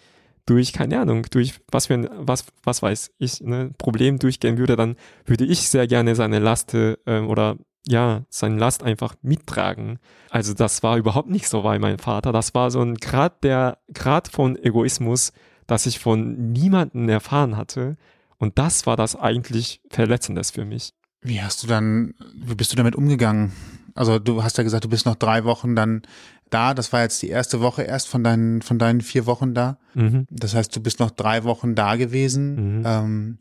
durch, 0.45 0.75
keine 0.75 1.01
Ahnung, 1.01 1.27
durch 1.31 1.55
was 1.73 1.87
für 1.87 1.95
ein, 1.95 2.09
was, 2.19 2.45
was 2.63 2.83
weiß 2.83 3.13
ich, 3.19 3.41
ne, 3.41 3.71
Problem 3.79 4.19
durchgehen 4.19 4.59
würde, 4.59 4.77
dann 4.77 4.97
würde 5.25 5.47
ich 5.47 5.69
sehr 5.69 5.87
gerne 5.87 6.15
seine 6.15 6.39
Last 6.39 6.75
äh, 6.75 6.97
oder 7.07 7.57
ja, 7.87 8.25
seine 8.29 8.59
Last 8.59 8.83
einfach 8.83 9.15
mittragen. 9.23 9.99
Also 10.29 10.53
das 10.53 10.83
war 10.83 10.99
überhaupt 10.99 11.31
nicht 11.31 11.49
so 11.49 11.63
bei 11.63 11.79
meinem 11.79 11.99
Vater. 11.99 12.33
Das 12.33 12.55
war 12.55 12.71
so 12.71 12.83
ein 12.83 12.97
Grad 12.97 13.43
der, 13.43 13.79
Grad 13.95 14.29
von 14.29 14.57
Egoismus, 14.57 15.33
das 15.67 15.87
ich 15.87 15.99
von 15.99 16.53
niemanden 16.53 17.09
erfahren 17.09 17.57
hatte. 17.57 17.97
Und 18.39 18.59
das 18.59 18.87
war 18.87 18.97
das 18.97 19.17
eigentlich 19.17 19.81
Verletzendes 19.91 20.51
für 20.51 20.65
mich. 20.65 20.93
Wie 21.23 21.43
hast 21.43 21.63
du 21.63 21.67
dann, 21.67 22.15
wie 22.35 22.55
bist 22.55 22.73
du 22.73 22.77
damit 22.77 22.95
umgegangen? 22.95 23.53
Also 23.95 24.19
du 24.19 24.43
hast 24.43 24.59
ja 24.59 24.65
gesagt, 24.65 24.85
du 24.85 24.89
bist 24.89 25.07
noch 25.07 25.17
drei 25.17 25.45
Wochen 25.45 25.75
dann 25.75 26.03
da. 26.51 26.75
Das 26.75 26.93
war 26.93 27.03
jetzt 27.03 27.21
die 27.23 27.31
erste 27.31 27.61
Woche 27.61 27.83
erst 27.83 28.09
von 28.09 28.23
deinen, 28.23 28.63
von 28.63 28.79
deinen 28.79 29.01
vier 29.01 29.27
Wochen 29.27 29.55
da. 29.55 29.79
Mhm. 29.95 30.27
Das 30.31 30.55
heißt, 30.55 30.75
du 30.77 30.81
bist 30.81 31.01
noch 31.01 31.11
drei 31.11 31.45
Wochen 31.45 31.75
da 31.75 31.97
gewesen. 31.97 32.79
Mhm. 32.79 32.83
Ähm, 32.87 33.39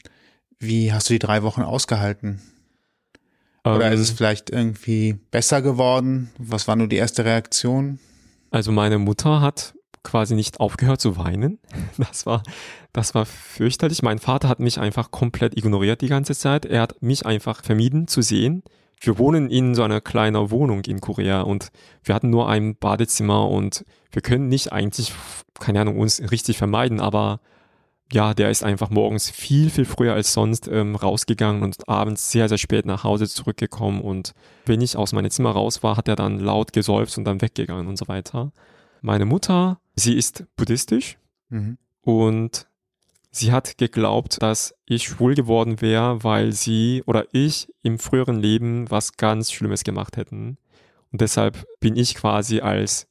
wie 0.58 0.94
hast 0.94 1.10
du 1.10 1.14
die 1.14 1.20
drei 1.20 1.44
Wochen 1.44 1.62
ausgehalten? 1.62 2.42
Oder 3.64 3.92
ist 3.92 4.00
es 4.00 4.12
ähm. 4.12 4.18
vielleicht 4.18 4.50
irgendwie 4.50 5.14
besser 5.32 5.62
geworden? 5.62 6.32
Was 6.38 6.68
war 6.68 6.76
nur 6.76 6.88
die 6.88 6.98
erste 6.98 7.26
Reaktion? 7.26 8.00
Also 8.52 8.72
meine 8.72 9.00
Mutter 9.00 9.42
hat 9.42 9.75
quasi 10.06 10.36
nicht 10.36 10.62
aufgehört 10.62 11.02
zu 11.02 11.18
weinen. 11.18 11.60
Das 11.98 12.26
war, 12.26 12.44
das 12.94 13.16
war 13.16 13.26
fürchterlich. 13.26 14.04
Mein 14.04 14.20
Vater 14.20 14.48
hat 14.48 14.60
mich 14.60 14.80
einfach 14.80 15.12
komplett 15.12 15.58
ignoriert 15.58 16.02
die 16.02 16.08
ganze 16.08 16.36
Zeit. 16.36 16.66
Er 16.66 16.82
hat 16.82 17.02
mich 17.02 17.26
einfach 17.26 17.64
vermieden 17.64 18.08
zu 18.08 18.22
sehen. 18.22 18.64
Wir 19.00 19.18
wohnen 19.18 19.50
in 19.50 19.76
so 19.76 19.84
einer 19.84 20.02
kleinen 20.02 20.52
Wohnung 20.52 20.84
in 20.86 21.02
Korea 21.02 21.42
und 21.42 21.70
wir 22.04 22.16
hatten 22.16 22.30
nur 22.30 22.48
ein 22.50 22.76
Badezimmer 22.78 23.50
und 23.50 23.86
wir 24.12 24.22
können 24.22 24.48
nicht 24.48 24.72
eigentlich, 24.72 25.14
keine 25.60 25.82
Ahnung, 25.82 26.00
uns 26.00 26.22
richtig 26.32 26.58
vermeiden, 26.58 27.02
aber 27.02 27.40
ja, 28.12 28.34
der 28.34 28.52
ist 28.52 28.64
einfach 28.64 28.90
morgens 28.90 29.30
viel, 29.30 29.70
viel 29.70 29.86
früher 29.86 30.14
als 30.14 30.34
sonst 30.34 30.68
ähm, 30.68 30.96
rausgegangen 30.96 31.64
und 31.64 31.90
abends 31.90 32.32
sehr, 32.32 32.48
sehr 32.50 32.58
spät 32.58 32.86
nach 32.86 33.04
Hause 33.04 33.28
zurückgekommen. 33.28 34.02
Und 34.02 34.34
wenn 34.66 34.82
ich 34.82 34.96
aus 34.96 35.12
meinem 35.12 35.32
Zimmer 35.32 35.52
raus 35.52 35.82
war, 35.82 35.98
hat 35.98 36.08
er 36.08 36.16
dann 36.16 36.40
laut 36.40 36.72
gesäuft 36.72 37.18
und 37.18 37.26
dann 37.26 37.42
weggegangen 37.42 37.88
und 37.88 37.98
so 37.98 38.08
weiter. 38.08 38.52
Meine 39.06 39.26
Mutter, 39.26 39.80
sie 39.96 40.16
ist 40.16 40.46
buddhistisch 40.56 41.20
mhm. 41.50 41.78
und 42.02 42.66
sie 43.30 43.52
hat 43.52 43.78
geglaubt, 43.78 44.42
dass 44.42 44.74
ich 44.88 45.04
schwul 45.04 45.36
geworden 45.36 45.80
wäre, 45.80 46.24
weil 46.24 46.54
sie 46.54 47.04
oder 47.06 47.28
ich 47.32 47.72
im 47.84 48.00
früheren 48.00 48.40
Leben 48.40 48.90
was 48.90 49.16
ganz 49.16 49.52
Schlimmes 49.52 49.84
gemacht 49.84 50.18
hätten. 50.18 50.58
Und 51.12 51.22
deshalb 51.22 51.68
bin 51.80 51.96
ich 51.96 52.16
quasi 52.16 52.62
als, 52.62 53.06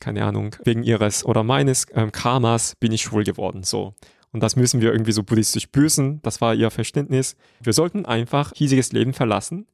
keine 0.00 0.24
Ahnung, 0.24 0.56
wegen 0.64 0.82
ihres 0.82 1.26
oder 1.26 1.44
meines 1.44 1.84
ähm, 1.92 2.10
Karmas 2.10 2.74
bin 2.76 2.92
ich 2.92 3.02
schwul 3.02 3.24
geworden. 3.24 3.64
So. 3.64 3.94
Und 4.32 4.42
das 4.42 4.56
müssen 4.56 4.80
wir 4.80 4.92
irgendwie 4.92 5.12
so 5.12 5.24
buddhistisch 5.24 5.68
büßen. 5.68 6.22
Das 6.22 6.40
war 6.40 6.54
ihr 6.54 6.70
Verständnis. 6.70 7.36
Wir 7.60 7.74
sollten 7.74 8.06
einfach 8.06 8.54
hiesiges 8.54 8.92
Leben 8.92 9.12
verlassen 9.12 9.66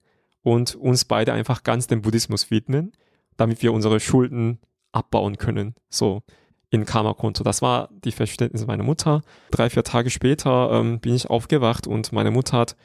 und 0.42 0.74
uns 0.74 1.04
beide 1.04 1.32
einfach 1.32 1.62
ganz 1.62 1.86
dem 1.86 2.02
Buddhismus 2.02 2.50
widmen, 2.50 2.90
damit 3.36 3.62
wir 3.62 3.72
unsere 3.72 4.00
Schulden 4.00 4.58
abbauen 4.94 5.38
können. 5.38 5.74
So 5.90 6.22
in 6.70 6.84
Karma-Konto. 6.84 7.44
Das 7.44 7.62
war 7.62 7.88
die 8.04 8.12
Verständnis 8.12 8.66
meiner 8.66 8.82
Mutter. 8.82 9.22
Drei, 9.50 9.70
vier 9.70 9.84
Tage 9.84 10.10
später 10.10 10.70
ähm, 10.72 10.98
bin 10.98 11.14
ich 11.14 11.30
aufgewacht 11.30 11.86
und 11.86 12.12
meine 12.12 12.30
Mutter 12.30 12.58
hat, 12.58 12.76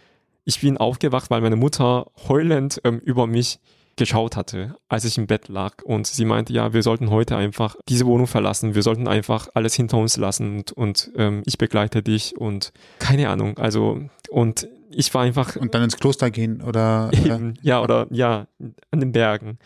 ich 0.45 0.61
bin 0.61 0.77
aufgewacht, 0.77 1.29
weil 1.29 1.41
meine 1.41 1.55
Mutter 1.55 2.05
heulend 2.27 2.79
ähm, 2.83 2.99
über 2.99 3.25
mich 3.25 3.59
geschaut 3.95 4.37
hatte, 4.37 4.75
als 4.87 5.05
ich 5.05 5.17
im 5.17 5.27
Bett 5.27 5.49
lag. 5.49 5.83
Und 5.83 6.07
sie 6.07 6.23
meinte, 6.23 6.53
ja, 6.53 6.71
wir 6.73 6.83
sollten 6.83 7.09
heute 7.09 7.35
einfach 7.35 7.75
diese 7.89 8.05
Wohnung 8.05 8.27
verlassen. 8.27 8.73
Wir 8.73 8.83
sollten 8.83 9.07
einfach 9.07 9.49
alles 9.53 9.73
hinter 9.73 9.97
uns 9.97 10.17
lassen 10.17 10.57
und, 10.57 10.71
und 10.71 11.11
ähm, 11.15 11.43
ich 11.45 11.57
begleite 11.57 12.01
dich 12.01 12.37
und 12.37 12.71
keine 12.99 13.29
Ahnung. 13.29 13.57
Also, 13.57 14.01
und 14.29 14.67
ich 14.91 15.13
war 15.13 15.23
einfach. 15.23 15.55
Und 15.55 15.73
dann 15.75 15.83
ins 15.83 15.97
Kloster 15.97 16.31
gehen 16.31 16.61
oder? 16.61 17.11
Eben, 17.13 17.55
ja, 17.61 17.81
oder 17.81 18.07
ja, 18.09 18.47
an 18.91 18.99
den 18.99 19.11
Bergen. 19.11 19.59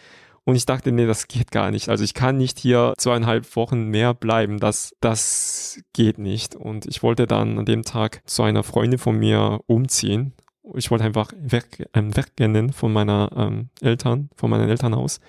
Und 0.45 0.55
ich 0.55 0.65
dachte, 0.65 0.91
nee, 0.91 1.05
das 1.05 1.27
geht 1.27 1.51
gar 1.51 1.71
nicht. 1.71 1.89
Also 1.89 2.03
ich 2.03 2.13
kann 2.13 2.37
nicht 2.37 2.59
hier 2.59 2.93
zweieinhalb 2.97 3.55
Wochen 3.55 3.87
mehr 3.87 4.13
bleiben. 4.13 4.59
Das, 4.59 4.93
das 4.99 5.79
geht 5.93 6.17
nicht. 6.17 6.55
Und 6.55 6.85
ich 6.85 7.01
wollte 7.01 7.27
dann 7.27 7.59
an 7.59 7.65
dem 7.65 7.83
Tag 7.83 8.21
zu 8.25 8.43
einer 8.43 8.63
Freundin 8.63 8.99
von 8.99 9.17
mir 9.17 9.61
umziehen. 9.67 10.33
Ich 10.75 10.91
wollte 10.91 11.05
einfach 11.05 11.31
weg, 11.37 11.89
ähm, 11.93 12.15
wegrennen 12.15 12.73
von 12.73 12.91
meiner 12.91 13.29
ähm, 13.35 13.69
Eltern, 13.81 14.29
von 14.35 14.49
meinem 14.49 14.69
Elternhaus. 14.69 15.19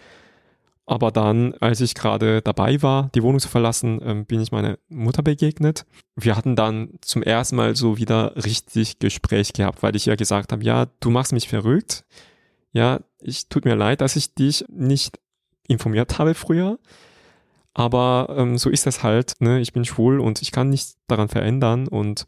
Aber 0.87 1.11
dann, 1.11 1.55
als 1.61 1.81
ich 1.81 1.94
gerade 1.94 2.42
dabei 2.42 2.83
war, 2.83 3.09
die 3.14 3.22
Wohnung 3.22 3.40
zu 3.40 3.48
verlassen, 3.48 4.00
ähm, 4.05 4.27
bin 4.27 4.40
ich 4.40 4.53
meiner 4.53 4.79
Mutter 4.88 5.22
begegnet. 5.22 5.87
Wir 6.14 6.37
hatten 6.37 6.57
dann 6.57 6.90
zum 7.00 7.22
ersten 7.22 7.57
Mal 7.57 7.74
so 7.74 7.96
wieder 7.96 8.37
richtig 8.37 8.98
Gespräch 8.98 9.55
gehabt, 9.55 9.83
weil 9.83 9.96
ich 9.96 10.07
ihr 10.07 10.16
gesagt 10.16 10.53
habe, 10.53 10.62
ja, 10.62 10.87
du 11.00 11.11
machst 11.11 11.33
mich 11.33 11.48
verrückt. 11.48 12.05
Ja, 12.75 13.01
ich 13.21 13.49
tut 13.49 13.65
mir 13.65 13.77
leid, 13.77 14.03
dass 14.03 14.17
ich 14.17 14.35
dich 14.35 14.67
nicht 14.69 15.19
informiert 15.67 16.19
habe 16.19 16.35
früher. 16.35 16.79
Aber 17.73 18.35
ähm, 18.37 18.59
so 18.59 18.69
ist 18.69 18.87
es 18.87 19.03
halt. 19.03 19.35
Ne? 19.41 19.61
Ich 19.61 19.73
bin 19.73 19.85
schwul 19.85 20.21
und 20.21 20.43
ich 20.43 20.53
kann 20.53 20.69
nichts 20.69 20.99
daran 21.09 21.29
verändern 21.29 21.89
und 21.89 22.27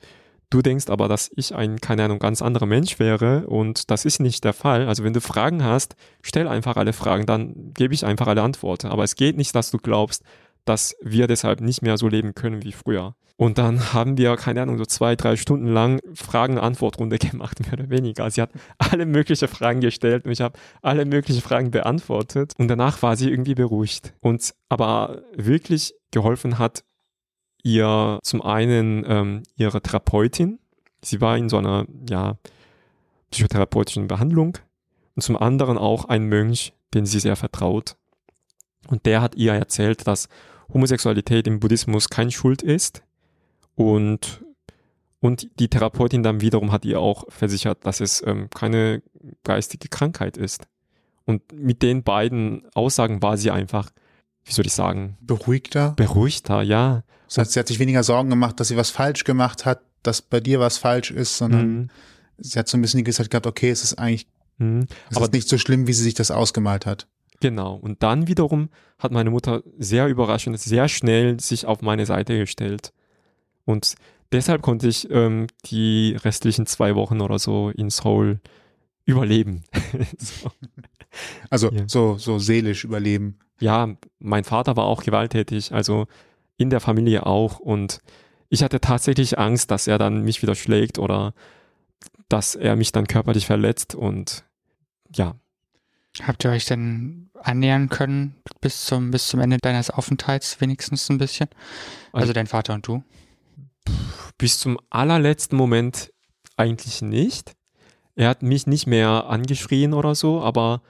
Du 0.49 0.63
denkst 0.63 0.91
aber, 0.91 1.09
dass 1.09 1.29
ich 1.35 1.57
ein, 1.57 1.81
keine 1.81 2.05
Ahnung, 2.05 2.21
ganz 2.21 2.41
anderer 2.41 2.67
Mensch 2.67 3.01
wäre 3.01 3.49
und 3.49 3.91
das 3.91 4.05
ist 4.05 4.21
nicht 4.21 4.45
der 4.45 4.53
Fall. 4.53 4.87
Also 4.87 5.03
wenn 5.03 5.13
du 5.13 5.21
Fragen 5.21 5.65
hast, 5.65 5.97
stell 6.23 6.47
einfach 6.47 6.77
alle 6.77 6.93
Fragen, 6.93 7.27
dann 7.27 7.73
gebe 7.75 7.95
ich 7.95 8.07
einfach 8.07 8.29
alle 8.29 8.43
Antworten. 8.43 8.87
Aber 8.87 9.03
es 9.03 9.17
geht 9.17 9.37
nicht, 9.37 9.57
dass 9.57 9.73
du 9.73 9.79
glaubst, 9.79 10.23
dass 10.65 10.95
wir 11.03 11.27
deshalb 11.27 11.61
nicht 11.61 11.83
mehr 11.83 11.99
so 11.99 12.07
leben 12.07 12.35
können 12.35 12.63
wie 12.63 12.71
früher. 12.71 13.17
Und 13.38 13.59
dann 13.59 13.92
haben 13.92 14.16
wir, 14.16 14.35
keine 14.37 14.62
Ahnung, 14.62 14.79
so 14.79 14.87
zwei, 14.87 15.14
drei 15.14 15.37
Stunden 15.37 15.66
lang 15.66 16.01
Fragen-Antwort-Runde 16.14 17.18
gemacht, 17.31 17.61
mehr 17.61 17.75
oder 17.75 17.90
weniger. 17.90 18.31
Sie 18.31 18.40
hat 18.40 18.51
alle 18.79 19.05
möglichen 19.05 19.49
Fragen 19.49 19.81
gestellt 19.81 20.25
und 20.25 20.33
ich 20.33 20.40
habe 20.40 20.59
alle 20.81 21.05
möglichen 21.05 21.42
Fragen 21.42 21.70
beantwortet. 21.70 22.55
Und 22.57 22.68
danach 22.68 23.03
war 23.03 23.16
sie 23.16 23.31
irgendwie 23.31 23.55
beruhigt. 23.55 24.14
Und 24.20 24.55
aber 24.70 25.22
wirklich 25.35 25.94
geholfen 26.12 26.59
hat 26.59 26.83
ihr 27.62 28.18
zum 28.22 28.40
einen 28.42 29.05
ähm, 29.07 29.42
ihre 29.57 29.83
Therapeutin, 29.83 30.59
sie 31.03 31.20
war 31.20 31.37
in 31.37 31.49
so 31.49 31.59
einer 31.59 31.85
ja, 32.09 32.38
psychotherapeutischen 33.31 34.09
Behandlung 34.09 34.57
und 35.14 35.22
zum 35.22 35.37
anderen 35.37 35.77
auch 35.77 36.07
ein 36.07 36.25
Mönch, 36.25 36.72
den 36.94 37.05
sie 37.05 37.20
sehr 37.20 37.37
vertraut. 37.37 37.96
Und 38.87 39.05
der 39.05 39.20
hat 39.20 39.35
ihr 39.35 39.53
erzählt, 39.53 40.07
dass 40.07 40.29
Homosexualität 40.72 41.46
im 41.46 41.61
Buddhismus 41.61 42.09
kein 42.09 42.31
Schuld 42.31 42.62
ist 42.62 43.03
und 43.77 44.43
und 45.21 45.49
die 45.59 45.69
Therapeutin 45.69 46.23
dann 46.23 46.41
wiederum 46.41 46.73
hat 46.73 46.85
ihr 46.85 47.01
auch 47.01 47.25
versichert, 47.29 47.87
dass 47.87 48.01
es 48.01 48.23
ähm, 48.27 48.49
keine 48.51 49.03
geistige 49.45 49.89
Krankheit 49.89 50.37
ist. 50.37 50.67
Und 51.25 51.53
mit 51.53 51.83
den 51.83 52.03
beiden 52.03 52.67
Aussagen 52.75 53.23
war 53.23 53.37
sie 53.37 53.51
einfach 53.51 53.91
wie 54.47 54.53
soll 54.53 54.67
ich 54.67 54.73
sagen? 54.73 55.19
Beruhigter? 55.21 55.93
Beruhigter, 55.97 56.62
ja. 56.62 57.03
Das 57.27 57.39
heißt, 57.39 57.53
sie 57.53 57.59
hat 57.59 57.67
sich 57.67 57.81
weniger 57.81 58.05
Sorgen 58.05 58.31
gemacht, 58.31 58.59
dass 58.61 58.69
sie 58.69 58.77
was 58.77 58.91
falsch 58.91 59.25
gemacht 59.25 59.67
hat, 59.67 59.81
dass 60.03 60.23
bei 60.23 60.39
dir 60.39 60.61
was 60.61 60.79
falsch 60.79 61.11
ist, 61.11 61.37
sondern 61.37 61.75
mhm. 61.75 61.91
sie 62.39 62.59
hat 62.59 62.69
so 62.69 62.79
ein 62.79 62.83
bisschen 62.83 62.99
die 62.99 63.05
Gewissheit 63.05 63.29
gehabt, 63.29 63.49
okay, 63.49 63.71
es 63.71 63.83
ist 63.83 63.95
eigentlich 63.95 64.29
mhm. 64.59 64.87
es 65.11 65.17
Aber 65.17 65.27
ist 65.27 65.33
nicht 65.33 65.49
so 65.49 65.59
schlimm, 65.59 65.89
wie 65.89 65.93
sie 65.93 66.05
sich 66.05 66.15
das 66.15 66.31
ausgemalt 66.31 66.87
hat. 66.87 67.09
Genau. 67.41 67.75
Und 67.75 68.03
dann 68.05 68.29
wiederum 68.29 68.71
hat 68.99 69.11
meine 69.11 69.31
Mutter 69.31 69.62
sehr 69.79 70.07
überraschend, 70.07 70.59
sehr 70.61 70.89
schnell 70.89 71.41
sich 71.41 71.67
auf 71.67 71.83
meine 71.83 72.07
Seite 72.07 72.39
gestellt. 72.39 72.93
Und 73.66 73.96
deshalb 74.33 74.62
konnte 74.62 74.88
ich 74.88 75.11
ähm, 75.11 75.48
die 75.66 76.16
restlichen 76.24 76.64
zwei 76.64 76.94
Wochen 76.94 77.20
oder 77.20 77.38
so 77.38 77.68
in 77.68 77.90
Seoul 77.90 78.40
überleben. 79.05 79.64
so. 80.18 80.50
Also 81.50 81.70
ja. 81.70 81.85
so, 81.87 82.16
so 82.16 82.38
seelisch 82.38 82.85
überleben 82.85 83.38
ja, 83.61 83.96
mein 84.18 84.44
Vater 84.44 84.76
war 84.76 84.85
auch 84.85 85.02
gewalttätig, 85.02 85.72
also 85.72 86.07
in 86.57 86.70
der 86.70 86.81
Familie 86.81 87.26
auch. 87.26 87.59
Und 87.59 88.00
ich 88.48 88.62
hatte 88.62 88.81
tatsächlich 88.81 89.38
Angst, 89.38 89.70
dass 89.70 89.87
er 89.87 89.98
dann 89.98 90.22
mich 90.22 90.42
wieder 90.42 90.55
schlägt 90.55 90.98
oder 90.98 91.35
dass 92.29 92.55
er 92.55 92.76
mich 92.76 92.92
dann 92.92 93.07
körperlich 93.07 93.46
verletzt 93.46 93.94
und 93.94 94.44
ja. 95.14 95.37
Habt 96.22 96.44
ihr 96.44 96.50
euch 96.50 96.64
denn 96.64 97.29
annähern 97.35 97.88
können 97.88 98.35
bis 98.61 98.87
zum, 98.87 99.11
bis 99.11 99.29
zum 99.29 99.40
Ende 99.40 99.59
deines 99.59 99.90
Aufenthalts 99.90 100.61
wenigstens 100.61 101.09
ein 101.11 101.18
bisschen? 101.18 101.48
Also, 102.12 102.22
also 102.22 102.33
dein 102.33 102.46
Vater 102.46 102.74
und 102.74 102.87
du? 102.87 103.05
Bis 104.38 104.59
zum 104.59 104.79
allerletzten 104.90 105.57
Moment 105.57 106.12
eigentlich 106.57 107.03
nicht. 107.03 107.53
Er 108.14 108.29
hat 108.29 108.42
mich 108.42 108.66
nicht 108.66 108.87
mehr 108.87 109.27
angeschrien 109.29 109.92
oder 109.92 110.14
so, 110.14 110.40
aber 110.40 110.83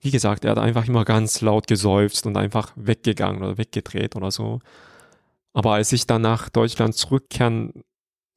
wie 0.00 0.10
gesagt, 0.10 0.44
er 0.44 0.52
hat 0.52 0.58
einfach 0.58 0.86
immer 0.86 1.04
ganz 1.04 1.40
laut 1.40 1.66
geseufzt 1.66 2.26
und 2.26 2.36
einfach 2.36 2.72
weggegangen 2.76 3.42
oder 3.42 3.58
weggedreht 3.58 4.16
oder 4.16 4.30
so. 4.30 4.60
Aber 5.52 5.74
als 5.74 5.92
ich 5.92 6.06
dann 6.06 6.22
nach 6.22 6.48
Deutschland 6.48 6.94
zurückkehren 6.94 7.82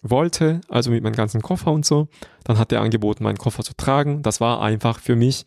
wollte, 0.01 0.59
also 0.67 0.91
mit 0.91 1.03
meinem 1.03 1.15
ganzen 1.15 1.41
Koffer 1.41 1.71
und 1.71 1.85
so, 1.85 2.09
dann 2.43 2.57
hat 2.57 2.71
er 2.71 2.81
angeboten, 2.81 3.23
meinen 3.23 3.37
Koffer 3.37 3.63
zu 3.63 3.73
tragen. 3.75 4.21
Das 4.21 4.41
war 4.41 4.61
einfach 4.61 4.99
für 4.99 5.15
mich 5.15 5.45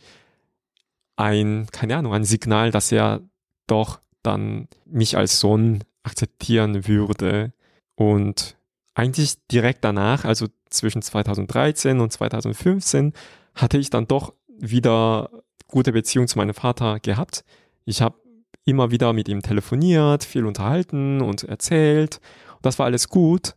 ein, 1.17 1.67
keine 1.73 1.97
Ahnung, 1.97 2.15
ein 2.15 2.25
Signal, 2.25 2.71
dass 2.71 2.91
er 2.93 3.21
doch 3.67 4.01
dann 4.23 4.69
mich 4.87 5.17
als 5.17 5.39
Sohn 5.41 5.85
akzeptieren 6.03 6.87
würde. 6.87 7.53
Und 7.95 8.56
eigentlich 8.97 9.37
direkt 9.49 9.85
danach, 9.85 10.25
also 10.25 10.47
zwischen 10.71 11.03
2013 11.03 12.01
und 12.01 12.11
2015, 12.11 13.13
hatte 13.55 13.77
ich 13.77 13.91
dann 13.91 14.09
doch 14.09 14.33
wieder 14.59 15.31
gute 15.69 15.93
Beziehung 15.93 16.29
zu 16.29 16.39
meinem 16.39 16.55
Vater 16.55 16.99
gehabt. 17.01 17.45
Ich 17.85 18.01
habe 18.01 18.17
immer 18.65 18.91
wieder 18.91 19.13
mit 19.13 19.29
ihm 19.29 19.43
telefoniert, 19.43 20.25
viel 20.25 20.47
unterhalten 20.47 21.21
und 21.21 21.45
erzählt. 21.45 22.21
Das 22.63 22.79
war 22.79 22.87
alles 22.87 23.09
gut. 23.09 23.55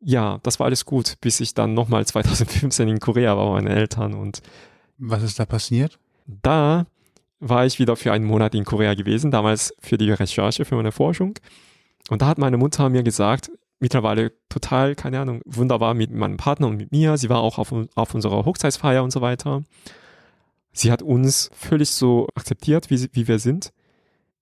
Ja, 0.00 0.40
das 0.42 0.58
war 0.58 0.66
alles 0.66 0.84
gut, 0.84 1.14
bis 1.20 1.38
ich 1.38 1.54
dann 1.54 1.74
nochmal 1.74 2.04
2015 2.06 2.88
in 2.88 2.98
Korea 2.98 3.36
war 3.36 3.46
bei 3.46 3.62
meinen 3.62 3.68
Eltern 3.68 4.14
und 4.14 4.42
was 4.98 5.22
ist 5.22 5.38
da 5.38 5.46
passiert? 5.46 6.00
Da 6.26 6.84
war 7.38 7.64
ich 7.64 7.78
wieder 7.78 7.94
für 7.94 8.12
einen 8.12 8.24
Monat 8.24 8.56
in 8.56 8.64
Korea 8.64 8.94
gewesen, 8.94 9.30
damals 9.30 9.72
für 9.78 9.98
die 9.98 10.10
Recherche 10.10 10.64
für 10.64 10.74
meine 10.74 10.90
Forschung. 10.90 11.38
Und 12.10 12.22
da 12.22 12.26
hat 12.26 12.38
meine 12.38 12.56
Mutter 12.56 12.88
mir 12.88 13.04
gesagt, 13.04 13.52
mittlerweile 13.80 14.32
total, 14.48 14.94
keine 14.94 15.20
Ahnung, 15.20 15.40
wunderbar 15.44 15.94
mit 15.94 16.10
meinem 16.10 16.36
Partner 16.36 16.66
und 16.66 16.76
mit 16.76 16.92
mir. 16.92 17.16
Sie 17.16 17.28
war 17.28 17.38
auch 17.38 17.58
auf, 17.58 17.72
auf 17.94 18.14
unserer 18.14 18.44
Hochzeitsfeier 18.44 19.02
und 19.02 19.10
so 19.10 19.20
weiter. 19.20 19.62
Sie 20.72 20.92
hat 20.92 21.02
uns 21.02 21.50
völlig 21.54 21.90
so 21.90 22.28
akzeptiert, 22.34 22.90
wie, 22.90 23.08
wie 23.12 23.28
wir 23.28 23.38
sind. 23.38 23.72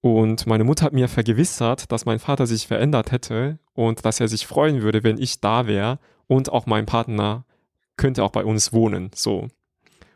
Und 0.01 0.46
meine 0.46 0.64
Mutter 0.64 0.85
hat 0.85 0.92
mir 0.92 1.09
vergewissert, 1.09 1.90
dass 1.90 2.05
mein 2.05 2.18
Vater 2.18 2.46
sich 2.46 2.66
verändert 2.66 3.11
hätte 3.12 3.59
und 3.75 4.05
dass 4.05 4.20
er 4.20 4.29
sich 4.29 4.46
freuen 4.46 4.83
würde, 4.83 5.03
wenn 5.03 5.18
ich 5.18 5.40
da 5.40 5.66
wäre 5.66 5.99
und 6.27 6.53
auch 6.53 6.66
mein 6.66 6.87
Partner 6.87 7.44
könnte 7.96 8.22
auch 8.22 8.31
bei 8.31 8.44
uns 8.44 8.72
wohnen, 8.72 9.11
so. 9.14 9.49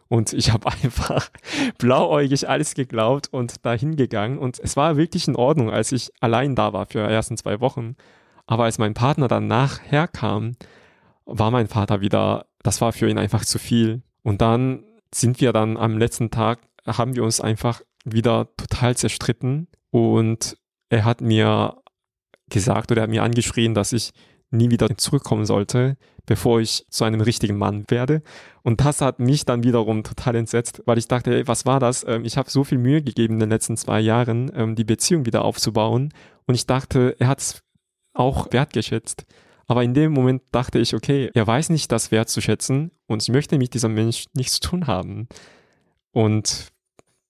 Und 0.09 0.33
ich 0.33 0.53
habe 0.53 0.71
einfach 0.83 1.31
blauäugig 1.79 2.49
alles 2.49 2.75
geglaubt 2.75 3.29
und 3.33 3.65
dahin 3.65 3.97
gegangen. 3.97 4.39
Und 4.39 4.59
es 4.59 4.77
war 4.77 4.97
wirklich 4.97 5.29
in 5.29 5.37
Ordnung, 5.37 5.71
als 5.71 5.93
ich 5.93 6.11
allein 6.21 6.55
da 6.55 6.73
war 6.73 6.87
für 6.87 7.07
die 7.07 7.15
ersten 7.15 7.37
zwei 7.37 7.61
Wochen. 7.61 7.97
Aber 8.51 8.65
als 8.65 8.79
mein 8.79 8.95
Partner 8.95 9.29
dann 9.29 9.47
nachher 9.47 10.09
kam, 10.09 10.57
war 11.25 11.53
mein 11.53 11.69
Vater 11.69 12.01
wieder, 12.01 12.47
das 12.65 12.81
war 12.81 12.93
für 12.93 13.09
ihn 13.09 13.17
einfach 13.17 13.45
zu 13.45 13.61
viel. 13.61 14.03
Und 14.25 14.41
dann 14.41 14.83
sind 15.15 15.41
wir 15.41 15.53
dann 15.53 15.77
am 15.77 15.97
letzten 15.97 16.33
Tag, 16.33 16.59
haben 16.85 17.15
wir 17.15 17.23
uns 17.23 17.41
einfach 17.41 17.81
wieder 18.05 18.49
total 18.57 18.97
zerstritten 18.97 19.69
und 19.91 20.57
er 20.89 21.05
hat 21.05 21.21
mir 21.21 21.77
gesagt 22.49 22.91
oder 22.91 23.03
er 23.03 23.05
hat 23.05 23.11
mir 23.11 23.23
angeschrien, 23.23 23.73
dass 23.73 23.93
ich 23.93 24.11
nie 24.51 24.69
wieder 24.71 24.89
zurückkommen 24.97 25.47
sollte, 25.47 25.97
bevor 26.27 26.61
ich 26.61 26.85
zu 26.91 27.05
einem 27.05 27.21
richtigen 27.21 27.57
Mann 27.57 27.85
werde. 27.87 28.21
Und 28.63 28.81
das 28.81 29.01
hat 29.01 29.21
mich 29.21 29.45
dann 29.45 29.63
wiederum 29.63 30.03
total 30.03 30.35
entsetzt, 30.35 30.83
weil 30.87 30.99
ich 30.99 31.07
dachte, 31.07 31.37
ey, 31.37 31.47
was 31.47 31.67
war 31.67 31.79
das? 31.79 32.05
Ähm, 32.05 32.25
ich 32.25 32.37
habe 32.37 32.51
so 32.51 32.65
viel 32.65 32.79
Mühe 32.79 33.01
gegeben 33.01 33.35
in 33.35 33.41
den 33.41 33.51
letzten 33.51 33.77
zwei 33.77 34.01
Jahren, 34.01 34.51
ähm, 34.57 34.75
die 34.75 34.83
Beziehung 34.83 35.25
wieder 35.25 35.45
aufzubauen. 35.45 36.13
Und 36.47 36.57
ich 36.57 36.67
dachte, 36.67 37.15
er 37.21 37.29
hat 37.29 37.39
es 37.39 37.63
auch 38.21 38.53
wertgeschätzt. 38.53 39.27
Aber 39.67 39.85
in 39.85 39.95
dem 39.95 40.13
Moment 40.13 40.43
dachte 40.51 40.79
ich, 40.79 40.95
okay, 40.95 41.31
er 41.33 41.47
weiß 41.47 41.71
nicht 41.71 41.93
das 41.93 42.11
wertzuschätzen 42.11 42.91
und 43.07 43.23
ich 43.23 43.29
möchte 43.29 43.57
mit 43.57 43.73
diesem 43.75 43.95
Mensch 43.95 44.27
nichts 44.35 44.55
zu 44.55 44.71
tun 44.71 44.87
haben. 44.87 45.29
Und 46.13 46.73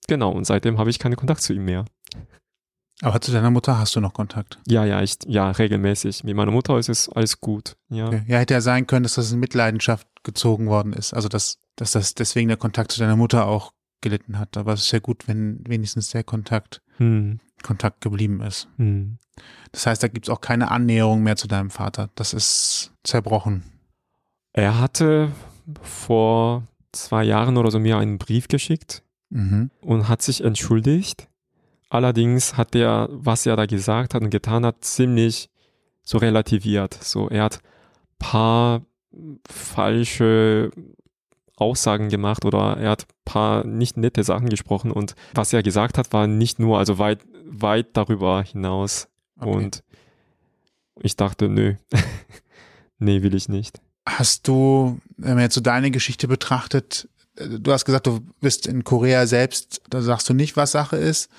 genau, 0.09 0.33
und 0.33 0.46
seitdem 0.46 0.79
habe 0.79 0.90
ich 0.90 0.98
keinen 0.98 1.16
Kontakt 1.16 1.42
zu 1.42 1.53
ihm 1.53 1.66
mehr. 1.66 1.85
Aber 3.03 3.20
zu 3.20 3.33
deiner 3.33 3.50
Mutter 3.50 3.79
hast 3.79 3.96
du 3.96 4.00
noch 4.00 4.12
Kontakt? 4.12 4.59
Ja, 4.66 4.85
ja, 4.85 5.03
ich, 5.03 5.16
ja, 5.26 5.50
regelmäßig. 5.50 6.24
Mit 6.24 6.37
meiner 6.37 6.50
Mutter 6.50 6.79
ist 6.79 6.88
es 6.88 7.09
alles 7.09 7.40
gut. 7.40 7.76
Ja, 7.88 8.09
okay. 8.09 8.22
ja 8.26 8.38
hätte 8.38 8.55
ja 8.55 8.61
sein 8.61 8.87
können, 8.87 9.05
dass 9.05 9.14
das 9.14 9.33
in 9.33 9.40
Mitleidenschaft 9.40 10.07
gezogen 10.22 10.66
worden 10.66 10.92
ist. 10.92 11.14
Also, 11.14 11.29
dass, 11.29 11.59
dass 11.76 11.92
das 11.92 12.14
deswegen 12.14 12.48
der 12.48 12.59
Kontakt 12.59 12.92
zu 12.92 13.00
deiner 13.00 13.16
Mutter 13.16 13.46
auch 13.46 13.72
gelitten 14.03 14.38
hat. 14.38 14.57
Aber 14.57 14.74
es 14.74 14.83
ist 14.83 14.92
ja 14.92 14.98
gut, 14.98 15.29
wenn 15.29 15.62
wenigstens 15.66 16.11
der 16.11 16.24
Kontakt, 16.24 16.83
hm. 16.96 17.40
Kontakt 17.62 18.03
geblieben 18.03 18.42
ist. 18.42 18.68
Hm. 18.76 19.18
Das 19.72 19.87
heißt, 19.87 20.03
da 20.03 20.09
gibt 20.09 20.26
es 20.26 20.31
auch 20.31 20.40
keine 20.40 20.70
Annäherung 20.70 21.22
mehr 21.22 21.37
zu 21.37 21.48
deinem 21.48 21.70
Vater. 21.70 22.11
Das 22.14 22.33
ist 22.33 22.92
zerbrochen. 23.05 23.64
Er 24.53 24.81
hatte 24.81 25.31
vor 25.83 26.64
zwei 26.92 27.22
Jahren 27.24 27.57
oder 27.57 27.70
so 27.70 27.79
mir 27.79 27.98
einen 27.98 28.18
Brief 28.18 28.48
geschickt 28.48 29.03
mhm. 29.31 29.70
und 29.81 30.09
hat 30.09 30.22
sich 30.22 30.42
entschuldigt. 30.42 31.29
Allerdings 31.88 32.57
hat 32.57 32.74
er, 32.74 33.09
was 33.11 33.46
er 33.46 33.57
da 33.57 33.66
gesagt 33.66 34.14
hat 34.14 34.22
und 34.22 34.31
getan 34.31 34.64
hat, 34.64 34.85
ziemlich 34.85 35.50
so 36.03 36.18
relativiert. 36.18 36.94
So, 36.94 37.29
er 37.29 37.44
hat 37.44 37.61
paar 38.18 38.83
falsche 39.48 40.70
Aussagen 41.57 42.09
gemacht 42.09 42.44
oder 42.44 42.76
er 42.79 42.90
hat 42.90 43.03
ein 43.03 43.14
paar 43.24 43.66
nicht 43.66 43.96
nette 43.96 44.22
Sachen 44.24 44.48
gesprochen 44.48 44.92
und 44.92 45.14
was 45.35 45.53
er 45.53 45.62
gesagt 45.62 45.98
hat, 45.98 46.12
war 46.12 46.26
nicht 46.26 46.59
nur, 46.59 46.79
also 46.79 46.98
weit, 46.98 47.20
weit 47.44 47.96
darüber 47.96 48.42
hinaus. 48.42 49.09
Okay. 49.40 49.50
Und 49.50 49.83
ich 51.00 51.16
dachte, 51.16 51.48
nö, 51.48 51.74
nee, 52.98 53.22
will 53.22 53.35
ich 53.35 53.48
nicht. 53.48 53.81
Hast 54.07 54.48
du, 54.48 54.98
wenn 55.16 55.35
man 55.35 55.44
jetzt 55.44 55.55
so 55.55 55.61
deine 55.61 55.90
Geschichte 55.90 56.29
betrachtet, 56.29 57.09
du 57.37 57.72
hast 57.72 57.85
gesagt, 57.85 58.07
du 58.07 58.20
bist 58.40 58.66
in 58.66 58.85
Korea 58.85 59.26
selbst, 59.26 59.83
da 59.88 60.03
sagst 60.03 60.29
du 60.29 60.35
nicht, 60.35 60.57
was 60.57 60.72
Sache 60.72 60.96
ist. 60.96 61.31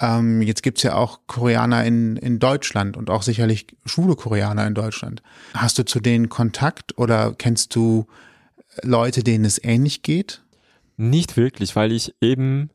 Ähm, 0.00 0.42
jetzt 0.42 0.62
gibt's 0.62 0.82
ja 0.82 0.94
auch 0.94 1.20
Koreaner 1.26 1.84
in, 1.84 2.16
in 2.16 2.38
Deutschland 2.38 2.96
und 2.96 3.10
auch 3.10 3.22
sicherlich 3.22 3.66
schwule 3.84 4.16
Koreaner 4.16 4.66
in 4.66 4.74
Deutschland. 4.74 5.22
Hast 5.54 5.78
du 5.78 5.84
zu 5.84 6.00
denen 6.00 6.28
Kontakt 6.28 6.96
oder 6.98 7.34
kennst 7.36 7.74
du 7.74 8.06
Leute, 8.82 9.22
denen 9.22 9.44
es 9.44 9.62
ähnlich 9.62 10.02
geht? 10.02 10.42
Nicht 10.96 11.36
wirklich, 11.36 11.76
weil 11.76 11.92
ich 11.92 12.14
eben 12.20 12.70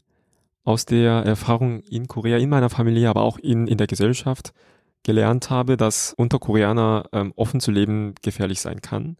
aus 0.67 0.86
der 0.86 1.23
Erfahrung 1.23 1.80
in 1.84 2.10
Korea, 2.10 2.38
in 2.38 2.49
meiner 2.49 2.69
Familie, 2.69 3.10
aber 3.10 3.21
auch 3.21 3.39
in, 3.39 3.67
in 3.67 3.77
der 3.77 3.88
Gesellschaft 3.88 4.53
gelernt 5.01 5.49
habe, 5.49 5.77
dass 5.77 6.13
unter 6.17 6.39
Koreaner 6.39 7.06
ähm, 7.13 7.32
offen 7.38 7.62
zu 7.62 7.71
leben 7.71 8.15
gefährlich 8.21 8.60
sein 8.60 8.82
kann. 8.82 9.15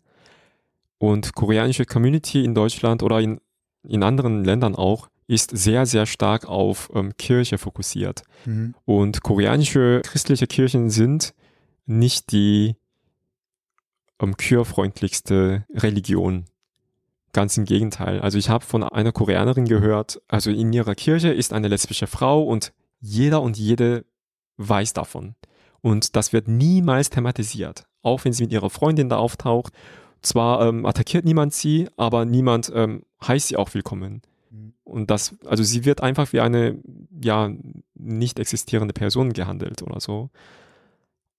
Und 0.98 1.36
koreanische 1.36 1.86
Community 1.86 2.44
in 2.44 2.54
Deutschland 2.54 3.02
oder 3.02 3.22
in, 3.22 3.40
in 3.88 4.04
anderen 4.04 4.44
Ländern 4.44 4.76
auch 4.76 5.08
ist 5.28 5.56
sehr, 5.56 5.86
sehr 5.86 6.06
stark 6.06 6.46
auf 6.50 6.90
ähm, 6.94 7.16
Kirche 7.18 7.58
fokussiert. 7.58 8.24
Mhm. 8.44 8.76
Und 8.84 9.24
koreanische 9.24 10.02
christliche 10.04 10.48
Kirchen 10.48 10.90
sind 10.90 11.34
nicht 11.86 12.34
die 12.34 12.76
ähm, 14.20 14.36
queerfreundlichste 14.36 15.66
Religion. 15.74 16.44
Ganz 17.38 17.56
im 17.56 17.66
Gegenteil. 17.66 18.20
Also 18.20 18.40
ich 18.40 18.50
habe 18.50 18.66
von 18.66 18.82
einer 18.82 19.12
Koreanerin 19.12 19.66
gehört, 19.66 20.20
also 20.28 20.50
in 20.50 20.74
ihrer 20.74 20.96
Kirche 20.96 21.30
ist 21.30 21.54
eine 21.54 21.68
lesbische 21.68 22.08
Frau 22.08 22.42
und 22.42 22.74
jeder 23.00 23.44
und 23.44 23.60
jede 23.60 24.06
weiß 24.58 24.94
davon. 24.94 25.36
Und 25.82 26.16
das 26.16 26.34
wird 26.34 26.48
niemals 26.48 27.12
thematisiert, 27.12 27.86
auch 28.02 28.26
wenn 28.26 28.34
sie 28.34 28.42
mit 28.42 28.52
ihrer 28.54 28.72
Freundin 28.72 29.08
da 29.10 29.18
auftaucht. 29.18 29.72
Zwar 30.24 30.68
ähm, 30.68 30.88
attackiert 30.88 31.26
niemand 31.26 31.54
sie, 31.54 31.88
aber 31.96 32.26
niemand 32.26 32.72
ähm, 32.74 33.04
heißt 33.22 33.50
sie 33.50 33.58
auch 33.58 33.72
willkommen. 33.76 34.24
Mhm. 34.50 34.74
Und 34.84 35.12
das, 35.12 35.36
also 35.46 35.62
sie 35.62 35.86
wird 35.86 36.02
einfach 36.02 36.34
wie 36.34 36.40
eine, 36.40 36.80
ja, 37.22 37.52
nicht 37.94 38.40
existierende 38.40 38.96
Person 38.96 39.34
gehandelt 39.34 39.84
oder 39.84 40.00
so. 40.00 40.32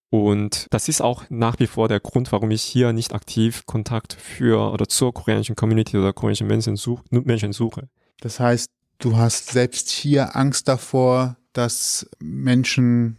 Und 0.09 0.67
das 0.71 0.89
ist 0.89 1.01
auch 1.01 1.25
nach 1.29 1.59
wie 1.59 1.67
vor 1.67 1.87
der 1.87 1.99
Grund, 1.99 2.31
warum 2.31 2.49
ich 2.49 2.63
hier 2.63 2.93
nicht 2.93 3.13
aktiv 3.13 3.65
Kontakt 3.67 4.13
für 4.13 4.71
oder 4.71 4.87
zur 4.87 5.13
koreanischen 5.13 5.55
Community 5.55 5.97
oder 5.97 6.13
koreanischen 6.13 6.47
Menschen, 6.47 6.75
such, 6.75 7.01
Menschen 7.11 7.53
suche. 7.53 7.89
Das 8.19 8.39
heißt, 8.39 8.71
du 8.97 9.17
hast 9.17 9.51
selbst 9.51 9.89
hier 9.89 10.35
Angst 10.35 10.67
davor, 10.67 11.37
dass 11.53 12.09
Menschen 12.19 13.17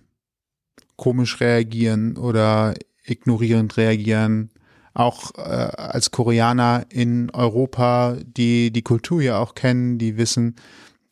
komisch 0.96 1.40
reagieren 1.40 2.16
oder 2.16 2.74
ignorierend 3.04 3.76
reagieren. 3.76 4.50
Auch 4.92 5.32
äh, 5.36 5.40
als 5.40 6.10
Koreaner 6.10 6.84
in 6.90 7.30
Europa, 7.30 8.16
die 8.22 8.72
die 8.72 8.82
Kultur 8.82 9.22
ja 9.22 9.38
auch 9.38 9.54
kennen, 9.54 9.98
die 9.98 10.16
wissen, 10.16 10.56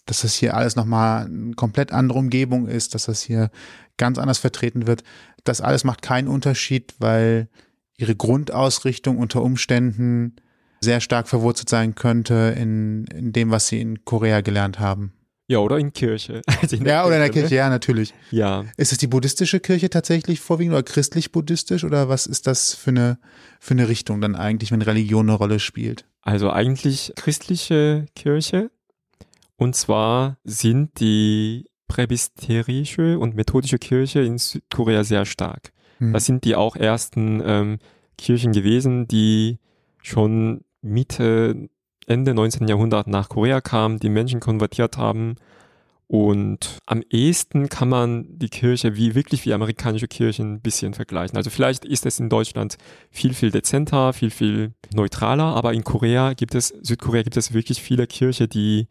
dass 0.07 0.23
das 0.23 0.35
hier 0.35 0.57
alles 0.57 0.75
nochmal 0.75 1.27
eine 1.27 1.55
komplett 1.55 1.93
andere 1.93 2.19
Umgebung 2.19 2.67
ist, 2.67 2.95
dass 2.95 3.05
das 3.05 3.23
hier 3.23 3.51
ganz 3.99 4.19
anders 4.19 4.39
vertreten 4.39 4.87
wird. 4.87 5.05
Das 5.45 5.61
alles 5.61 5.85
macht 5.85 6.03
keinen 6.03 6.29
Unterschied, 6.29 6.95
weil 6.99 7.49
ihre 7.97 8.17
Grundausrichtung 8.17 9.19
unter 9.19 9.43
Umständen 9.43 10.37
sehr 10.81 11.01
stark 11.01 11.29
verwurzelt 11.29 11.69
sein 11.69 11.95
könnte 11.95 12.55
in, 12.57 13.05
in 13.07 13.33
dem, 13.33 13.51
was 13.51 13.69
sie 13.69 13.81
in 13.81 14.05
Korea 14.05 14.41
gelernt 14.41 14.79
haben. 14.79 15.13
Ja, 15.51 15.59
oder 15.59 15.79
in 15.79 15.93
Kirche. 15.93 16.43
Also 16.61 16.77
in 16.77 16.85
ja, 16.85 17.07
oder 17.07 17.17
in 17.17 17.23
der 17.23 17.31
Kirche, 17.31 17.55
ne? 17.55 17.57
ja, 17.57 17.69
natürlich. 17.71 18.13
Ja. 18.31 18.67
Ist 18.77 18.93
es 18.93 18.99
die 18.99 19.07
buddhistische 19.07 19.61
Kirche 19.61 19.89
tatsächlich 19.89 20.41
vorwiegend 20.41 20.75
oder 20.75 20.83
christlich-buddhistisch 20.83 21.85
oder 21.85 22.09
was 22.09 22.27
ist 22.27 22.47
das 22.47 22.75
für 22.75 22.91
eine, 22.91 23.19
für 23.59 23.73
eine 23.73 23.89
Richtung 23.89 24.21
dann 24.21 24.37
eigentlich, 24.37 24.71
wenn 24.71 24.83
Religion 24.83 25.29
eine 25.29 25.39
Rolle 25.39 25.59
spielt? 25.59 26.05
Also 26.21 26.51
eigentlich 26.51 27.13
christliche 27.17 28.07
Kirche. 28.15 28.71
Und 29.57 29.75
zwar 29.75 30.37
sind 30.45 31.01
die 31.01 31.65
präbisterische 31.89 33.19
und 33.19 33.35
methodische 33.35 33.79
Kirche 33.79 34.21
in 34.21 34.39
Südkorea 34.39 35.05
sehr 35.05 35.25
stark. 35.25 35.73
Hm. 35.99 36.13
Das 36.13 36.27
sind 36.27 36.45
die 36.45 36.55
auch 36.55 36.77
ersten 36.77 37.43
ähm, 37.45 37.79
Kirchen 38.17 38.53
gewesen, 38.53 39.09
die 39.09 39.59
schon 40.03 40.65
Mitte 40.83 41.69
Ende 42.07 42.35
19. 42.35 42.69
Jahrhundert 42.69 43.07
nach 43.07 43.29
Korea 43.29 43.61
kamen, 43.61 43.99
die 43.99 44.09
Menschen 44.09 44.41
konvertiert 44.41 44.97
haben. 44.97 45.37
Und 46.07 46.79
am 46.87 47.03
ehesten 47.11 47.69
kann 47.69 47.91
man 47.91 48.39
die 48.39 48.49
Kirche 48.49 48.97
wie 48.97 49.15
wirklich 49.15 49.45
wie 49.45 49.53
amerikanische 49.53 50.09
Kirchen 50.09 50.55
ein 50.55 50.61
bisschen 50.63 50.95
vergleichen. 50.95 51.37
Also 51.37 51.51
vielleicht 51.51 51.85
ist 51.85 52.07
es 52.07 52.19
in 52.19 52.31
Deutschland 52.31 52.79
viel, 53.11 53.35
viel 53.35 53.51
dezenter, 53.51 54.15
viel, 54.15 54.31
viel 54.31 54.73
neutraler, 54.95 55.55
aber 55.55 55.75
in 55.75 55.85
Korea 55.85 56.33
gibt 56.33 56.55
es, 56.55 56.69
Südkorea 56.69 57.23
gibt 57.23 57.37
es 57.37 57.53
wirklich 57.53 57.83
viele 57.83 58.07
Kirchen, 58.07 58.49
die 58.49 58.89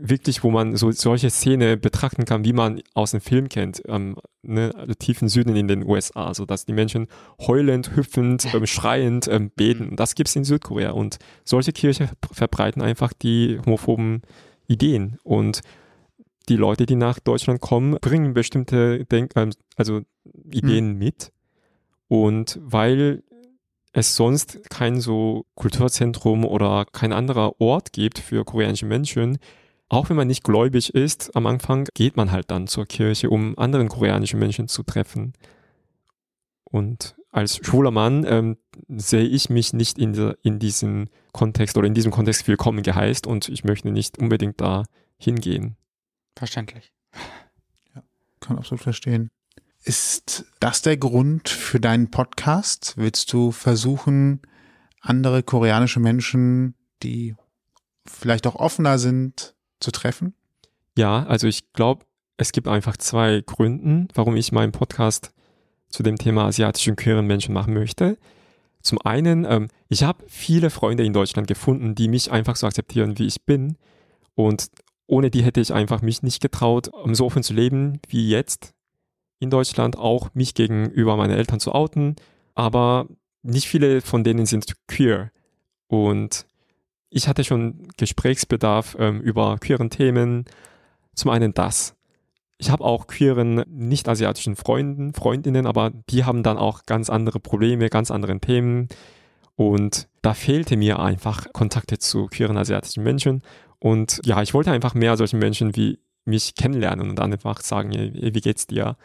wirklich, 0.00 0.42
wo 0.42 0.50
man 0.50 0.76
so 0.76 0.90
solche 0.90 1.30
Szene 1.30 1.76
betrachten 1.76 2.24
kann, 2.24 2.44
wie 2.44 2.52
man 2.52 2.82
aus 2.94 3.10
dem 3.10 3.20
Film 3.20 3.48
kennt, 3.48 3.82
ähm, 3.86 4.16
ne, 4.42 4.72
also 4.76 4.94
tiefen 4.94 5.28
Süden 5.28 5.56
in 5.56 5.68
den 5.68 5.84
USA, 5.84 6.32
so 6.34 6.46
dass 6.46 6.64
die 6.64 6.72
Menschen 6.72 7.08
heulend, 7.40 7.94
hüpfend, 7.94 8.52
ähm, 8.54 8.66
schreiend 8.66 9.28
ähm, 9.28 9.50
beten. 9.50 9.96
Das 9.96 10.14
gibt's 10.14 10.36
in 10.36 10.44
Südkorea. 10.44 10.90
Und 10.92 11.18
solche 11.44 11.72
Kirchen 11.72 12.08
verbreiten 12.32 12.82
einfach 12.82 13.12
die 13.12 13.58
homophoben 13.64 14.22
Ideen. 14.66 15.18
Und 15.22 15.60
die 16.48 16.56
Leute, 16.56 16.86
die 16.86 16.96
nach 16.96 17.18
Deutschland 17.18 17.60
kommen, 17.60 17.96
bringen 18.00 18.34
bestimmte 18.34 19.04
Denk 19.04 19.32
ähm, 19.36 19.50
also 19.76 20.00
Ideen 20.50 20.94
mhm. 20.94 20.98
mit. 20.98 21.32
Und 22.08 22.58
weil 22.62 23.22
es 23.92 24.16
sonst 24.16 24.70
kein 24.70 25.00
so 25.00 25.46
Kulturzentrum 25.54 26.44
oder 26.44 26.86
kein 26.90 27.12
anderer 27.12 27.60
Ort 27.60 27.92
gibt 27.92 28.18
für 28.18 28.44
koreanische 28.44 28.86
Menschen, 28.86 29.38
auch 29.90 30.08
wenn 30.08 30.16
man 30.16 30.28
nicht 30.28 30.44
gläubig 30.44 30.94
ist, 30.94 31.34
am 31.34 31.46
Anfang 31.46 31.86
geht 31.94 32.16
man 32.16 32.30
halt 32.30 32.50
dann 32.50 32.68
zur 32.68 32.86
Kirche, 32.86 33.28
um 33.28 33.58
anderen 33.58 33.88
koreanischen 33.88 34.38
Menschen 34.38 34.68
zu 34.68 34.84
treffen. 34.84 35.32
Und 36.62 37.16
als 37.32 37.56
schwuler 37.56 37.90
Mann 37.90 38.24
ähm, 38.24 38.56
sehe 38.88 39.26
ich 39.26 39.50
mich 39.50 39.72
nicht 39.72 39.98
in, 39.98 40.12
der, 40.12 40.38
in 40.42 40.60
diesem 40.60 41.08
Kontext 41.32 41.76
oder 41.76 41.88
in 41.88 41.94
diesem 41.94 42.12
Kontext 42.12 42.46
willkommen 42.46 42.84
geheißt 42.84 43.26
und 43.26 43.48
ich 43.48 43.64
möchte 43.64 43.90
nicht 43.90 44.18
unbedingt 44.18 44.60
da 44.60 44.84
hingehen. 45.18 45.76
Verständlich. 46.36 46.92
Ja, 47.92 48.02
kann 48.38 48.58
absolut 48.58 48.82
verstehen. 48.82 49.28
Ist 49.82 50.44
das 50.60 50.82
der 50.82 50.98
Grund 50.98 51.48
für 51.48 51.80
deinen 51.80 52.12
Podcast? 52.12 52.94
Willst 52.96 53.32
du 53.32 53.50
versuchen, 53.50 54.42
andere 55.00 55.42
koreanische 55.42 55.98
Menschen, 55.98 56.76
die 57.02 57.34
vielleicht 58.06 58.46
auch 58.46 58.54
offener 58.54 58.98
sind, 58.98 59.56
zu 59.80 59.90
treffen? 59.90 60.34
Ja, 60.96 61.24
also 61.24 61.46
ich 61.46 61.72
glaube, 61.72 62.04
es 62.36 62.52
gibt 62.52 62.68
einfach 62.68 62.96
zwei 62.96 63.42
Gründe, 63.44 64.08
warum 64.14 64.36
ich 64.36 64.52
meinen 64.52 64.72
Podcast 64.72 65.32
zu 65.88 66.02
dem 66.02 66.16
Thema 66.16 66.46
asiatischen 66.46 66.96
queeren 66.96 67.26
Menschen 67.26 67.52
machen 67.52 67.74
möchte. 67.74 68.16
Zum 68.82 68.98
einen, 69.04 69.44
ähm, 69.44 69.68
ich 69.88 70.02
habe 70.04 70.24
viele 70.26 70.70
Freunde 70.70 71.04
in 71.04 71.12
Deutschland 71.12 71.48
gefunden, 71.48 71.94
die 71.94 72.08
mich 72.08 72.30
einfach 72.30 72.56
so 72.56 72.66
akzeptieren, 72.66 73.18
wie 73.18 73.26
ich 73.26 73.44
bin. 73.44 73.76
Und 74.34 74.70
ohne 75.06 75.30
die 75.30 75.42
hätte 75.42 75.60
ich 75.60 75.72
einfach 75.72 76.02
mich 76.02 76.22
nicht 76.22 76.40
getraut, 76.40 76.88
um 76.88 77.14
so 77.14 77.26
offen 77.26 77.42
zu 77.42 77.52
leben 77.52 78.00
wie 78.08 78.30
jetzt 78.30 78.72
in 79.38 79.50
Deutschland, 79.50 79.98
auch 79.98 80.30
mich 80.34 80.54
gegenüber 80.54 81.16
meinen 81.16 81.36
Eltern 81.36 81.60
zu 81.60 81.72
outen. 81.72 82.16
Aber 82.54 83.06
nicht 83.42 83.68
viele 83.68 84.00
von 84.00 84.24
denen 84.24 84.46
sind 84.46 84.74
queer. 84.86 85.30
Und 85.88 86.46
ich 87.10 87.28
hatte 87.28 87.44
schon 87.44 87.88
Gesprächsbedarf 87.96 88.96
ähm, 88.98 89.20
über 89.20 89.58
queeren 89.58 89.90
Themen. 89.90 90.44
Zum 91.14 91.30
einen 91.30 91.52
das. 91.52 91.96
Ich 92.56 92.70
habe 92.70 92.84
auch 92.84 93.06
queeren 93.06 93.64
nicht-asiatischen 93.68 94.54
Freunden, 94.54 95.12
Freundinnen, 95.12 95.66
aber 95.66 95.90
die 96.10 96.24
haben 96.24 96.42
dann 96.42 96.58
auch 96.58 96.86
ganz 96.86 97.10
andere 97.10 97.40
Probleme, 97.40 97.88
ganz 97.88 98.10
andere 98.10 98.38
Themen. 98.38 98.88
Und 99.56 100.08
da 100.22 100.34
fehlte 100.34 100.76
mir 100.76 101.00
einfach 101.00 101.52
Kontakte 101.52 101.98
zu 101.98 102.26
queeren 102.26 102.56
asiatischen 102.56 103.02
Menschen. 103.02 103.42
Und 103.78 104.20
ja, 104.24 104.40
ich 104.42 104.54
wollte 104.54 104.70
einfach 104.70 104.94
mehr 104.94 105.16
solche 105.16 105.36
Menschen 105.36 105.74
wie 105.74 105.98
mich 106.24 106.54
kennenlernen 106.54 107.08
und 107.08 107.18
dann 107.18 107.32
einfach 107.32 107.60
sagen, 107.60 107.92
wie 107.92 108.40
geht's 108.40 108.66
dir? 108.66 108.96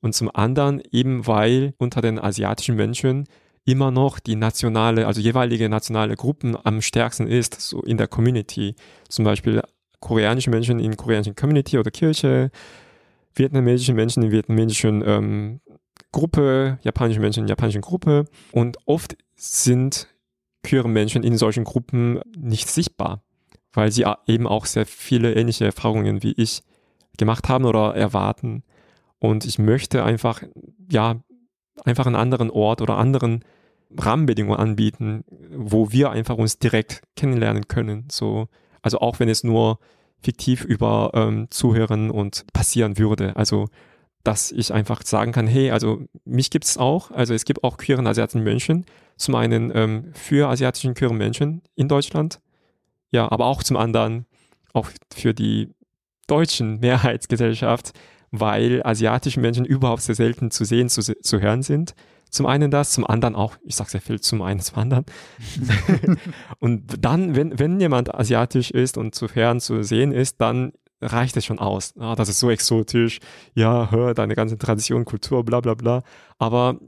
Und 0.00 0.14
zum 0.14 0.34
anderen 0.34 0.82
eben, 0.90 1.26
weil 1.26 1.74
unter 1.78 2.00
den 2.00 2.18
asiatischen 2.18 2.74
Menschen 2.74 3.24
immer 3.68 3.90
noch 3.90 4.18
die 4.18 4.34
nationale, 4.34 5.06
also 5.06 5.20
jeweilige 5.20 5.68
nationale 5.68 6.16
Gruppen 6.16 6.56
am 6.64 6.80
stärksten 6.80 7.26
ist, 7.26 7.60
so 7.60 7.82
in 7.82 7.98
der 7.98 8.08
Community. 8.08 8.74
Zum 9.10 9.26
Beispiel 9.26 9.60
koreanische 10.00 10.48
Menschen 10.48 10.80
in 10.80 10.96
koreanischen 10.96 11.34
Community 11.34 11.76
oder 11.76 11.90
Kirche, 11.90 12.50
vietnamesische 13.34 13.92
Menschen 13.92 14.22
in 14.22 14.30
vietnamesischen 14.30 15.04
ähm, 15.06 15.60
Gruppe, 16.12 16.78
japanische 16.80 17.20
Menschen 17.20 17.42
in 17.42 17.48
japanischen 17.48 17.82
Gruppe. 17.82 18.24
Und 18.52 18.78
oft 18.86 19.18
sind 19.36 20.08
queere 20.62 20.88
Menschen 20.88 21.22
in 21.22 21.36
solchen 21.36 21.64
Gruppen 21.64 22.22
nicht 22.38 22.68
sichtbar, 22.68 23.22
weil 23.74 23.92
sie 23.92 24.06
eben 24.26 24.46
auch 24.46 24.64
sehr 24.64 24.86
viele 24.86 25.34
ähnliche 25.34 25.66
Erfahrungen 25.66 26.22
wie 26.22 26.32
ich 26.32 26.62
gemacht 27.18 27.50
haben 27.50 27.66
oder 27.66 27.94
erwarten. 27.94 28.62
Und 29.18 29.44
ich 29.44 29.58
möchte 29.58 30.04
einfach, 30.04 30.42
ja, 30.90 31.20
einfach 31.84 32.06
einen 32.06 32.16
anderen 32.16 32.50
Ort 32.50 32.80
oder 32.80 32.96
anderen 32.96 33.44
Rahmenbedingungen 33.96 34.58
anbieten, 34.58 35.24
wo 35.50 35.92
wir 35.92 36.10
einfach 36.10 36.36
uns 36.36 36.58
direkt 36.58 37.02
kennenlernen 37.16 37.68
können. 37.68 38.06
So, 38.10 38.48
also 38.82 39.00
auch 39.00 39.20
wenn 39.20 39.28
es 39.28 39.44
nur 39.44 39.78
fiktiv 40.20 40.64
über 40.64 41.12
ähm, 41.14 41.46
Zuhören 41.50 42.10
und 42.10 42.44
passieren 42.52 42.98
würde. 42.98 43.36
Also 43.36 43.68
dass 44.28 44.52
ich 44.52 44.74
einfach 44.74 45.02
sagen 45.02 45.32
kann, 45.32 45.46
hey, 45.46 45.70
also 45.70 46.02
mich 46.26 46.50
gibt 46.50 46.66
es 46.66 46.76
auch, 46.76 47.10
also 47.10 47.32
es 47.32 47.46
gibt 47.46 47.64
auch 47.64 47.78
queeren 47.78 48.06
asiatischen 48.06 48.42
Menschen, 48.42 48.84
zum 49.16 49.34
einen 49.34 49.72
ähm, 49.74 50.10
für 50.12 50.48
asiatischen 50.48 50.92
queeren 50.92 51.16
Menschen 51.16 51.62
in 51.76 51.88
Deutschland, 51.88 52.40
ja, 53.10 53.30
aber 53.30 53.46
auch 53.46 53.62
zum 53.62 53.78
anderen 53.78 54.26
auch 54.74 54.90
für 55.14 55.32
die 55.32 55.70
deutschen 56.26 56.78
Mehrheitsgesellschaft, 56.80 57.92
weil 58.30 58.82
asiatische 58.84 59.40
Menschen 59.40 59.64
überhaupt 59.64 60.02
sehr 60.02 60.14
selten 60.14 60.50
zu 60.50 60.64
sehen, 60.64 60.90
zu, 60.90 61.00
zu 61.00 61.40
hören 61.40 61.62
sind. 61.62 61.94
Zum 62.30 62.46
einen 62.46 62.70
das, 62.70 62.92
zum 62.92 63.06
anderen 63.06 63.34
auch, 63.34 63.56
ich 63.62 63.76
sage 63.76 63.90
sehr 63.90 64.00
viel 64.00 64.20
zum 64.20 64.42
einen, 64.42 64.60
zum 64.60 64.78
anderen. 64.78 65.04
und 66.58 67.04
dann, 67.04 67.36
wenn, 67.36 67.58
wenn 67.58 67.80
jemand 67.80 68.14
asiatisch 68.14 68.70
ist 68.70 68.96
und 68.96 69.14
zu 69.14 69.28
hören, 69.28 69.60
zu 69.60 69.82
sehen 69.82 70.12
ist, 70.12 70.40
dann 70.40 70.72
reicht 71.00 71.36
es 71.36 71.44
schon 71.44 71.58
aus. 71.58 71.94
Ah, 71.98 72.16
das 72.16 72.28
ist 72.28 72.40
so 72.40 72.50
exotisch. 72.50 73.20
Ja, 73.54 73.90
hör 73.90 74.14
deine 74.14 74.34
ganze 74.34 74.58
Tradition, 74.58 75.04
Kultur, 75.04 75.44
bla 75.44 75.60
bla 75.60 75.74
bla. 75.74 76.02
Aber 76.38 76.78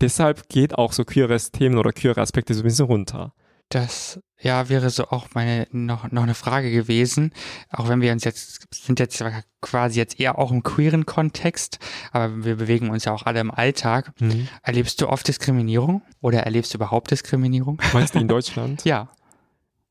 deshalb 0.00 0.48
geht 0.48 0.76
auch 0.76 0.92
so 0.92 1.04
queeres 1.04 1.50
Themen 1.50 1.78
oder 1.78 1.92
queere 1.92 2.20
Aspekte 2.20 2.54
so 2.54 2.60
ein 2.60 2.64
bisschen 2.64 2.86
runter. 2.86 3.32
Das 3.70 4.20
ja 4.40 4.68
wäre 4.68 4.90
so 4.90 5.04
auch 5.08 5.28
meine 5.34 5.68
noch 5.70 6.10
noch 6.10 6.24
eine 6.24 6.34
Frage 6.34 6.72
gewesen, 6.72 7.32
auch 7.70 7.88
wenn 7.88 8.00
wir 8.00 8.10
uns 8.10 8.24
jetzt 8.24 8.66
sind 8.74 8.98
jetzt 8.98 9.22
quasi 9.60 9.98
jetzt 9.98 10.18
eher 10.18 10.38
auch 10.38 10.50
im 10.50 10.64
queeren 10.64 11.06
Kontext, 11.06 11.78
aber 12.10 12.44
wir 12.44 12.56
bewegen 12.56 12.90
uns 12.90 13.04
ja 13.04 13.12
auch 13.12 13.26
alle 13.26 13.40
im 13.40 13.52
Alltag. 13.52 14.12
Mhm. 14.18 14.48
Erlebst 14.62 15.00
du 15.00 15.08
oft 15.08 15.26
Diskriminierung 15.28 16.02
oder 16.20 16.40
erlebst 16.40 16.74
du 16.74 16.78
überhaupt 16.78 17.12
Diskriminierung? 17.12 17.80
Meinst 17.92 18.14
du 18.14 18.18
in 18.18 18.28
Deutschland? 18.28 18.84
ja. 18.84 19.08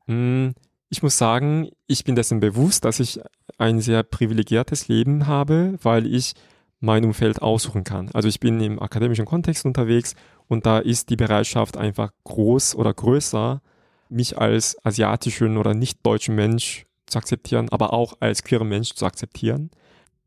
Hm, 0.06 0.54
ich 0.90 1.02
muss 1.02 1.16
sagen, 1.16 1.70
ich 1.86 2.04
bin 2.04 2.16
dessen 2.16 2.40
bewusst, 2.40 2.84
dass 2.84 3.00
ich 3.00 3.20
ein 3.58 3.80
sehr 3.80 4.02
privilegiertes 4.02 4.88
Leben 4.88 5.26
habe, 5.26 5.78
weil 5.82 6.04
ich 6.06 6.34
mein 6.80 7.04
Umfeld 7.04 7.42
aussuchen 7.42 7.84
kann. 7.84 8.10
Also 8.12 8.28
ich 8.28 8.40
bin 8.40 8.60
im 8.60 8.80
akademischen 8.80 9.26
Kontext 9.26 9.66
unterwegs 9.66 10.14
und 10.48 10.66
da 10.66 10.78
ist 10.78 11.10
die 11.10 11.16
Bereitschaft 11.16 11.76
einfach 11.76 12.10
groß 12.24 12.74
oder 12.74 12.92
größer, 12.92 13.60
mich 14.08 14.38
als 14.38 14.76
asiatischen 14.84 15.56
oder 15.56 15.74
nicht 15.74 16.04
deutschen 16.04 16.34
Mensch 16.34 16.86
zu 17.06 17.18
akzeptieren, 17.18 17.68
aber 17.70 17.92
auch 17.92 18.16
als 18.20 18.42
queerer 18.42 18.64
Mensch 18.64 18.94
zu 18.94 19.04
akzeptieren. 19.04 19.70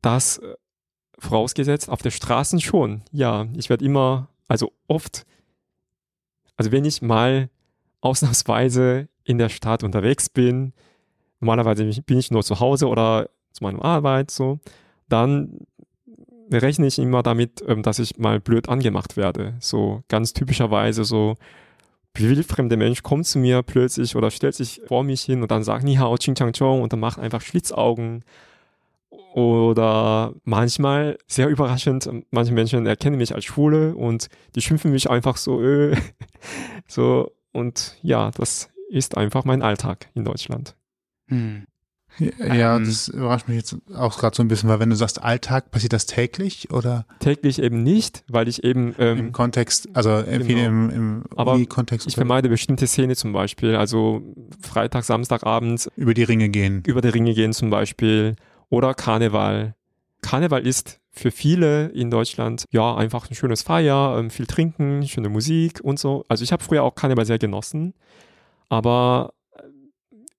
Das 0.02 0.38
äh, 0.38 0.56
vorausgesetzt 1.18 1.90
auf 1.90 2.02
der 2.02 2.12
Straße 2.12 2.60
schon. 2.60 3.02
Ja, 3.12 3.48
ich 3.56 3.70
werde 3.70 3.86
immer, 3.86 4.30
also 4.48 4.72
oft, 4.88 5.26
also 6.56 6.72
wenn 6.72 6.86
ich 6.86 7.02
mal 7.02 7.50
ausnahmsweise 8.02 9.08
in 9.24 9.38
der 9.38 9.50
Stadt 9.50 9.84
unterwegs 9.84 10.30
bin, 10.30 10.74
normalerweise 11.40 11.86
bin 12.02 12.18
ich 12.18 12.32
nur 12.32 12.44
zu 12.44 12.60
Hause 12.60 12.88
oder 12.88 13.30
zu 13.52 13.64
meiner 13.64 13.84
Arbeit 13.84 14.32
so, 14.32 14.60
dann 15.08 15.60
rechne 16.60 16.88
ich 16.88 17.00
immer 17.00 17.24
damit, 17.24 17.64
ähm, 17.68 17.84
dass 17.84 18.00
ich 18.00 18.18
mal 18.18 18.40
blöd 18.40 18.70
angemacht 18.70 19.18
werde. 19.18 19.56
So 19.60 20.04
ganz 20.08 20.34
typischerweise 20.34 21.04
so, 21.04 21.36
wildfremde 22.16 22.78
Mensch 22.78 23.04
kommt 23.04 23.26
zu 23.26 23.40
mir 23.40 23.64
plötzlich 23.64 24.16
oder 24.16 24.30
stellt 24.30 24.56
sich 24.56 24.82
vor 24.88 25.04
mich 25.04 25.22
hin 25.22 25.42
und 25.42 25.52
dann 25.52 25.64
sagt 25.64 25.84
Ni 25.84 25.96
hao, 25.96 26.16
ching 26.18 26.36
chang 26.36 26.54
chong 26.54 26.82
und 26.82 26.94
dann 26.94 27.00
macht 27.00 27.20
einfach 27.20 27.42
Schlitzaugen. 27.42 28.24
Oder 29.34 30.34
manchmal, 30.44 31.18
sehr 31.26 31.50
überraschend, 31.50 32.08
manche 32.30 32.54
Menschen 32.54 32.86
erkennen 32.86 33.18
mich 33.18 33.34
als 33.34 33.46
Schwule 33.46 33.96
und 33.96 34.30
die 34.56 34.62
schimpfen 34.62 34.92
mich 34.92 35.10
einfach 35.10 35.38
so, 35.38 35.60
öh. 35.60 35.96
so, 36.88 37.32
und 37.52 37.98
ja, 38.04 38.30
das 38.32 38.70
ist 38.90 39.18
einfach 39.18 39.44
mein 39.44 39.64
Alltag 39.64 40.10
in 40.14 40.24
Deutschland. 40.24 40.76
Hm. 41.30 41.66
Ja, 42.20 42.76
ähm, 42.76 42.86
das 42.86 43.08
überrascht 43.08 43.48
mich 43.48 43.58
jetzt 43.58 43.76
auch 43.96 44.18
gerade 44.18 44.36
so 44.36 44.44
ein 44.44 44.48
bisschen, 44.48 44.70
weil 44.70 44.80
wenn 44.80 44.90
du 44.90 44.96
sagst 44.96 45.24
Alltag, 45.24 45.72
passiert 45.72 45.94
das 45.94 46.06
täglich 46.06 46.72
oder? 46.72 47.06
Täglich 47.20 47.62
eben 47.62 47.84
nicht, 47.84 48.24
weil 48.28 48.48
ich 48.48 48.64
eben 48.64 48.96
ähm, 49.00 49.18
im 49.18 49.32
Kontext, 49.32 49.90
also 49.94 50.24
genau. 50.26 50.66
im, 50.66 50.90
im 50.90 51.24
Aber 51.36 51.64
Kontext. 51.66 52.08
Ich 52.08 52.16
vermeide 52.16 52.50
bestimmte 52.50 52.88
Szene 52.88 53.16
zum 53.16 53.34
Beispiel, 53.34 53.76
also 53.76 54.22
Freitag, 54.62 55.04
Samstagabend. 55.04 55.90
Über 55.96 56.14
die 56.14 56.24
Ringe 56.24 56.50
gehen. 56.50 56.84
Über 56.86 57.02
die 57.02 57.10
Ringe 57.10 57.34
gehen 57.34 57.54
zum 57.54 57.70
Beispiel 57.70 58.36
oder 58.70 58.94
Karneval. 58.94 59.76
Karneval 60.22 60.66
ist 60.66 61.00
für 61.12 61.32
viele 61.32 61.90
in 61.90 62.10
Deutschland 62.10 62.66
ja 62.72 62.96
einfach 62.96 63.30
ein 63.30 63.36
schönes 63.36 63.62
Feier, 63.62 64.18
ähm, 64.18 64.30
viel 64.30 64.48
trinken, 64.48 65.08
schöne 65.08 65.30
Musik 65.30 65.80
und 65.84 66.00
so. 66.00 66.26
Also 66.28 66.44
ich 66.44 66.52
habe 66.52 66.64
früher 66.64 66.84
auch 66.84 66.96
Karneval 66.96 67.26
sehr 67.26 67.38
genossen, 67.38 67.94
aber 68.70 69.34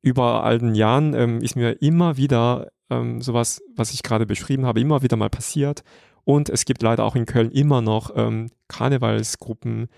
über 0.05 0.45
all 0.45 0.59
den 0.59 0.75
Jahren 0.75 1.15
ähm, 1.15 1.41
ist 1.41 1.57
mir 1.57 1.81
immer 1.83 2.19
wieder 2.19 2.69
ähm, 2.91 3.23
sowas, 3.23 3.63
was 3.75 3.95
ich 3.95 4.03
gerade 4.03 4.27
beschrieben 4.27 4.67
habe, 4.67 4.81
immer 4.81 5.03
wieder 5.03 5.17
mal 5.17 5.31
passiert. 5.31 5.83
Und 6.25 6.51
es 6.51 6.67
gibt 6.67 6.83
leider 6.83 7.05
auch 7.05 7.17
in 7.17 7.27
Köln 7.27 7.51
immer 7.51 7.81
noch 7.81 8.13
ähm, 8.15 8.51
Karnevalsgruppen, 8.69 9.89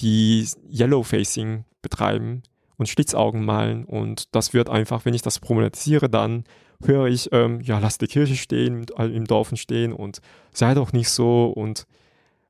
die 0.00 0.46
Yellowfacing 0.70 1.64
betreiben 1.80 2.42
und 2.76 2.88
Schlitzaugen 2.88 3.44
malen. 3.44 3.84
Und 3.84 4.34
das 4.34 4.52
wird 4.52 4.68
einfach, 4.68 5.06
wenn 5.06 5.14
ich 5.14 5.22
das 5.22 5.40
problematisiere, 5.40 6.10
dann 6.10 6.44
höre 6.84 7.06
ich, 7.06 7.30
ähm, 7.32 7.60
ja, 7.62 7.78
lass 7.78 7.96
die 7.96 8.06
Kirche 8.06 8.36
stehen, 8.36 8.84
im 8.98 9.24
Dorf 9.24 9.52
stehen 9.54 9.94
und 9.94 10.20
sei 10.52 10.74
doch 10.74 10.92
nicht 10.92 11.08
so. 11.08 11.46
Und 11.46 11.86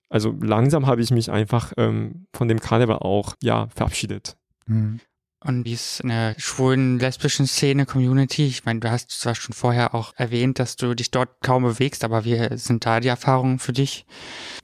also 0.09 0.35
langsam 0.41 0.87
habe 0.87 1.03
ich 1.03 1.13
mich 1.13 1.31
einfach 1.31 1.73
ähm, 1.77 2.27
von 2.33 2.49
dem 2.49 2.59
Karneval 2.59 2.99
auch, 2.99 3.35
ja, 3.41 3.69
verabschiedet. 3.69 4.37
Mhm. 4.67 5.01
Und 5.47 5.65
wie 5.65 5.75
ist 5.75 6.01
in 6.01 6.09
der 6.09 6.35
schwulen, 6.39 6.99
lesbischen 6.99 7.47
Szene, 7.47 7.87
Community? 7.87 8.47
Ich 8.47 8.65
meine, 8.65 8.81
du 8.81 8.91
hast 8.91 9.13
zwar 9.13 9.37
schon 9.37 9.55
vorher 9.55 9.95
auch 9.95 10.13
erwähnt, 10.17 10.59
dass 10.59 10.75
du 10.75 10.95
dich 10.95 11.13
dort 11.13 11.41
kaum 11.41 11.63
bewegst, 11.63 12.03
aber 12.03 12.25
wie 12.25 12.49
sind 12.59 12.85
da 12.85 12.99
die 12.99 13.07
Erfahrungen 13.07 13.61
für 13.61 13.73
dich 13.73 14.07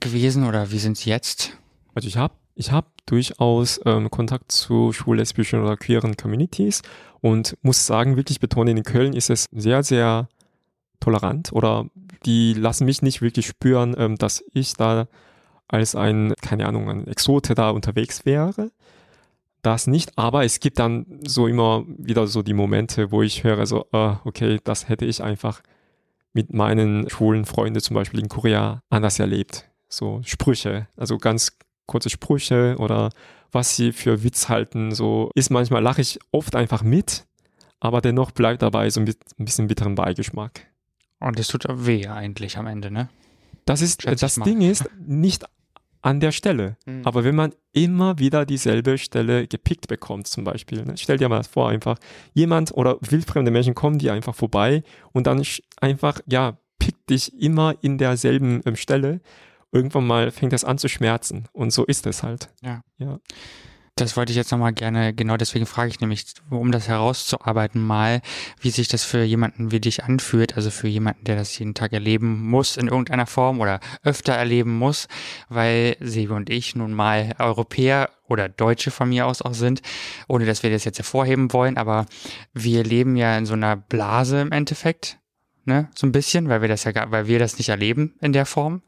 gewesen 0.01 0.45
oder 0.45 0.71
wie 0.71 0.79
sind 0.79 0.97
sie 0.97 1.09
jetzt? 1.09 1.57
Also 1.95 2.09
ich 2.09 2.17
habe 2.17 2.33
ich 2.55 2.71
hab 2.71 2.91
durchaus 3.05 3.79
ähm, 3.85 4.11
Kontakt 4.11 4.51
zu 4.51 4.91
schwul-lesbischen 4.91 5.63
oder 5.63 5.77
queeren 5.77 6.17
Communities 6.17 6.81
und 7.21 7.57
muss 7.61 7.85
sagen, 7.85 8.17
wirklich 8.17 8.41
betonen, 8.41 8.75
in 8.75 8.83
Köln 8.83 9.13
ist 9.13 9.29
es 9.29 9.45
sehr, 9.53 9.83
sehr 9.83 10.27
tolerant 10.99 11.53
oder 11.53 11.85
die 12.25 12.53
lassen 12.53 12.85
mich 12.85 13.01
nicht 13.01 13.21
wirklich 13.21 13.47
spüren, 13.47 13.95
ähm, 13.97 14.17
dass 14.17 14.43
ich 14.53 14.73
da 14.73 15.07
als 15.69 15.95
ein, 15.95 16.33
keine 16.41 16.65
Ahnung, 16.67 16.89
ein 16.89 17.07
Exote 17.07 17.55
da 17.55 17.69
unterwegs 17.69 18.25
wäre 18.25 18.69
das 19.63 19.87
nicht, 19.87 20.17
aber 20.17 20.43
es 20.43 20.59
gibt 20.59 20.77
dann 20.77 21.05
so 21.25 21.47
immer 21.47 21.83
wieder 21.87 22.27
so 22.27 22.43
die 22.43 22.53
Momente, 22.53 23.11
wo 23.11 23.21
ich 23.23 23.43
höre 23.43 23.65
so, 23.65 23.87
uh, 23.93 24.17
okay, 24.25 24.59
das 24.63 24.89
hätte 24.89 25.05
ich 25.05 25.23
einfach 25.23 25.61
mit 26.33 26.53
meinen 26.53 27.09
schwulen 27.09 27.45
Freunden 27.45 27.79
zum 27.79 27.95
Beispiel 27.95 28.19
in 28.19 28.29
Korea 28.29 28.81
anders 28.89 29.19
erlebt. 29.19 29.69
So 29.89 30.21
Sprüche, 30.25 30.87
also 30.97 31.17
ganz 31.17 31.57
kurze 31.85 32.09
Sprüche 32.09 32.75
oder 32.79 33.09
was 33.51 33.75
sie 33.75 33.91
für 33.91 34.23
Witz 34.23 34.49
halten, 34.49 34.93
so 34.93 35.29
ist 35.35 35.49
manchmal 35.49 35.81
lache 35.81 36.01
ich 36.01 36.19
oft 36.31 36.55
einfach 36.55 36.81
mit, 36.81 37.25
aber 37.79 38.01
dennoch 38.01 38.31
bleibt 38.31 38.63
dabei 38.63 38.89
so 38.89 38.99
ein 38.99 39.13
bisschen 39.37 39.67
bitteren 39.67 39.95
Beigeschmack. 39.95 40.67
Und 41.19 41.39
es 41.39 41.47
tut 41.47 41.65
weh 41.69 42.07
eigentlich 42.07 42.57
am 42.57 42.67
Ende, 42.67 42.91
ne? 42.91 43.09
Das 43.65 43.81
ist, 43.81 44.01
Schätz 44.01 44.19
das 44.19 44.35
Ding 44.35 44.61
ist, 44.61 44.89
nicht 45.05 45.45
an 46.03 46.19
der 46.19 46.31
Stelle. 46.31 46.77
Mhm. 46.85 47.01
Aber 47.05 47.23
wenn 47.23 47.35
man 47.35 47.53
immer 47.71 48.19
wieder 48.19 48.45
dieselbe 48.45 48.97
Stelle 48.97 49.47
gepickt 49.47 49.87
bekommt, 49.87 50.27
zum 50.27 50.43
Beispiel, 50.43 50.83
ne? 50.83 50.93
stell 50.97 51.17
dir 51.17 51.29
mal 51.29 51.43
vor, 51.43 51.69
einfach 51.69 51.97
jemand 52.33 52.71
oder 52.73 52.97
wildfremde 53.01 53.49
Menschen 53.49 53.73
kommen 53.73 53.97
die 53.97 54.11
einfach 54.11 54.35
vorbei 54.35 54.83
und 55.13 55.25
dann 55.25 55.43
einfach, 55.81 56.19
ja, 56.27 56.57
pickt 56.77 57.09
dich 57.09 57.41
immer 57.41 57.75
in 57.81 57.97
derselben 57.97 58.61
ähm, 58.65 58.75
Stelle. 58.75 59.21
Irgendwann 59.71 60.05
mal 60.05 60.29
fängt 60.29 60.53
das 60.53 60.65
an 60.65 60.77
zu 60.77 60.89
schmerzen. 60.89 61.45
Und 61.53 61.71
so 61.71 61.85
ist 61.85 62.05
es 62.05 62.21
halt. 62.21 62.49
Ja. 62.61 62.83
ja. 62.97 63.19
Das 63.95 64.17
wollte 64.17 64.31
ich 64.31 64.37
jetzt 64.37 64.51
nochmal 64.51 64.73
gerne, 64.73 65.13
genau 65.13 65.37
deswegen 65.37 65.67
frage 65.67 65.89
ich 65.89 65.99
nämlich, 65.99 66.25
um 66.49 66.71
das 66.71 66.87
herauszuarbeiten 66.87 67.79
mal, 67.79 68.21
wie 68.59 68.71
sich 68.71 68.87
das 68.87 69.03
für 69.03 69.23
jemanden 69.23 69.71
wie 69.71 69.79
dich 69.79 70.03
anfühlt, 70.03 70.55
also 70.55 70.71
für 70.71 70.87
jemanden, 70.87 71.25
der 71.25 71.35
das 71.35 71.59
jeden 71.59 71.75
Tag 71.75 71.93
erleben 71.93 72.49
muss 72.49 72.75
in 72.75 72.87
irgendeiner 72.87 73.27
Form 73.27 73.59
oder 73.59 73.79
öfter 74.01 74.33
erleben 74.33 74.75
muss, 74.79 75.07
weil 75.47 75.95
Sebi 75.99 76.33
und 76.33 76.49
ich 76.49 76.75
nun 76.75 76.91
mal 76.91 77.35
Europäer 77.37 78.09
oder 78.27 78.49
Deutsche 78.49 78.89
von 78.89 79.09
mir 79.09 79.27
aus 79.27 79.43
auch 79.43 79.53
sind, 79.53 79.83
ohne 80.27 80.47
dass 80.47 80.63
wir 80.63 80.71
das 80.71 80.85
jetzt 80.85 80.97
hervorheben 80.97 81.53
wollen, 81.53 81.77
aber 81.77 82.07
wir 82.51 82.83
leben 82.83 83.15
ja 83.15 83.37
in 83.37 83.45
so 83.45 83.53
einer 83.53 83.75
Blase 83.75 84.41
im 84.41 84.51
Endeffekt, 84.51 85.19
ne, 85.65 85.89
so 85.93 86.07
ein 86.07 86.11
bisschen, 86.11 86.49
weil 86.49 86.61
wir 86.61 86.67
das 86.67 86.83
ja, 86.83 87.11
weil 87.11 87.27
wir 87.27 87.37
das 87.37 87.59
nicht 87.59 87.69
erleben 87.69 88.15
in 88.21 88.33
der 88.33 88.47
Form. 88.47 88.81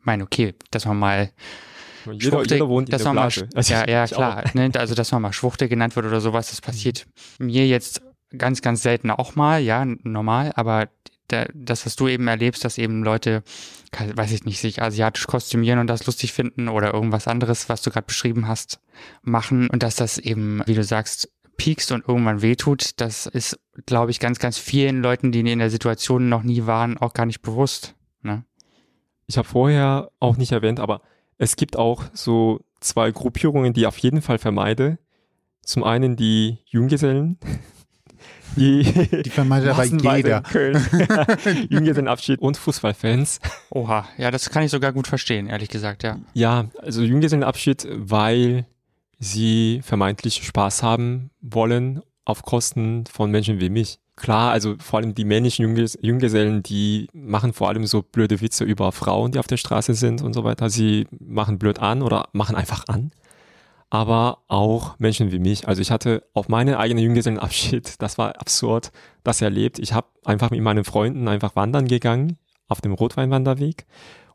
Ich 0.00 0.04
meine, 0.04 0.22
okay, 0.22 0.54
dass 0.70 0.84
man 0.84 0.98
mal 0.98 1.30
Jeder, 2.06 2.20
Schwuchte, 2.20 2.54
jeder 2.54 2.68
wohnt 2.68 2.88
in 2.88 2.92
dass 2.92 3.02
der 3.02 3.10
Blase. 3.10 3.48
Also 3.54 3.74
ja, 3.74 3.88
ja, 3.88 4.06
klar. 4.06 4.44
Ne? 4.54 4.70
Also, 4.74 4.94
dass 4.94 5.12
man 5.12 5.22
mal 5.22 5.32
Schwuchte 5.32 5.68
genannt 5.68 5.96
wird 5.96 6.06
oder 6.06 6.20
sowas, 6.20 6.50
das 6.50 6.60
passiert 6.60 7.06
mir 7.38 7.66
jetzt 7.66 8.02
ganz, 8.36 8.62
ganz 8.62 8.82
selten 8.82 9.10
auch 9.10 9.34
mal, 9.34 9.60
ja, 9.60 9.84
normal, 9.84 10.52
aber 10.54 10.88
da, 11.28 11.46
das, 11.54 11.86
was 11.86 11.96
du 11.96 12.08
eben 12.08 12.26
erlebst, 12.28 12.64
dass 12.64 12.78
eben 12.78 13.02
Leute, 13.02 13.42
weiß 13.92 14.32
ich 14.32 14.44
nicht, 14.44 14.60
sich 14.60 14.82
asiatisch 14.82 15.26
kostümieren 15.26 15.78
und 15.78 15.86
das 15.86 16.06
lustig 16.06 16.32
finden 16.32 16.68
oder 16.68 16.92
irgendwas 16.92 17.28
anderes, 17.28 17.68
was 17.68 17.82
du 17.82 17.90
gerade 17.90 18.06
beschrieben 18.06 18.48
hast, 18.48 18.80
machen 19.22 19.68
und 19.70 19.82
dass 19.82 19.96
das 19.96 20.18
eben, 20.18 20.62
wie 20.66 20.74
du 20.74 20.84
sagst, 20.84 21.30
piekst 21.56 21.92
und 21.92 22.08
irgendwann 22.08 22.42
wehtut, 22.42 23.00
das 23.00 23.26
ist, 23.26 23.58
glaube 23.84 24.10
ich, 24.10 24.18
ganz, 24.18 24.38
ganz 24.38 24.58
vielen 24.58 25.02
Leuten, 25.02 25.30
die 25.30 25.40
in 25.40 25.58
der 25.58 25.70
Situation 25.70 26.28
noch 26.28 26.42
nie 26.42 26.66
waren, 26.66 26.96
auch 26.96 27.12
gar 27.12 27.26
nicht 27.26 27.42
bewusst. 27.42 27.94
Ne? 28.22 28.44
Ich 29.26 29.36
habe 29.36 29.46
vorher 29.46 30.10
auch 30.20 30.36
nicht 30.36 30.52
erwähnt, 30.52 30.80
aber 30.80 31.02
es 31.40 31.56
gibt 31.56 31.76
auch 31.76 32.04
so 32.12 32.60
zwei 32.80 33.10
Gruppierungen, 33.10 33.72
die 33.72 33.80
ich 33.80 33.86
auf 33.86 33.98
jeden 33.98 34.20
Fall 34.20 34.38
vermeide. 34.38 34.98
Zum 35.62 35.84
einen 35.84 36.14
die 36.14 36.58
Junggesellen, 36.66 37.38
die, 38.56 38.82
Die 39.22 39.30
vermeidet 39.30 39.70
aber 39.70 39.84
jeder. 39.84 40.42
Junggesellenabschied 41.70 42.40
und 42.40 42.58
Fußballfans. 42.58 43.40
Oha, 43.70 44.06
ja, 44.18 44.30
das 44.30 44.50
kann 44.50 44.64
ich 44.64 44.70
sogar 44.70 44.92
gut 44.92 45.06
verstehen, 45.06 45.46
ehrlich 45.48 45.70
gesagt, 45.70 46.02
ja. 46.02 46.18
Ja, 46.34 46.66
also 46.78 47.02
Junggesellenabschied, 47.02 47.88
weil 47.90 48.66
sie 49.18 49.80
vermeintlich 49.82 50.44
Spaß 50.44 50.82
haben 50.82 51.30
wollen 51.40 52.02
auf 52.26 52.42
Kosten 52.42 53.06
von 53.06 53.30
Menschen 53.30 53.60
wie 53.60 53.70
mich. 53.70 53.98
Klar, 54.20 54.52
also 54.52 54.74
vor 54.78 54.98
allem 54.98 55.14
die 55.14 55.24
männlichen 55.24 55.62
Jungges 55.62 55.98
Junggesellen, 56.02 56.62
die 56.62 57.08
machen 57.14 57.54
vor 57.54 57.68
allem 57.68 57.86
so 57.86 58.02
blöde 58.02 58.42
Witze 58.42 58.64
über 58.64 58.92
Frauen, 58.92 59.32
die 59.32 59.38
auf 59.38 59.46
der 59.46 59.56
Straße 59.56 59.94
sind 59.94 60.20
und 60.20 60.34
so 60.34 60.44
weiter. 60.44 60.68
Sie 60.68 61.06
machen 61.18 61.58
blöd 61.58 61.78
an 61.78 62.02
oder 62.02 62.28
machen 62.32 62.54
einfach 62.54 62.84
an. 62.86 63.12
Aber 63.88 64.40
auch 64.46 64.98
Menschen 64.98 65.32
wie 65.32 65.38
mich. 65.38 65.66
Also 65.68 65.80
ich 65.80 65.90
hatte 65.90 66.22
auf 66.34 66.50
meinen 66.50 66.74
eigenen 66.74 67.02
Junggesellenabschied, 67.02 67.94
das 68.02 68.18
war 68.18 68.38
absurd, 68.38 68.92
das 69.24 69.40
erlebt. 69.40 69.78
Ich 69.78 69.94
habe 69.94 70.08
einfach 70.26 70.50
mit 70.50 70.60
meinen 70.60 70.84
Freunden 70.84 71.26
einfach 71.26 71.56
wandern 71.56 71.88
gegangen 71.88 72.36
auf 72.68 72.82
dem 72.82 72.92
Rotweinwanderweg. 72.92 73.86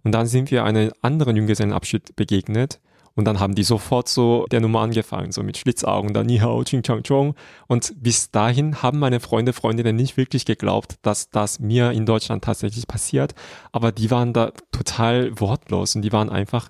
Und 0.04 0.14
dann 0.14 0.26
sind 0.26 0.50
wir 0.50 0.64
einen 0.64 0.94
anderen 1.02 1.36
Junggesellenabschied 1.36 2.16
begegnet. 2.16 2.80
Und 3.16 3.26
dann 3.26 3.40
haben 3.40 3.56
die 3.56 3.64
sofort 3.64 4.10
so 4.10 4.46
der 4.52 4.60
Nummer 4.60 4.82
angefangen, 4.82 5.32
so 5.32 5.42
mit 5.42 5.58
Schlitzaugen, 5.58 6.14
dann 6.14 6.26
Ni 6.26 6.40
Hao, 6.40 6.64
Ching 6.66 6.84
Chang 6.84 7.02
Chong. 7.04 7.34
Und 7.68 7.94
bis 7.96 8.30
dahin 8.30 8.82
haben 8.82 9.00
meine 9.00 9.22
Freunde, 9.22 9.54
Freundinnen 9.54 9.96
nicht 9.96 10.18
wirklich 10.18 10.46
geglaubt, 10.46 10.98
dass 11.02 11.30
das 11.30 11.60
mir 11.60 11.92
in 11.92 12.06
Deutschland 12.06 12.44
tatsächlich 12.44 12.88
passiert. 12.88 13.34
Aber 13.72 13.94
die 13.94 14.12
waren 14.12 14.34
da 14.34 14.52
total 14.72 15.40
wortlos 15.40 15.96
und 15.96 16.02
die 16.02 16.12
waren 16.12 16.30
einfach, 16.30 16.70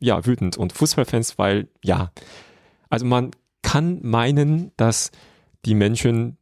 ja, 0.00 0.24
wütend. 0.24 0.56
Und 0.56 0.72
Fußballfans, 0.72 1.38
weil, 1.38 1.68
ja, 1.82 2.10
also 2.88 3.04
man 3.04 3.32
kann 3.60 4.00
meinen, 4.02 4.72
dass 4.78 5.10
die 5.66 5.74
Menschen 5.74 6.38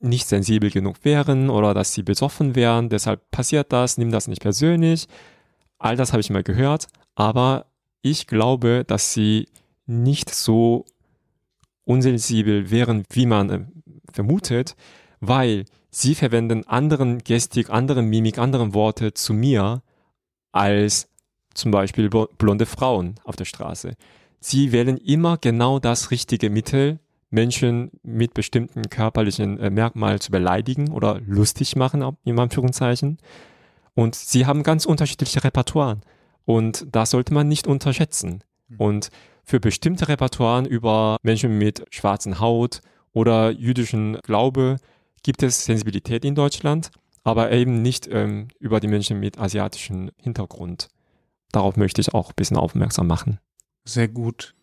nicht 0.00 0.26
sensibel 0.26 0.70
genug 0.70 1.04
wären 1.04 1.50
oder 1.50 1.74
dass 1.74 1.92
sie 1.92 2.02
besoffen 2.02 2.54
wären, 2.54 2.88
deshalb 2.88 3.30
passiert 3.30 3.72
das, 3.72 3.98
nimm 3.98 4.10
das 4.10 4.28
nicht 4.28 4.40
persönlich. 4.40 5.08
All 5.78 5.96
das 5.96 6.12
habe 6.12 6.20
ich 6.20 6.30
mal 6.30 6.42
gehört, 6.42 6.86
aber 7.14 7.66
ich 8.10 8.26
glaube, 8.26 8.84
dass 8.86 9.12
sie 9.12 9.48
nicht 9.86 10.32
so 10.32 10.84
unsensibel 11.84 12.70
wären, 12.70 13.04
wie 13.10 13.26
man 13.26 13.50
äh, 13.50 13.64
vermutet, 14.12 14.76
weil 15.20 15.64
sie 15.90 16.14
verwenden 16.14 16.66
anderen 16.66 17.18
Gestik, 17.18 17.70
andere 17.70 18.02
Mimik, 18.02 18.38
andere 18.38 18.74
Worte 18.74 19.14
zu 19.14 19.34
mir 19.34 19.82
als 20.52 21.08
zum 21.54 21.70
Beispiel 21.70 22.08
blo- 22.08 22.28
blonde 22.38 22.66
Frauen 22.66 23.16
auf 23.24 23.36
der 23.36 23.44
Straße. 23.44 23.94
Sie 24.40 24.72
wählen 24.72 24.98
immer 24.98 25.38
genau 25.38 25.78
das 25.78 26.10
richtige 26.10 26.50
Mittel, 26.50 26.98
Menschen 27.30 27.90
mit 28.02 28.34
bestimmten 28.34 28.82
körperlichen 28.88 29.58
äh, 29.58 29.70
Merkmalen 29.70 30.20
zu 30.20 30.30
beleidigen 30.30 30.92
oder 30.92 31.20
lustig 31.26 31.74
machen, 31.74 32.04
in 32.24 32.38
Anführungszeichen. 32.38 33.18
Und 33.94 34.14
sie 34.14 34.46
haben 34.46 34.62
ganz 34.62 34.86
unterschiedliche 34.86 35.42
Repertoires. 35.42 35.98
Und 36.46 36.86
das 36.90 37.10
sollte 37.10 37.34
man 37.34 37.48
nicht 37.48 37.66
unterschätzen. 37.66 38.42
Und 38.78 39.10
für 39.44 39.60
bestimmte 39.60 40.08
Repertoires 40.08 40.66
über 40.66 41.18
Menschen 41.22 41.58
mit 41.58 41.84
schwarzen 41.90 42.40
Haut 42.40 42.80
oder 43.12 43.50
jüdischen 43.50 44.18
Glaube 44.22 44.78
gibt 45.22 45.42
es 45.42 45.64
Sensibilität 45.64 46.24
in 46.24 46.34
Deutschland, 46.34 46.90
aber 47.24 47.52
eben 47.52 47.82
nicht 47.82 48.08
ähm, 48.10 48.48
über 48.60 48.80
die 48.80 48.88
Menschen 48.88 49.20
mit 49.20 49.38
asiatischem 49.38 50.10
Hintergrund. 50.16 50.88
Darauf 51.52 51.76
möchte 51.76 52.00
ich 52.00 52.14
auch 52.14 52.30
ein 52.30 52.36
bisschen 52.36 52.56
aufmerksam 52.56 53.06
machen. 53.06 53.38
Sehr 53.84 54.08
gut. 54.08 54.54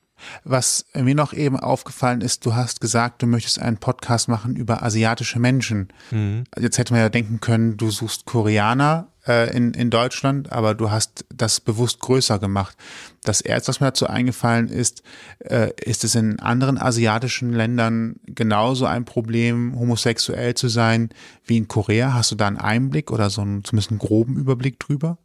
Was 0.43 0.85
mir 0.93 1.15
noch 1.15 1.33
eben 1.33 1.59
aufgefallen 1.59 2.21
ist, 2.21 2.45
du 2.45 2.55
hast 2.55 2.81
gesagt, 2.81 3.21
du 3.21 3.27
möchtest 3.27 3.59
einen 3.59 3.77
Podcast 3.77 4.29
machen 4.29 4.55
über 4.55 4.83
asiatische 4.83 5.39
Menschen. 5.39 5.89
Mhm. 6.11 6.45
Jetzt 6.57 6.77
hätte 6.77 6.93
man 6.93 7.01
ja 7.01 7.09
denken 7.09 7.39
können, 7.39 7.77
du 7.77 7.89
suchst 7.89 8.25
Koreaner 8.25 9.12
äh, 9.27 9.55
in, 9.55 9.73
in 9.73 9.89
Deutschland, 9.89 10.51
aber 10.51 10.75
du 10.75 10.91
hast 10.91 11.25
das 11.33 11.59
bewusst 11.59 11.99
größer 11.99 12.39
gemacht. 12.39 12.75
Das 13.23 13.41
erste, 13.41 13.69
was 13.69 13.79
mir 13.79 13.87
dazu 13.87 14.07
eingefallen 14.07 14.67
ist, 14.67 15.03
äh, 15.39 15.69
ist 15.83 16.03
es 16.03 16.15
in 16.15 16.39
anderen 16.39 16.77
asiatischen 16.77 17.53
Ländern 17.53 18.17
genauso 18.25 18.85
ein 18.85 19.05
Problem, 19.05 19.77
homosexuell 19.79 20.55
zu 20.55 20.67
sein 20.67 21.09
wie 21.45 21.57
in 21.57 21.67
Korea? 21.67 22.13
Hast 22.13 22.31
du 22.31 22.35
da 22.35 22.47
einen 22.47 22.57
Einblick 22.57 23.11
oder 23.11 23.29
so 23.29 23.41
einen, 23.41 23.63
zumindest 23.63 23.91
einen 23.91 23.99
groben 23.99 24.37
Überblick 24.37 24.79
drüber? 24.79 25.17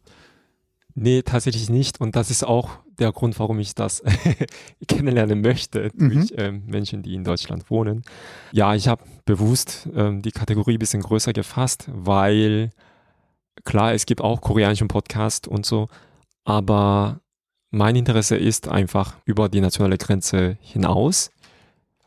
Nee, 0.95 1.21
tatsächlich 1.21 1.69
nicht. 1.69 2.01
Und 2.01 2.15
das 2.15 2.29
ist 2.29 2.43
auch 2.43 2.71
der 2.99 3.11
Grund, 3.13 3.39
warum 3.39 3.59
ich 3.59 3.73
das 3.75 4.03
kennenlernen 4.87 5.41
möchte 5.41 5.91
Mhm. 5.93 6.09
durch 6.09 6.33
ähm, 6.37 6.63
Menschen, 6.67 7.03
die 7.03 7.15
in 7.15 7.23
Deutschland 7.23 7.69
wohnen. 7.69 8.03
Ja, 8.51 8.75
ich 8.75 8.87
habe 8.87 9.03
bewusst 9.25 9.87
ähm, 9.95 10.21
die 10.21 10.31
Kategorie 10.31 10.73
ein 10.73 10.79
bisschen 10.79 11.01
größer 11.01 11.31
gefasst, 11.31 11.85
weil 11.93 12.71
klar, 13.63 13.93
es 13.93 14.05
gibt 14.05 14.21
auch 14.21 14.41
koreanischen 14.41 14.87
Podcast 14.87 15.47
und 15.47 15.65
so, 15.65 15.87
aber 16.43 17.21
mein 17.71 17.95
Interesse 17.95 18.35
ist 18.35 18.67
einfach 18.67 19.17
über 19.25 19.49
die 19.49 19.61
nationale 19.61 19.97
Grenze 19.97 20.57
hinaus, 20.61 21.31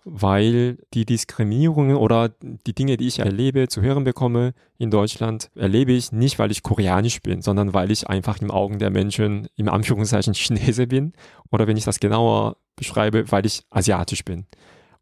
weil 0.05 0.79
die 0.95 1.05
Diskriminierungen 1.07 1.97
oder 1.97 2.31
die 2.41 2.75
Dinge, 2.75 2.97
die 2.97 3.07
ich 3.07 3.21
erlebe, 3.21 3.69
zu 3.69 3.83
hören 3.83 4.03
bekomme 4.03 4.55
in 4.79 4.91
Deutschland, 4.91 5.51
erlebe 5.55 5.93
ich 5.93 6.11
nicht, 6.11 6.41
weil 6.41 6.51
ich 6.51 6.65
koreanisch 6.65 7.23
bin, 7.23 7.43
sondern 7.43 7.73
weil 7.73 7.93
ich 7.93 8.09
einfach 8.09 8.41
im 8.41 8.51
Augen 8.51 8.81
der 8.81 8.91
Menschen 8.91 9.47
im 9.55 9.69
Anführungszeichen 9.69 10.35
Chinese 10.35 10.89
bin 10.89 11.13
oder 11.53 11.69
wenn 11.69 11.77
ich 11.77 11.85
das 11.85 12.01
genauer 12.01 12.57
beschreibe, 12.75 13.31
weil 13.31 13.47
ich 13.47 13.63
asiatisch 13.71 14.25
bin. 14.25 14.47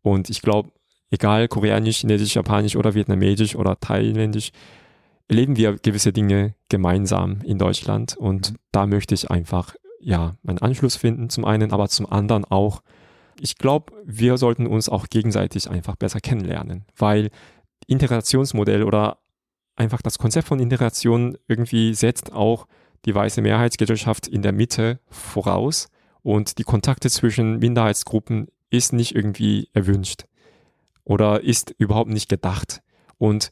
Und 0.02 0.28
ich 0.28 0.42
glaube, 0.42 0.70
egal 1.10 1.48
koreanisch, 1.48 1.98
chinesisch, 1.98 2.34
japanisch 2.34 2.76
oder 2.76 2.94
vietnamesisch 2.94 3.56
oder 3.56 3.80
thailändisch, 3.80 4.52
erleben 5.30 5.56
wir 5.56 5.76
gewisse 5.76 6.12
Dinge 6.12 6.54
gemeinsam 6.68 7.40
in 7.42 7.58
Deutschland 7.58 8.16
und 8.16 8.52
Mhm. 8.52 8.56
da 8.72 8.86
möchte 8.86 9.14
ich 9.14 9.30
einfach 9.30 9.74
ja 10.00 10.34
einen 10.46 10.58
Anschluss 10.58 10.96
finden 10.96 11.30
zum 11.30 11.44
einen, 11.44 11.72
aber 11.72 11.88
zum 11.88 12.10
anderen 12.10 12.44
auch 12.44 12.82
ich 13.42 13.56
glaube, 13.56 13.94
wir 14.04 14.36
sollten 14.36 14.66
uns 14.66 14.90
auch 14.90 15.06
gegenseitig 15.08 15.70
einfach 15.70 15.96
besser 15.96 16.20
kennenlernen, 16.20 16.84
weil 16.96 17.30
Integrationsmodell 17.86 18.82
oder 18.82 19.18
einfach 19.76 20.02
das 20.02 20.18
Konzept 20.18 20.48
von 20.48 20.60
Integration 20.60 21.38
irgendwie 21.48 21.94
setzt 21.94 22.32
auch 22.32 22.66
die 23.06 23.14
weiße 23.14 23.40
Mehrheitsgesellschaft 23.40 24.26
in 24.28 24.42
der 24.42 24.52
Mitte 24.52 25.00
voraus 25.08 25.88
und 26.22 26.58
die 26.58 26.64
Kontakte 26.64 27.08
zwischen 27.08 27.58
Minderheitsgruppen 27.60 28.48
ist 28.68 28.92
nicht 28.92 29.14
irgendwie 29.14 29.68
erwünscht 29.72 30.26
oder 31.04 31.40
ist 31.42 31.74
überhaupt 31.78 32.10
nicht 32.10 32.28
gedacht. 32.28 32.82
Und 33.16 33.50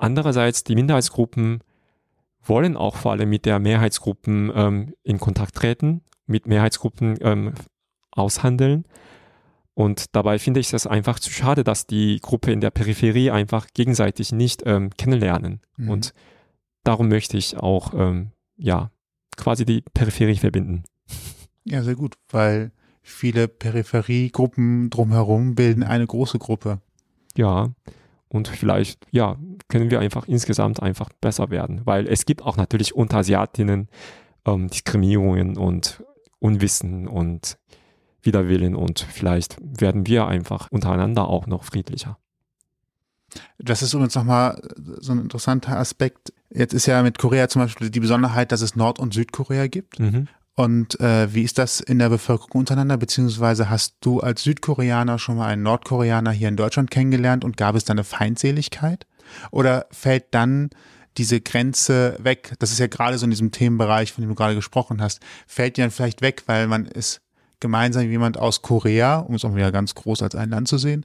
andererseits 0.00 0.64
die 0.64 0.74
Minderheitsgruppen 0.74 1.60
wollen 2.42 2.76
auch 2.76 2.96
vor 2.96 3.12
allem 3.12 3.28
mit 3.28 3.44
der 3.44 3.58
Mehrheitsgruppen 3.58 4.52
ähm, 4.54 4.94
in 5.02 5.18
Kontakt 5.18 5.54
treten, 5.54 6.02
mit 6.26 6.46
Mehrheitsgruppen 6.46 7.18
ähm, 7.20 7.54
aushandeln. 8.12 8.84
Und 9.74 10.16
dabei 10.16 10.38
finde 10.38 10.60
ich 10.60 10.72
es 10.72 10.86
einfach 10.86 11.20
zu 11.20 11.30
schade, 11.30 11.62
dass 11.62 11.86
die 11.86 12.18
Gruppe 12.20 12.50
in 12.50 12.60
der 12.60 12.70
Peripherie 12.70 13.30
einfach 13.30 13.66
gegenseitig 13.74 14.32
nicht 14.32 14.62
ähm, 14.64 14.90
kennenlernen. 14.96 15.60
Mhm. 15.76 15.90
Und 15.90 16.14
darum 16.82 17.08
möchte 17.08 17.36
ich 17.36 17.58
auch, 17.58 17.92
ähm, 17.94 18.30
ja, 18.56 18.90
quasi 19.36 19.66
die 19.66 19.82
Peripherie 19.82 20.36
verbinden. 20.36 20.84
Ja, 21.64 21.82
sehr 21.82 21.94
gut, 21.94 22.16
weil 22.30 22.72
viele 23.02 23.48
Peripheriegruppen 23.48 24.88
drumherum 24.88 25.54
bilden 25.54 25.82
eine 25.82 26.06
große 26.06 26.38
Gruppe. 26.38 26.80
Ja, 27.36 27.70
und 28.28 28.48
vielleicht, 28.48 29.06
ja, 29.10 29.36
können 29.68 29.90
wir 29.90 30.00
einfach 30.00 30.26
insgesamt 30.26 30.82
einfach 30.82 31.10
besser 31.20 31.50
werden, 31.50 31.82
weil 31.84 32.06
es 32.06 32.26
gibt 32.26 32.42
auch 32.42 32.56
natürlich 32.56 32.94
unter 32.94 33.18
Asiatinnen 33.18 33.88
ähm, 34.46 34.68
Diskriminierungen 34.68 35.56
und 35.56 36.02
Unwissen 36.38 37.08
und 37.08 37.58
Widerwillen 38.22 38.74
und 38.74 39.00
vielleicht 39.00 39.56
werden 39.60 40.06
wir 40.06 40.26
einfach 40.26 40.70
untereinander 40.70 41.28
auch 41.28 41.46
noch 41.46 41.64
friedlicher. 41.64 42.18
Das 43.58 43.82
ist 43.82 43.92
übrigens 43.92 44.14
nochmal 44.14 44.60
so 45.00 45.12
ein 45.12 45.20
interessanter 45.20 45.78
Aspekt. 45.78 46.32
Jetzt 46.50 46.74
ist 46.74 46.86
ja 46.86 47.02
mit 47.02 47.18
Korea 47.18 47.48
zum 47.48 47.62
Beispiel 47.62 47.90
die 47.90 48.00
Besonderheit, 48.00 48.52
dass 48.52 48.60
es 48.60 48.76
Nord- 48.76 48.98
und 48.98 49.14
Südkorea 49.14 49.66
gibt. 49.66 49.98
Mhm. 49.98 50.28
Und 50.56 50.98
äh, 51.00 51.32
wie 51.34 51.42
ist 51.42 51.58
das 51.58 51.80
in 51.80 51.98
der 51.98 52.08
Bevölkerung 52.08 52.52
untereinander? 52.52 52.96
Beziehungsweise 52.96 53.68
hast 53.68 53.96
du 54.00 54.20
als 54.20 54.42
Südkoreaner 54.42 55.18
schon 55.18 55.36
mal 55.36 55.48
einen 55.48 55.62
Nordkoreaner 55.62 56.30
hier 56.30 56.48
in 56.48 56.56
Deutschland 56.56 56.90
kennengelernt 56.90 57.44
und 57.44 57.58
gab 57.58 57.74
es 57.74 57.84
da 57.84 57.92
eine 57.92 58.04
Feindseligkeit? 58.04 59.06
Oder 59.50 59.86
fällt 59.90 60.24
dann 60.30 60.70
diese 61.18 61.42
Grenze 61.42 62.16
weg? 62.20 62.54
Das 62.58 62.72
ist 62.72 62.78
ja 62.78 62.86
gerade 62.86 63.18
so 63.18 63.24
in 63.24 63.30
diesem 63.30 63.52
Themenbereich, 63.52 64.12
von 64.12 64.22
dem 64.22 64.30
du 64.30 64.34
gerade 64.34 64.54
gesprochen 64.54 65.02
hast, 65.02 65.20
fällt 65.46 65.76
die 65.76 65.82
dann 65.82 65.90
vielleicht 65.90 66.22
weg, 66.22 66.44
weil 66.46 66.68
man 66.68 66.86
ist 66.86 67.20
gemeinsam 67.60 68.08
jemand 68.08 68.38
aus 68.38 68.62
Korea, 68.62 69.18
um 69.18 69.34
es 69.34 69.44
auch 69.44 69.54
wieder 69.54 69.72
ganz 69.72 69.94
groß 69.94 70.22
als 70.22 70.34
ein 70.34 70.48
Land 70.48 70.68
zu 70.68 70.78
sehen, 70.78 71.04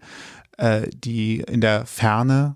äh, 0.57 0.87
die 0.93 1.41
in 1.41 1.59
der 1.59 1.85
Ferne 1.85 2.55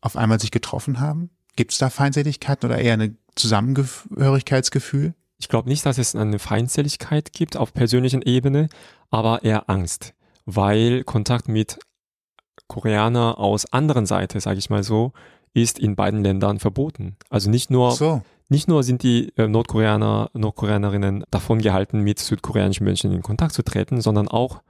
auf 0.00 0.16
einmal 0.16 0.40
sich 0.40 0.50
getroffen 0.50 0.98
haben? 0.98 1.28
Gibt 1.56 1.72
es 1.72 1.78
da 1.78 1.90
Feindseligkeiten 1.90 2.70
oder 2.70 2.78
eher 2.78 2.94
ein 2.94 3.18
Zusammengehörigkeitsgefühl? 3.34 5.14
Ich 5.42 5.48
glaube 5.48 5.68
nicht, 5.68 5.84
dass 5.84 5.98
es 5.98 6.14
eine 6.14 6.38
Feindseligkeit 6.38 7.32
gibt 7.32 7.56
auf 7.56 7.74
persönlichen 7.74 8.22
Ebene, 8.22 8.68
aber 9.10 9.42
eher 9.42 9.68
Angst, 9.68 10.14
weil 10.46 11.02
Kontakt 11.02 11.48
mit 11.48 11.80
Koreaner 12.68 13.38
aus 13.38 13.66
anderen 13.72 14.06
Seite, 14.06 14.38
sage 14.38 14.60
ich 14.60 14.70
mal 14.70 14.84
so, 14.84 15.12
ist 15.52 15.80
in 15.80 15.96
beiden 15.96 16.22
Ländern 16.22 16.60
verboten. 16.60 17.16
Also 17.28 17.50
nicht 17.50 17.72
nur, 17.72 17.90
so. 17.90 18.22
nicht 18.50 18.68
nur 18.68 18.84
sind 18.84 19.02
die 19.02 19.36
äh, 19.36 19.48
Nordkoreaner, 19.48 20.30
Nordkoreanerinnen 20.32 21.24
davon 21.32 21.58
gehalten, 21.58 22.02
mit 22.02 22.20
südkoreanischen 22.20 22.84
Menschen 22.84 23.12
in 23.12 23.22
Kontakt 23.22 23.52
zu 23.52 23.64
treten, 23.64 24.00
sondern 24.00 24.28
auch 24.28 24.62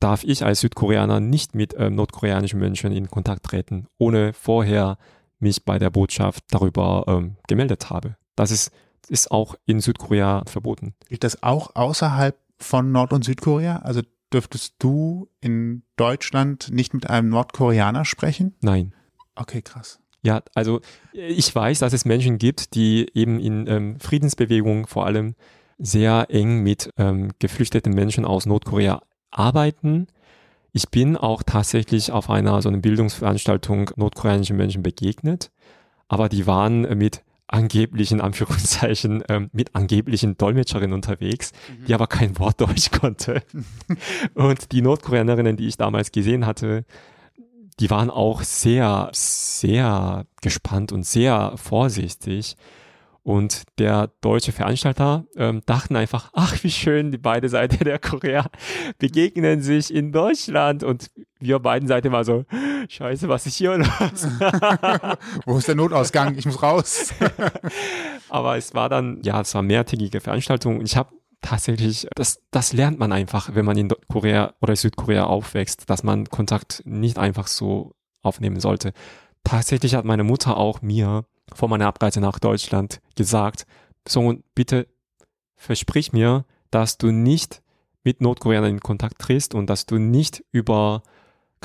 darf 0.00 0.22
ich 0.22 0.44
als 0.44 0.60
Südkoreaner 0.60 1.20
nicht 1.20 1.54
mit 1.54 1.74
ähm, 1.78 1.94
nordkoreanischen 1.94 2.60
Menschen 2.60 2.92
in 2.92 3.08
Kontakt 3.08 3.44
treten, 3.44 3.86
ohne 3.96 4.34
vorher 4.34 4.98
mich 5.38 5.64
bei 5.64 5.78
der 5.78 5.88
Botschaft 5.88 6.44
darüber 6.50 7.04
ähm, 7.08 7.36
gemeldet 7.48 7.88
habe. 7.88 8.16
Das 8.34 8.50
ist, 8.50 8.70
ist 9.10 9.30
auch 9.30 9.54
in 9.66 9.80
Südkorea 9.80 10.42
verboten. 10.46 10.94
Gilt 11.08 11.24
das 11.24 11.42
auch 11.42 11.74
außerhalb 11.74 12.38
von 12.58 12.92
Nord- 12.92 13.12
und 13.12 13.24
Südkorea? 13.24 13.78
Also 13.78 14.02
dürftest 14.32 14.74
du 14.78 15.28
in 15.40 15.82
Deutschland 15.96 16.70
nicht 16.70 16.94
mit 16.94 17.08
einem 17.08 17.28
Nordkoreaner 17.28 18.04
sprechen? 18.04 18.54
Nein. 18.60 18.94
Okay, 19.34 19.62
krass. 19.62 20.00
Ja, 20.22 20.42
also 20.54 20.80
ich 21.12 21.54
weiß, 21.54 21.78
dass 21.80 21.92
es 21.92 22.04
Menschen 22.04 22.38
gibt, 22.38 22.74
die 22.74 23.08
eben 23.14 23.38
in 23.38 23.66
ähm, 23.68 24.00
Friedensbewegungen 24.00 24.86
vor 24.86 25.06
allem 25.06 25.36
sehr 25.78 26.26
eng 26.30 26.62
mit 26.62 26.90
ähm, 26.96 27.30
geflüchteten 27.38 27.92
Menschen 27.92 28.24
aus 28.24 28.46
Nordkorea 28.46 29.02
arbeiten. 29.30 30.08
Ich 30.72 30.88
bin 30.88 31.16
auch 31.16 31.42
tatsächlich 31.42 32.10
auf 32.12 32.28
einer 32.28 32.60
so 32.60 32.68
einer 32.68 32.78
Bildungsveranstaltung 32.78 33.90
nordkoreanischen 33.96 34.56
Menschen 34.56 34.82
begegnet, 34.82 35.50
aber 36.08 36.28
die 36.28 36.46
waren 36.46 36.82
mit 36.98 37.22
angeblichen 37.48 38.20
Anführungszeichen 38.20 39.22
ähm, 39.28 39.50
mit 39.52 39.74
angeblichen 39.74 40.36
Dolmetscherinnen 40.36 40.94
unterwegs, 40.94 41.52
mhm. 41.68 41.84
die 41.86 41.94
aber 41.94 42.06
kein 42.06 42.38
Wort 42.38 42.60
Deutsch 42.60 42.90
konnte. 42.90 43.42
Und 44.34 44.72
die 44.72 44.82
Nordkoreanerinnen, 44.82 45.56
die 45.56 45.68
ich 45.68 45.76
damals 45.76 46.12
gesehen 46.12 46.46
hatte, 46.46 46.84
die 47.78 47.90
waren 47.90 48.10
auch 48.10 48.42
sehr, 48.42 49.10
sehr 49.12 50.24
gespannt 50.40 50.92
und 50.92 51.04
sehr 51.04 51.52
vorsichtig. 51.56 52.56
Und 53.22 53.64
der 53.78 54.12
deutsche 54.20 54.52
Veranstalter 54.52 55.26
ähm, 55.36 55.60
dachten 55.66 55.96
einfach, 55.96 56.30
ach, 56.32 56.62
wie 56.62 56.70
schön, 56.70 57.10
die 57.10 57.18
beide 57.18 57.48
Seiten 57.48 57.84
der 57.84 57.98
Korea 57.98 58.46
begegnen 58.98 59.62
sich 59.62 59.92
in 59.92 60.12
Deutschland. 60.12 60.84
Und 60.84 61.10
wir 61.38 61.58
beiden 61.58 61.88
Seiten 61.88 62.12
war 62.12 62.24
so, 62.24 62.44
scheiße, 62.88 63.28
was 63.28 63.46
ist 63.46 63.56
hier 63.56 63.76
los? 63.78 63.88
Wo 65.44 65.58
ist 65.58 65.68
der 65.68 65.74
Notausgang? 65.74 66.36
Ich 66.36 66.46
muss 66.46 66.62
raus. 66.62 67.12
Aber 68.28 68.56
es 68.56 68.74
war 68.74 68.88
dann, 68.88 69.20
ja, 69.22 69.40
es 69.40 69.54
war 69.54 69.62
mehrtägige 69.62 70.20
Veranstaltung. 70.20 70.78
Und 70.78 70.86
ich 70.86 70.96
habe 70.96 71.10
tatsächlich, 71.42 72.08
das, 72.14 72.40
das 72.50 72.72
lernt 72.72 72.98
man 72.98 73.12
einfach, 73.12 73.54
wenn 73.54 73.64
man 73.64 73.76
in 73.76 73.92
Korea 74.08 74.54
oder 74.60 74.74
Südkorea 74.74 75.24
aufwächst, 75.24 75.88
dass 75.90 76.02
man 76.02 76.26
Kontakt 76.26 76.82
nicht 76.84 77.18
einfach 77.18 77.46
so 77.46 77.94
aufnehmen 78.22 78.60
sollte. 78.60 78.92
Tatsächlich 79.44 79.94
hat 79.94 80.04
meine 80.04 80.24
Mutter 80.24 80.56
auch 80.56 80.82
mir 80.82 81.24
vor 81.54 81.68
meiner 81.68 81.86
Abreise 81.86 82.20
nach 82.20 82.38
Deutschland 82.38 83.00
gesagt, 83.14 83.66
so 84.08 84.34
bitte 84.54 84.88
versprich 85.54 86.12
mir, 86.12 86.44
dass 86.70 86.98
du 86.98 87.10
nicht 87.12 87.62
mit 88.02 88.20
Nordkoreanern 88.20 88.70
in 88.70 88.80
Kontakt 88.80 89.20
trittst 89.20 89.54
und 89.54 89.68
dass 89.68 89.86
du 89.86 89.98
nicht 89.98 90.44
über, 90.52 91.02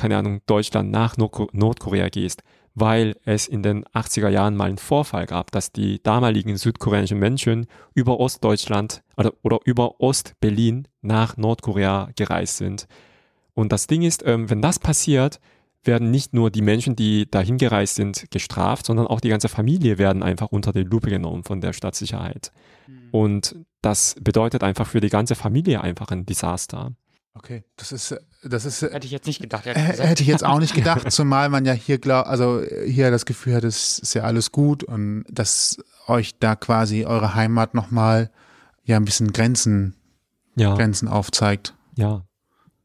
keine 0.01 0.17
Ahnung, 0.17 0.41
Deutschland 0.47 0.89
nach 0.89 1.15
Nordkorea 1.15 2.09
gehst, 2.09 2.41
weil 2.73 3.15
es 3.23 3.47
in 3.47 3.61
den 3.61 3.85
80er 3.85 4.29
Jahren 4.29 4.55
mal 4.55 4.69
einen 4.69 4.79
Vorfall 4.79 5.27
gab, 5.27 5.51
dass 5.51 5.71
die 5.71 6.01
damaligen 6.01 6.57
südkoreanischen 6.57 7.19
Menschen 7.19 7.67
über 7.93 8.19
Ostdeutschland 8.19 9.03
oder, 9.15 9.33
oder 9.43 9.59
über 9.63 10.01
Ostberlin 10.01 10.87
nach 11.01 11.37
Nordkorea 11.37 12.09
gereist 12.15 12.57
sind. 12.57 12.87
Und 13.53 13.71
das 13.71 13.85
Ding 13.85 14.01
ist, 14.01 14.23
ähm, 14.25 14.49
wenn 14.49 14.63
das 14.63 14.79
passiert, 14.79 15.39
werden 15.83 16.09
nicht 16.09 16.33
nur 16.33 16.49
die 16.49 16.63
Menschen, 16.63 16.95
die 16.95 17.29
dahin 17.29 17.59
gereist 17.59 17.95
sind, 17.95 18.25
gestraft, 18.31 18.87
sondern 18.87 19.05
auch 19.05 19.21
die 19.21 19.29
ganze 19.29 19.49
Familie 19.49 19.99
werden 19.99 20.23
einfach 20.23 20.47
unter 20.47 20.71
die 20.71 20.83
Lupe 20.83 21.11
genommen 21.11 21.43
von 21.43 21.61
der 21.61 21.73
Stadtsicherheit. 21.73 22.51
Mhm. 22.87 23.09
Und 23.11 23.55
das 23.83 24.15
bedeutet 24.19 24.63
einfach 24.63 24.87
für 24.87 25.01
die 25.01 25.09
ganze 25.09 25.35
Familie 25.35 25.81
einfach 25.81 26.09
ein 26.09 26.25
Desaster. 26.25 26.93
Okay, 27.33 27.63
das 27.77 27.91
ist, 27.93 28.15
das 28.43 28.65
ist. 28.65 28.81
Hätte 28.81 29.05
ich 29.05 29.11
jetzt 29.11 29.25
nicht 29.25 29.41
gedacht. 29.41 29.65
Hätte 29.65 30.21
ich 30.21 30.27
jetzt 30.27 30.43
auch 30.43 30.59
nicht 30.59 30.73
gedacht, 30.73 31.09
zumal 31.11 31.47
man 31.49 31.65
ja 31.65 31.71
hier 31.71 31.97
glaubt, 31.97 32.27
also 32.27 32.61
hier 32.85 33.09
das 33.09 33.25
Gefühl 33.25 33.55
hat, 33.55 33.63
es 33.63 33.99
ist 33.99 34.13
ja 34.13 34.23
alles 34.23 34.51
gut 34.51 34.83
und 34.83 35.23
dass 35.29 35.77
euch 36.07 36.37
da 36.39 36.55
quasi 36.55 37.05
eure 37.05 37.33
Heimat 37.33 37.73
nochmal 37.73 38.31
ja 38.83 38.97
ein 38.97 39.05
bisschen 39.05 39.31
Grenzen, 39.31 39.95
ja. 40.55 40.75
Grenzen 40.75 41.07
aufzeigt. 41.07 41.73
Ja. 41.95 42.25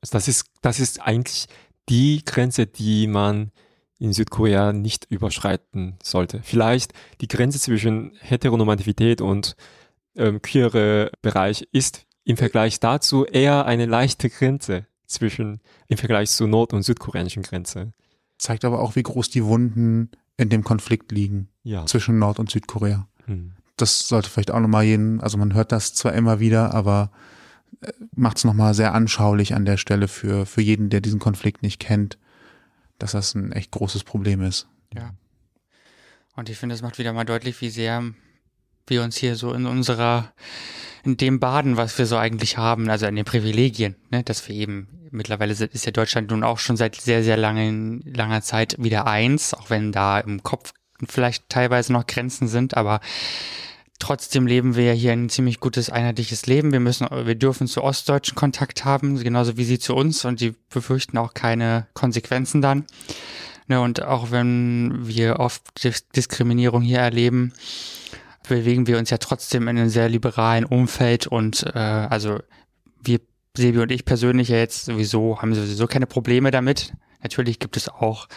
Also 0.00 0.12
das 0.12 0.28
ist, 0.28 0.44
das 0.62 0.78
ist 0.78 1.02
eigentlich 1.02 1.48
die 1.88 2.24
Grenze, 2.24 2.66
die 2.66 3.08
man 3.08 3.50
in 3.98 4.12
Südkorea 4.12 4.72
nicht 4.72 5.06
überschreiten 5.10 5.96
sollte. 6.02 6.40
Vielleicht 6.42 6.92
die 7.20 7.28
Grenze 7.28 7.58
zwischen 7.58 8.12
Heteronormativität 8.20 9.20
und 9.20 9.56
ähm, 10.16 10.40
queere 10.42 11.10
Bereich 11.22 11.66
ist 11.72 12.06
im 12.26 12.36
Vergleich 12.36 12.80
dazu 12.80 13.24
eher 13.24 13.66
eine 13.66 13.86
leichte 13.86 14.28
Grenze 14.28 14.86
zwischen 15.06 15.60
im 15.86 15.96
Vergleich 15.96 16.30
zur 16.30 16.48
nord- 16.48 16.72
und 16.72 16.82
südkoreanischen 16.82 17.44
Grenze. 17.44 17.92
Zeigt 18.36 18.64
aber 18.64 18.80
auch, 18.80 18.96
wie 18.96 19.04
groß 19.04 19.30
die 19.30 19.44
Wunden 19.44 20.10
in 20.36 20.48
dem 20.48 20.64
Konflikt 20.64 21.12
liegen 21.12 21.48
ja. 21.62 21.86
zwischen 21.86 22.18
Nord- 22.18 22.40
und 22.40 22.50
Südkorea. 22.50 23.08
Hm. 23.26 23.52
Das 23.76 24.08
sollte 24.08 24.28
vielleicht 24.28 24.50
auch 24.50 24.58
nochmal 24.58 24.84
jeden, 24.84 25.20
also 25.20 25.38
man 25.38 25.54
hört 25.54 25.70
das 25.70 25.94
zwar 25.94 26.14
immer 26.14 26.40
wieder, 26.40 26.74
aber 26.74 27.12
macht 28.16 28.38
es 28.38 28.44
nochmal 28.44 28.74
sehr 28.74 28.92
anschaulich 28.92 29.54
an 29.54 29.64
der 29.64 29.76
Stelle 29.76 30.08
für, 30.08 30.46
für 30.46 30.62
jeden, 30.62 30.90
der 30.90 31.00
diesen 31.00 31.20
Konflikt 31.20 31.62
nicht 31.62 31.78
kennt, 31.78 32.18
dass 32.98 33.12
das 33.12 33.36
ein 33.36 33.52
echt 33.52 33.70
großes 33.70 34.02
Problem 34.02 34.42
ist. 34.42 34.66
Ja. 34.92 35.14
Und 36.34 36.48
ich 36.48 36.58
finde, 36.58 36.74
es 36.74 36.82
macht 36.82 36.98
wieder 36.98 37.12
mal 37.12 37.24
deutlich, 37.24 37.60
wie 37.60 37.70
sehr 37.70 38.02
wir 38.86 39.02
uns 39.02 39.16
hier 39.16 39.36
so 39.36 39.52
in 39.52 39.66
unserer, 39.66 40.32
in 41.04 41.16
dem 41.16 41.40
baden, 41.40 41.76
was 41.76 41.96
wir 41.98 42.06
so 42.06 42.16
eigentlich 42.16 42.58
haben, 42.58 42.88
also 42.90 43.06
in 43.06 43.16
den 43.16 43.24
Privilegien, 43.24 43.96
ne, 44.10 44.22
dass 44.22 44.48
wir 44.48 44.54
eben, 44.54 44.88
mittlerweile 45.10 45.52
ist 45.52 45.86
ja 45.86 45.92
Deutschland 45.92 46.30
nun 46.30 46.44
auch 46.44 46.58
schon 46.58 46.76
seit 46.76 46.96
sehr, 46.96 47.22
sehr 47.22 47.36
langen, 47.36 48.02
langer 48.04 48.42
Zeit 48.42 48.76
wieder 48.78 49.06
eins, 49.06 49.54
auch 49.54 49.70
wenn 49.70 49.92
da 49.92 50.18
im 50.20 50.42
Kopf 50.42 50.72
vielleicht 51.08 51.48
teilweise 51.48 51.92
noch 51.92 52.06
Grenzen 52.06 52.48
sind, 52.48 52.76
aber 52.76 53.00
Trotzdem 53.98 54.46
leben 54.46 54.76
wir 54.76 54.84
ja 54.84 54.92
hier 54.92 55.12
ein 55.12 55.30
ziemlich 55.30 55.58
gutes 55.58 55.88
einheitliches 55.88 56.46
Leben. 56.46 56.72
Wir 56.72 56.80
müssen, 56.80 57.08
wir 57.10 57.34
dürfen 57.34 57.66
zu 57.66 57.82
Ostdeutschen 57.82 58.34
Kontakt 58.34 58.84
haben, 58.84 59.18
genauso 59.18 59.56
wie 59.56 59.64
sie 59.64 59.78
zu 59.78 59.94
uns 59.94 60.24
und 60.24 60.40
die 60.40 60.54
befürchten 60.68 61.16
auch 61.16 61.32
keine 61.32 61.86
Konsequenzen 61.94 62.60
dann. 62.60 62.84
Ne, 63.68 63.80
und 63.80 64.02
auch 64.02 64.30
wenn 64.30 65.08
wir 65.08 65.40
oft 65.40 65.62
Diskriminierung 66.14 66.82
hier 66.82 66.98
erleben, 66.98 67.52
bewegen 68.48 68.86
wir 68.86 68.98
uns 68.98 69.10
ja 69.10 69.18
trotzdem 69.18 69.62
in 69.68 69.78
einem 69.78 69.88
sehr 69.88 70.08
liberalen 70.08 70.64
Umfeld 70.64 71.26
und 71.26 71.64
äh, 71.74 71.78
also 71.78 72.38
wir, 73.02 73.20
Sebi 73.56 73.78
und 73.78 73.92
ich 73.92 74.04
persönlich 74.04 74.48
ja 74.48 74.56
jetzt 74.56 74.84
sowieso, 74.84 75.40
haben 75.40 75.54
sowieso 75.54 75.86
keine 75.86 76.06
Probleme 76.06 76.50
damit. 76.50 76.92
Natürlich 77.22 77.58
gibt 77.58 77.76
es 77.76 77.88
auch 77.88 78.28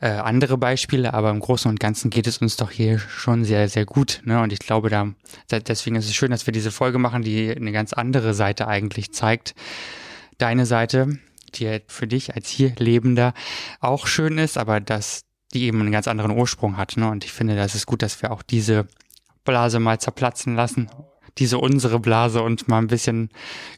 äh, 0.00 0.08
andere 0.08 0.58
Beispiele, 0.58 1.14
aber 1.14 1.30
im 1.30 1.40
Großen 1.40 1.70
und 1.70 1.78
Ganzen 1.78 2.10
geht 2.10 2.26
es 2.26 2.38
uns 2.38 2.56
doch 2.56 2.70
hier 2.70 2.98
schon 2.98 3.44
sehr, 3.44 3.68
sehr 3.68 3.86
gut. 3.86 4.20
Ne? 4.24 4.40
Und 4.42 4.52
ich 4.52 4.58
glaube, 4.58 4.90
da 4.90 5.14
deswegen 5.48 5.96
ist 5.96 6.06
es 6.06 6.14
schön, 6.14 6.32
dass 6.32 6.46
wir 6.46 6.52
diese 6.52 6.72
Folge 6.72 6.98
machen, 6.98 7.22
die 7.22 7.54
eine 7.54 7.72
ganz 7.72 7.92
andere 7.92 8.34
Seite 8.34 8.66
eigentlich 8.66 9.12
zeigt. 9.12 9.54
Deine 10.38 10.66
Seite, 10.66 11.18
die 11.54 11.80
für 11.86 12.08
dich 12.08 12.34
als 12.34 12.48
hier 12.48 12.72
Lebender 12.78 13.32
auch 13.78 14.08
schön 14.08 14.38
ist, 14.38 14.58
aber 14.58 14.80
dass 14.80 15.22
die 15.54 15.64
eben 15.64 15.80
einen 15.80 15.92
ganz 15.92 16.08
anderen 16.08 16.32
Ursprung 16.32 16.76
hat. 16.78 16.96
Ne? 16.96 17.08
Und 17.08 17.24
ich 17.24 17.32
finde, 17.32 17.54
das 17.54 17.76
ist 17.76 17.86
gut, 17.86 18.02
dass 18.02 18.20
wir 18.22 18.32
auch 18.32 18.42
diese 18.42 18.88
Blase 19.44 19.80
mal 19.80 19.98
zerplatzen 19.98 20.54
lassen. 20.54 20.90
Diese 21.38 21.58
unsere 21.58 21.98
Blase 21.98 22.42
und 22.42 22.68
mal 22.68 22.78
ein 22.78 22.88
bisschen 22.88 23.30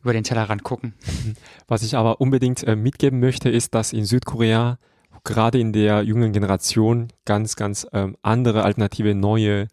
über 0.02 0.12
den 0.12 0.24
Tellerrand 0.24 0.64
gucken. 0.64 0.94
Was 1.68 1.82
ich 1.82 1.96
aber 1.96 2.20
unbedingt 2.20 2.64
äh, 2.64 2.74
mitgeben 2.74 3.20
möchte, 3.20 3.48
ist, 3.48 3.74
dass 3.74 3.92
in 3.92 4.04
Südkorea 4.04 4.78
gerade 5.22 5.58
in 5.58 5.72
der 5.72 6.02
jungen 6.02 6.32
Generation 6.32 7.08
ganz, 7.24 7.56
ganz 7.56 7.86
ähm, 7.92 8.16
andere, 8.22 8.64
alternative, 8.64 9.14
neue 9.14 9.68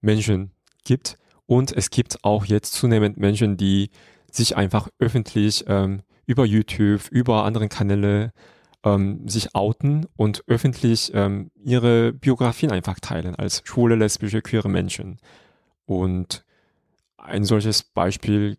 Menschen 0.00 0.50
gibt. 0.84 1.18
Und 1.46 1.72
es 1.72 1.90
gibt 1.90 2.24
auch 2.24 2.44
jetzt 2.44 2.72
zunehmend 2.72 3.16
Menschen, 3.16 3.56
die 3.56 3.90
sich 4.30 4.56
einfach 4.56 4.88
öffentlich 4.98 5.64
ähm, 5.68 6.02
über 6.26 6.44
YouTube, 6.44 7.08
über 7.10 7.44
andere 7.44 7.68
Kanäle 7.68 8.32
ähm, 8.86 9.28
sich 9.28 9.54
outen 9.54 10.06
und 10.16 10.44
öffentlich 10.46 11.10
ähm, 11.12 11.50
ihre 11.56 12.12
Biografien 12.12 12.70
einfach 12.70 13.00
teilen 13.00 13.34
als 13.34 13.62
schwule, 13.64 13.96
lesbische, 13.96 14.42
queere 14.42 14.68
Menschen. 14.68 15.18
Und 15.86 16.44
ein 17.16 17.44
solches 17.44 17.82
Beispiel 17.82 18.58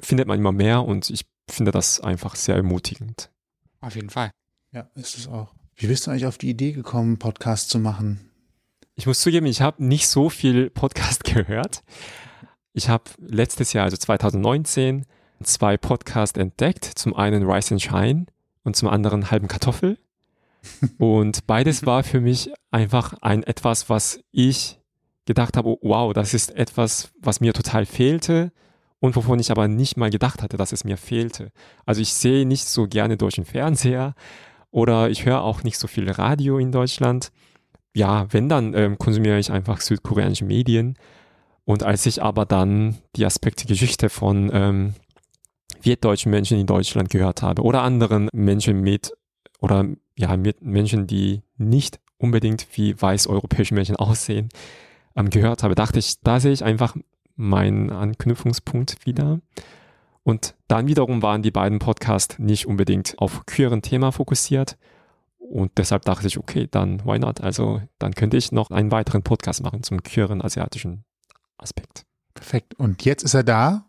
findet 0.00 0.26
man 0.26 0.38
immer 0.38 0.52
mehr 0.52 0.84
und 0.84 1.10
ich 1.10 1.26
finde 1.48 1.70
das 1.70 2.00
einfach 2.00 2.34
sehr 2.34 2.56
ermutigend. 2.56 3.30
Auf 3.80 3.94
jeden 3.94 4.10
Fall. 4.10 4.32
Ja, 4.72 4.90
ist 4.96 5.16
es 5.16 5.28
auch. 5.28 5.54
Wie 5.76 5.86
bist 5.86 6.06
du 6.06 6.10
eigentlich 6.10 6.26
auf 6.26 6.38
die 6.38 6.50
Idee 6.50 6.72
gekommen, 6.72 7.18
Podcast 7.18 7.70
zu 7.70 7.78
machen? 7.78 8.28
Ich 8.96 9.06
muss 9.06 9.20
zugeben, 9.20 9.46
ich 9.46 9.60
habe 9.60 9.84
nicht 9.84 10.08
so 10.08 10.28
viel 10.28 10.70
Podcast 10.70 11.22
gehört. 11.24 11.84
Ich 12.72 12.88
habe 12.88 13.04
letztes 13.18 13.72
Jahr, 13.72 13.84
also 13.84 13.96
2019, 13.96 15.06
zwei 15.42 15.76
Podcasts 15.76 16.36
entdeckt. 16.36 16.84
Zum 16.84 17.14
einen 17.14 17.48
Rise 17.48 17.74
and 17.74 17.82
Shine 17.82 18.26
und 18.66 18.76
zum 18.76 18.88
anderen 18.88 19.30
Halben 19.30 19.48
Kartoffel. 19.48 19.96
Und 20.98 21.46
beides 21.46 21.86
war 21.86 22.02
für 22.02 22.20
mich 22.20 22.50
einfach 22.72 23.14
ein 23.20 23.44
etwas, 23.44 23.88
was 23.88 24.18
ich 24.32 24.80
gedacht 25.24 25.56
habe, 25.56 25.76
wow, 25.80 26.12
das 26.12 26.34
ist 26.34 26.54
etwas, 26.56 27.12
was 27.20 27.40
mir 27.40 27.52
total 27.52 27.86
fehlte 27.86 28.50
und 28.98 29.14
wovon 29.14 29.38
ich 29.38 29.52
aber 29.52 29.68
nicht 29.68 29.96
mal 29.96 30.10
gedacht 30.10 30.42
hatte, 30.42 30.56
dass 30.56 30.72
es 30.72 30.82
mir 30.82 30.96
fehlte. 30.96 31.52
Also 31.84 32.00
ich 32.00 32.12
sehe 32.14 32.46
nicht 32.46 32.66
so 32.66 32.88
gerne 32.88 33.16
durch 33.16 33.36
den 33.36 33.44
Fernseher 33.44 34.14
oder 34.72 35.08
ich 35.08 35.24
höre 35.24 35.42
auch 35.42 35.62
nicht 35.62 35.78
so 35.78 35.86
viel 35.86 36.10
Radio 36.10 36.58
in 36.58 36.72
Deutschland. 36.72 37.30
Ja, 37.94 38.26
wenn 38.32 38.48
dann 38.48 38.74
ähm, 38.74 38.98
konsumiere 38.98 39.38
ich 39.38 39.52
einfach 39.52 39.80
südkoreanische 39.80 40.44
Medien. 40.44 40.96
Und 41.64 41.84
als 41.84 42.06
ich 42.06 42.22
aber 42.22 42.44
dann 42.44 42.98
die 43.14 43.24
Aspekte 43.24 43.66
Geschichte 43.66 44.08
von 44.08 44.50
ähm, 44.52 44.94
deutschen 45.94 46.30
Menschen 46.30 46.58
in 46.58 46.66
Deutschland 46.66 47.10
gehört 47.10 47.42
habe 47.42 47.62
oder 47.62 47.82
anderen 47.82 48.28
Menschen 48.32 48.80
mit 48.80 49.12
oder 49.60 49.86
ja, 50.16 50.36
mit 50.36 50.62
Menschen, 50.62 51.06
die 51.06 51.42
nicht 51.56 52.00
unbedingt 52.18 52.66
wie 52.72 53.00
weiß 53.00 53.26
europäische 53.28 53.74
Menschen 53.74 53.96
aussehen, 53.96 54.48
ähm, 55.14 55.30
gehört 55.30 55.62
habe, 55.62 55.74
dachte 55.74 55.98
ich, 55.98 56.20
da 56.22 56.40
sehe 56.40 56.52
ich 56.52 56.64
einfach 56.64 56.96
meinen 57.36 57.90
Anknüpfungspunkt 57.90 59.06
wieder. 59.06 59.40
Und 60.22 60.54
dann 60.66 60.88
wiederum 60.88 61.22
waren 61.22 61.42
die 61.42 61.50
beiden 61.50 61.78
Podcasts 61.78 62.38
nicht 62.38 62.66
unbedingt 62.66 63.14
auf 63.18 63.46
queeren 63.46 63.82
Thema 63.82 64.10
fokussiert. 64.10 64.76
Und 65.38 65.72
deshalb 65.76 66.04
dachte 66.04 66.26
ich, 66.26 66.38
okay, 66.38 66.66
dann 66.68 67.04
why 67.04 67.18
not? 67.18 67.40
Also 67.40 67.80
dann 67.98 68.14
könnte 68.14 68.36
ich 68.36 68.50
noch 68.50 68.70
einen 68.70 68.90
weiteren 68.90 69.22
Podcast 69.22 69.62
machen 69.62 69.84
zum 69.84 70.02
queeren 70.02 70.42
asiatischen 70.42 71.04
Aspekt. 71.58 72.04
Perfekt. 72.34 72.74
Und 72.74 73.04
jetzt 73.04 73.22
ist 73.22 73.34
er 73.34 73.44
da 73.44 73.86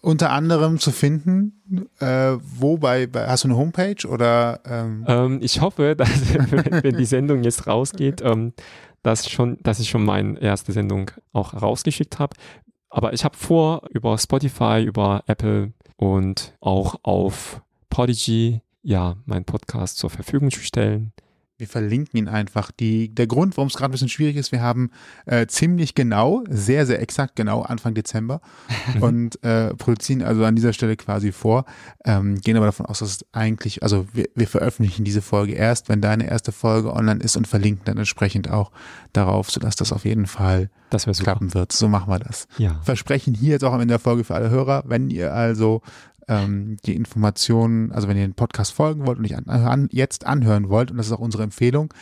unter 0.00 0.30
anderem 0.30 0.78
zu 0.78 0.90
finden? 0.90 1.88
Äh, 2.00 2.36
wo 2.40 2.78
bei, 2.78 3.08
hast 3.14 3.44
du 3.44 3.48
eine 3.48 3.56
Homepage 3.56 4.06
oder? 4.08 4.60
Ähm? 4.66 5.04
Ähm, 5.06 5.38
ich 5.42 5.60
hoffe, 5.60 5.96
dass 5.96 6.08
wenn 6.34 6.96
die 6.96 7.04
Sendung 7.04 7.44
jetzt 7.44 7.66
rausgeht, 7.66 8.22
ähm, 8.22 8.52
dass 9.02 9.28
schon, 9.28 9.58
dass 9.62 9.80
ich 9.80 9.88
schon 9.88 10.04
meine 10.04 10.40
erste 10.40 10.72
Sendung 10.72 11.10
auch 11.32 11.54
rausgeschickt 11.54 12.18
habe. 12.18 12.36
Aber 12.90 13.12
ich 13.12 13.24
habe 13.24 13.36
vor, 13.36 13.82
über 13.90 14.16
Spotify, 14.18 14.82
über 14.82 15.22
Apple 15.26 15.72
und 15.96 16.54
auch 16.60 16.96
auf 17.02 17.60
Podigy 17.90 18.62
ja 18.82 19.16
meinen 19.26 19.44
Podcast 19.44 19.98
zur 19.98 20.10
Verfügung 20.10 20.50
zu 20.50 20.60
stellen. 20.60 21.12
Wir 21.58 21.66
verlinken 21.66 22.16
ihn 22.16 22.28
einfach. 22.28 22.70
Die, 22.70 23.12
der 23.12 23.26
Grund, 23.26 23.56
warum 23.56 23.66
es 23.66 23.74
gerade 23.74 23.90
ein 23.90 23.92
bisschen 23.92 24.08
schwierig 24.08 24.36
ist, 24.36 24.52
wir 24.52 24.62
haben 24.62 24.92
äh, 25.26 25.48
ziemlich 25.48 25.96
genau, 25.96 26.44
sehr, 26.48 26.86
sehr 26.86 27.02
exakt 27.02 27.34
genau 27.34 27.62
Anfang 27.62 27.94
Dezember 27.94 28.40
und 29.00 29.42
äh, 29.42 29.74
produzieren 29.74 30.22
also 30.22 30.44
an 30.44 30.54
dieser 30.54 30.72
Stelle 30.72 30.96
quasi 30.96 31.32
vor, 31.32 31.64
ähm, 32.04 32.40
gehen 32.40 32.56
aber 32.56 32.66
davon 32.66 32.86
aus, 32.86 33.00
dass 33.00 33.10
es 33.10 33.26
eigentlich, 33.32 33.82
also 33.82 34.06
wir, 34.12 34.26
wir 34.36 34.46
veröffentlichen 34.46 35.02
diese 35.02 35.20
Folge 35.20 35.54
erst, 35.54 35.88
wenn 35.88 36.00
deine 36.00 36.30
erste 36.30 36.52
Folge 36.52 36.92
online 36.92 37.20
ist 37.20 37.36
und 37.36 37.48
verlinken 37.48 37.84
dann 37.86 37.98
entsprechend 37.98 38.48
auch 38.48 38.70
darauf, 39.12 39.50
sodass 39.50 39.74
das 39.74 39.92
auf 39.92 40.04
jeden 40.04 40.28
Fall 40.28 40.70
klappen 41.24 41.54
wird. 41.54 41.72
So 41.72 41.88
machen 41.88 42.08
wir 42.08 42.20
das. 42.20 42.46
Ja. 42.58 42.80
Versprechen 42.84 43.34
hier 43.34 43.50
jetzt 43.50 43.64
auch 43.64 43.72
am 43.72 43.80
Ende 43.80 43.92
der 43.92 43.98
Folge 43.98 44.22
für 44.22 44.36
alle 44.36 44.50
Hörer, 44.50 44.84
wenn 44.86 45.10
ihr 45.10 45.34
also 45.34 45.82
ähm, 46.28 46.76
die 46.84 46.94
Informationen, 46.94 47.92
also 47.92 48.08
wenn 48.08 48.16
ihr 48.16 48.26
den 48.26 48.34
Podcast 48.34 48.72
folgen 48.72 49.06
wollt 49.06 49.18
und 49.18 49.22
nicht 49.22 49.36
an, 49.36 49.46
an, 49.46 49.88
jetzt 49.90 50.26
anhören 50.26 50.68
wollt, 50.68 50.90
und 50.90 50.98
das 50.98 51.06
ist 51.06 51.12
auch 51.12 51.18
unsere 51.18 51.42
Empfehlung, 51.42 51.92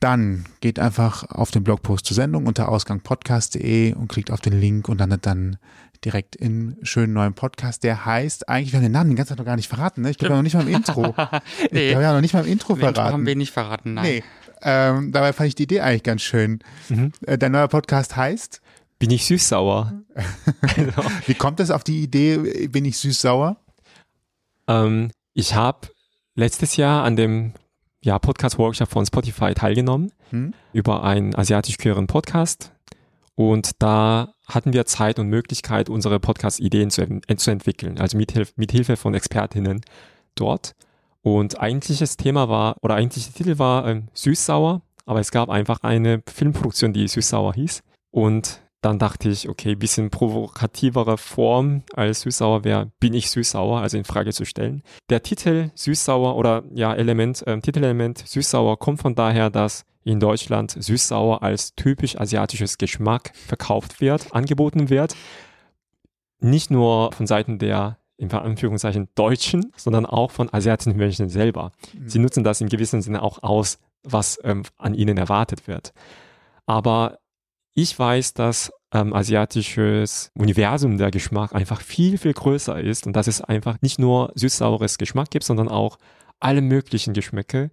dann 0.00 0.46
geht 0.60 0.80
einfach 0.80 1.24
auf 1.30 1.52
den 1.52 1.62
Blogpost 1.62 2.04
zur 2.04 2.16
Sendung 2.16 2.46
unter 2.46 2.68
ausgangpodcast.de 2.68 3.94
und 3.94 4.08
klickt 4.08 4.32
auf 4.32 4.40
den 4.40 4.60
Link 4.60 4.88
und 4.88 4.98
landet 4.98 5.26
dann 5.26 5.58
direkt 6.04 6.34
im 6.34 6.76
schönen 6.82 7.12
neuen 7.12 7.34
Podcast, 7.34 7.84
der 7.84 8.04
heißt, 8.04 8.48
eigentlich, 8.48 8.72
wir 8.72 8.78
haben 8.78 8.84
den 8.84 8.92
Namen 8.92 9.10
die 9.10 9.16
ganze 9.16 9.30
Zeit 9.30 9.38
noch 9.38 9.44
gar 9.44 9.54
nicht 9.54 9.68
verraten, 9.68 10.02
ne? 10.02 10.10
Ich 10.10 10.18
glaube 10.18 10.32
ja 10.32 10.36
noch 10.36 10.42
nicht 10.42 10.54
mal 10.54 10.66
im 10.66 10.74
Intro. 10.74 11.14
nee, 11.70 11.86
ich 11.86 11.90
glaube 11.90 12.02
ja 12.02 12.12
noch 12.12 12.20
nicht 12.20 12.34
mal 12.34 12.44
im 12.44 12.50
Intro 12.50 12.72
Im 12.72 12.80
verraten. 12.80 12.98
Intro 12.98 13.12
haben 13.12 13.26
wir 13.26 13.36
nicht 13.36 13.52
verraten, 13.52 13.94
nein. 13.94 14.04
Nee. 14.04 14.24
Ähm, 14.62 15.12
dabei 15.12 15.32
fand 15.32 15.48
ich 15.48 15.54
die 15.54 15.64
Idee 15.64 15.80
eigentlich 15.80 16.02
ganz 16.02 16.22
schön. 16.22 16.60
Mhm. 16.88 17.12
Äh, 17.26 17.38
dein 17.38 17.52
neuer 17.52 17.68
Podcast 17.68 18.16
heißt? 18.16 18.61
Bin 19.02 19.10
ich 19.10 19.24
süß-sauer. 19.24 20.04
Wie 21.26 21.34
kommt 21.34 21.58
es 21.58 21.72
auf 21.72 21.82
die 21.82 22.04
Idee, 22.04 22.68
bin 22.68 22.84
ich 22.84 22.98
süß-sauer? 22.98 23.56
Ähm, 24.68 25.10
ich 25.34 25.56
habe 25.56 25.88
letztes 26.36 26.76
Jahr 26.76 27.02
an 27.02 27.16
dem 27.16 27.52
ja, 28.00 28.20
Podcast-Workshop 28.20 28.88
von 28.88 29.04
Spotify 29.04 29.54
teilgenommen 29.54 30.12
hm? 30.30 30.54
über 30.72 31.02
einen 31.02 31.34
asiatisch-queeren 31.34 32.06
Podcast. 32.06 32.70
Und 33.34 33.72
da 33.80 34.34
hatten 34.46 34.72
wir 34.72 34.86
Zeit 34.86 35.18
und 35.18 35.26
Möglichkeit, 35.26 35.90
unsere 35.90 36.20
Podcast-Ideen 36.20 36.90
zu, 36.90 37.04
zu, 37.38 37.50
entwickeln, 37.50 37.98
also 37.98 38.16
mit, 38.16 38.56
mit 38.56 38.70
Hilfe 38.70 38.96
von 38.96 39.14
Expertinnen 39.14 39.80
dort. 40.36 40.76
Und 41.22 41.58
eigentliches 41.58 42.16
Thema 42.16 42.48
war, 42.48 42.76
oder 42.82 42.94
eigentlicher 42.94 43.32
Titel 43.32 43.58
war 43.58 43.84
ähm, 43.88 44.06
Süß-Sauer, 44.14 44.82
aber 45.06 45.18
es 45.18 45.32
gab 45.32 45.50
einfach 45.50 45.80
eine 45.82 46.22
Filmproduktion, 46.32 46.92
die 46.92 47.08
Süß-Sauer 47.08 47.54
hieß. 47.54 47.82
Und 48.12 48.61
dann 48.82 48.98
dachte 48.98 49.28
ich, 49.28 49.48
okay, 49.48 49.76
bisschen 49.76 50.10
provokativere 50.10 51.16
Form 51.16 51.84
als 51.94 52.22
süß-sauer 52.22 52.64
wäre, 52.64 52.90
bin 52.98 53.14
ich 53.14 53.30
süß-sauer, 53.30 53.80
also 53.80 53.96
in 53.96 54.04
Frage 54.04 54.32
zu 54.32 54.44
stellen. 54.44 54.82
Der 55.08 55.22
Titel 55.22 55.70
süß-sauer 55.76 56.36
oder 56.36 56.64
ja, 56.74 56.92
Element, 56.92 57.46
äh, 57.46 57.58
Titelelement 57.60 58.18
süß-sauer 58.18 58.78
kommt 58.78 59.00
von 59.00 59.14
daher, 59.14 59.50
dass 59.50 59.84
in 60.04 60.18
Deutschland 60.18 60.72
süß-sauer 60.72 61.42
als 61.44 61.76
typisch 61.76 62.18
asiatisches 62.18 62.76
Geschmack 62.76 63.32
verkauft 63.34 64.00
wird, 64.00 64.34
angeboten 64.34 64.90
wird. 64.90 65.14
Nicht 66.40 66.72
nur 66.72 67.12
von 67.12 67.28
Seiten 67.28 67.60
der 67.60 67.98
in 68.16 68.32
Anführungszeichen 68.32 69.08
Deutschen, 69.14 69.72
sondern 69.76 70.06
auch 70.06 70.32
von 70.32 70.52
asiatischen 70.52 70.96
Menschen 70.96 71.28
selber. 71.28 71.70
Mhm. 71.92 72.08
Sie 72.08 72.18
nutzen 72.18 72.42
das 72.44 72.60
in 72.60 72.68
gewissem 72.68 73.00
Sinne 73.00 73.22
auch 73.22 73.44
aus, 73.44 73.78
was 74.02 74.40
ähm, 74.42 74.64
an 74.76 74.94
ihnen 74.94 75.18
erwartet 75.18 75.68
wird. 75.68 75.92
Aber 76.66 77.18
ich 77.74 77.98
weiß, 77.98 78.34
dass 78.34 78.72
ähm, 78.92 79.14
asiatisches 79.14 80.30
Universum 80.34 80.98
der 80.98 81.10
Geschmack 81.10 81.54
einfach 81.54 81.80
viel, 81.80 82.18
viel 82.18 82.34
größer 82.34 82.78
ist 82.80 83.06
und 83.06 83.14
dass 83.14 83.26
es 83.26 83.40
einfach 83.40 83.80
nicht 83.80 83.98
nur 83.98 84.32
süß-saures 84.34 84.98
Geschmack 84.98 85.30
gibt, 85.30 85.44
sondern 85.44 85.68
auch 85.68 85.98
alle 86.40 86.60
möglichen 86.60 87.14
Geschmäcke. 87.14 87.70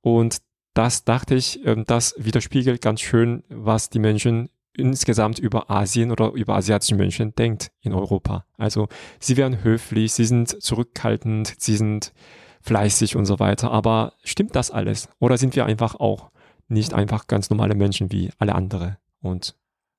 Und 0.00 0.38
das 0.74 1.04
dachte 1.04 1.34
ich, 1.34 1.64
ähm, 1.66 1.84
das 1.86 2.14
widerspiegelt 2.18 2.80
ganz 2.80 3.00
schön, 3.00 3.44
was 3.48 3.90
die 3.90 3.98
Menschen 3.98 4.48
insgesamt 4.74 5.38
über 5.38 5.70
Asien 5.70 6.10
oder 6.10 6.32
über 6.32 6.54
asiatische 6.54 6.94
Menschen 6.94 7.34
denkt 7.34 7.70
in 7.82 7.92
Europa. 7.92 8.46
Also 8.56 8.88
sie 9.20 9.36
werden 9.36 9.62
höflich, 9.62 10.14
sie 10.14 10.24
sind 10.24 10.62
zurückhaltend, 10.62 11.54
sie 11.58 11.76
sind 11.76 12.14
fleißig 12.62 13.16
und 13.16 13.26
so 13.26 13.38
weiter. 13.38 13.70
Aber 13.70 14.14
stimmt 14.24 14.56
das 14.56 14.70
alles? 14.70 15.10
Oder 15.18 15.36
sind 15.36 15.56
wir 15.56 15.66
einfach 15.66 15.96
auch 15.96 16.30
nicht 16.68 16.94
einfach 16.94 17.26
ganz 17.26 17.50
normale 17.50 17.74
Menschen 17.74 18.10
wie 18.12 18.30
alle 18.38 18.54
andere? 18.54 18.96
Und 19.22 19.56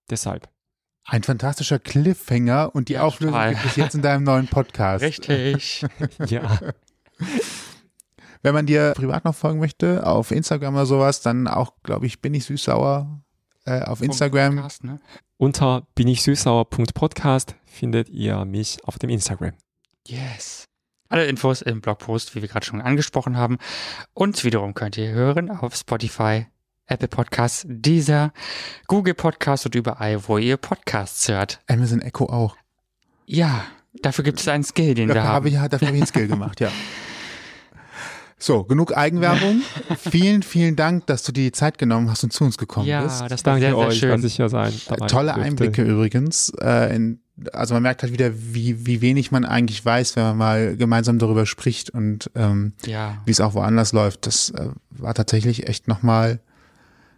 deshalb. 0.10 0.50
Ein 1.06 1.24
fantastischer 1.24 1.80
Cliffhanger 1.80 2.74
und 2.74 2.90
die 2.90 2.94
ja, 2.94 3.04
Auflösung 3.04 3.34
total. 3.34 3.56
gibt 3.56 3.66
es 3.66 3.76
jetzt 3.76 3.96
in 3.96 4.02
deinem 4.02 4.24
neuen 4.24 4.48
Podcast. 4.48 5.04
Richtig. 5.04 5.86
ja. 6.28 6.60
Wenn 8.42 8.54
man 8.54 8.66
dir 8.66 8.94
privat 8.96 9.26
noch 9.26 9.36
folgen 9.36 9.60
möchte, 9.60 10.06
auf 10.06 10.32
Instagram 10.32 10.76
oder 10.76 10.86
sowas, 10.86 11.22
dann 11.22 11.48
auch, 11.48 11.74
glaube 11.84 12.06
ich, 12.06 12.22
bin 12.22 12.34
ich 12.34 12.46
süßsauer 12.46 13.22
äh, 13.66 13.82
auf 13.82 14.02
Instagram. 14.02 14.56
Podcast, 14.56 14.84
ne? 14.84 15.00
Unter 15.38 15.88
bin 15.96 16.08
ich 16.08 16.22
süßsauer.podcast 16.24 17.56
findet 17.66 18.10
ihr 18.10 18.46
mich 18.46 18.78
auf 18.86 19.00
dem 19.00 19.10
Instagram. 19.10 19.54
Yes. 20.08 20.66
Alle 21.10 21.26
Infos 21.26 21.62
im 21.62 21.82
Blogpost, 21.82 22.36
wie 22.36 22.42
wir 22.42 22.50
gerade 22.50 22.66
schon 22.66 22.82
angesprochen 22.82 23.38
haben. 23.38 23.58
Und 24.14 24.44
wiederum 24.44 24.74
könnt 24.74 24.98
ihr 24.98 25.12
hören 25.12 25.50
auf 25.50 25.76
Spotify, 25.76 26.48
Apple 26.88 27.08
Podcasts, 27.08 27.66
Deezer, 27.68 28.34
Google 28.88 29.14
Podcasts 29.14 29.66
und 29.66 29.76
überall, 29.76 30.28
wo 30.28 30.38
ihr 30.38 30.58
Podcasts 30.58 31.28
hört. 31.28 31.60
Amazon 31.68 32.02
Echo 32.02 32.26
auch. 32.26 32.58
Ja, 33.26 33.64
dafür 34.02 34.24
gibt 34.24 34.40
es 34.40 34.48
einen 34.48 34.64
Skill, 34.64 34.94
den 34.94 35.08
dafür 35.08 35.22
wir 35.22 35.28
haben. 35.28 35.34
Habe 35.34 35.50
ich, 35.50 35.56
dafür 35.56 35.88
habe 35.88 35.98
ich 35.98 36.04
einen 36.04 36.08
Skill 36.08 36.28
gemacht, 36.28 36.60
ja. 36.60 36.70
So, 38.44 38.66
genug 38.66 38.98
Eigenwerbung. 38.98 39.62
vielen, 39.98 40.44
vielen 40.44 40.76
Dank, 40.76 41.08
dass 41.08 41.24
du 41.24 41.32
dir 41.32 41.46
die 41.46 41.52
Zeit 41.54 41.78
genommen 41.78 42.10
hast 42.10 42.26
und 42.26 42.34
zu 42.34 42.44
uns 42.44 42.58
gekommen 42.58 42.88
ja, 42.88 43.02
bist. 43.02 43.22
das 43.22 43.46
war 43.46 43.54
Danke 43.54 43.62
sehr, 43.62 43.70
sehr 43.70 43.78
euch, 43.78 43.98
schön. 43.98 44.10
dass 44.10 44.24
ich 44.26 44.36
hier 44.36 44.50
sein 44.50 44.74
dabei 44.90 45.08
Tolle. 45.08 45.34
Einblicke 45.36 45.82
übrigens. 45.82 46.52
Äh, 46.60 46.94
in, 46.94 47.22
also 47.54 47.74
man 47.74 47.84
merkt 47.84 48.04
halt 48.04 48.12
wieder, 48.12 48.32
wie, 48.36 48.86
wie 48.86 49.00
wenig 49.00 49.32
man 49.32 49.46
eigentlich 49.46 49.86
weiß, 49.86 50.18
wenn 50.18 50.24
man 50.24 50.38
mal 50.38 50.76
gemeinsam 50.76 51.20
darüber 51.20 51.46
spricht 51.46 51.92
und 51.92 52.32
ähm, 52.36 52.74
Ja, 52.86 53.22
wie 53.26 53.32
es 53.32 53.40
auch 53.40 53.54
woanders 53.54 53.94
läuft. 53.94 54.28
Das 54.28 54.50
äh, 54.50 54.72
war 54.90 55.14
tatsächlich 55.14 55.70
echt 55.70 55.88
nochmal 55.88 56.42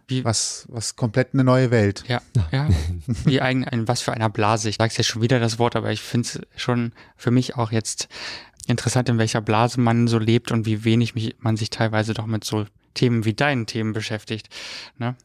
Wie- 0.08 0.24
was, 0.24 0.66
was 0.68 0.96
komplett 0.96 1.34
eine 1.34 1.44
neue 1.44 1.70
Welt. 1.70 2.04
ja, 2.06 2.20
ja. 2.52 2.68
Wie 3.24 3.40
ein, 3.40 3.64
ein, 3.64 3.88
was 3.88 4.00
für 4.02 4.12
einer 4.12 4.28
Blase. 4.30 4.68
Ich 4.68 4.76
sag's 4.78 4.96
jetzt 4.96 5.06
schon 5.06 5.22
wieder 5.22 5.40
das 5.40 5.58
Wort, 5.58 5.74
aber 5.76 5.90
ich 5.92 6.00
finde 6.00 6.28
es 6.28 6.40
schon 6.62 6.92
für 7.16 7.30
mich 7.30 7.56
auch 7.56 7.72
jetzt 7.72 8.08
interessant, 8.68 9.08
in 9.08 9.18
welcher 9.18 9.40
Blase 9.40 9.80
man 9.80 10.06
so 10.08 10.18
lebt 10.18 10.50
und 10.52 10.66
wie 10.66 10.84
wenig 10.84 11.14
mich, 11.14 11.36
man 11.38 11.56
sich 11.56 11.70
teilweise 11.70 12.14
doch 12.14 12.26
mit 12.26 12.44
so 12.44 12.66
Themen 12.94 13.24
wie 13.24 13.34
deinen 13.34 13.66
Themen 13.66 13.92
beschäftigt. 13.92 14.48
Ne? 14.98 15.16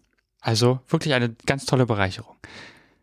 Also 0.42 0.80
wirklich 0.88 1.14
eine 1.14 1.30
ganz 1.46 1.66
tolle 1.66 1.86
Bereicherung. 1.86 2.36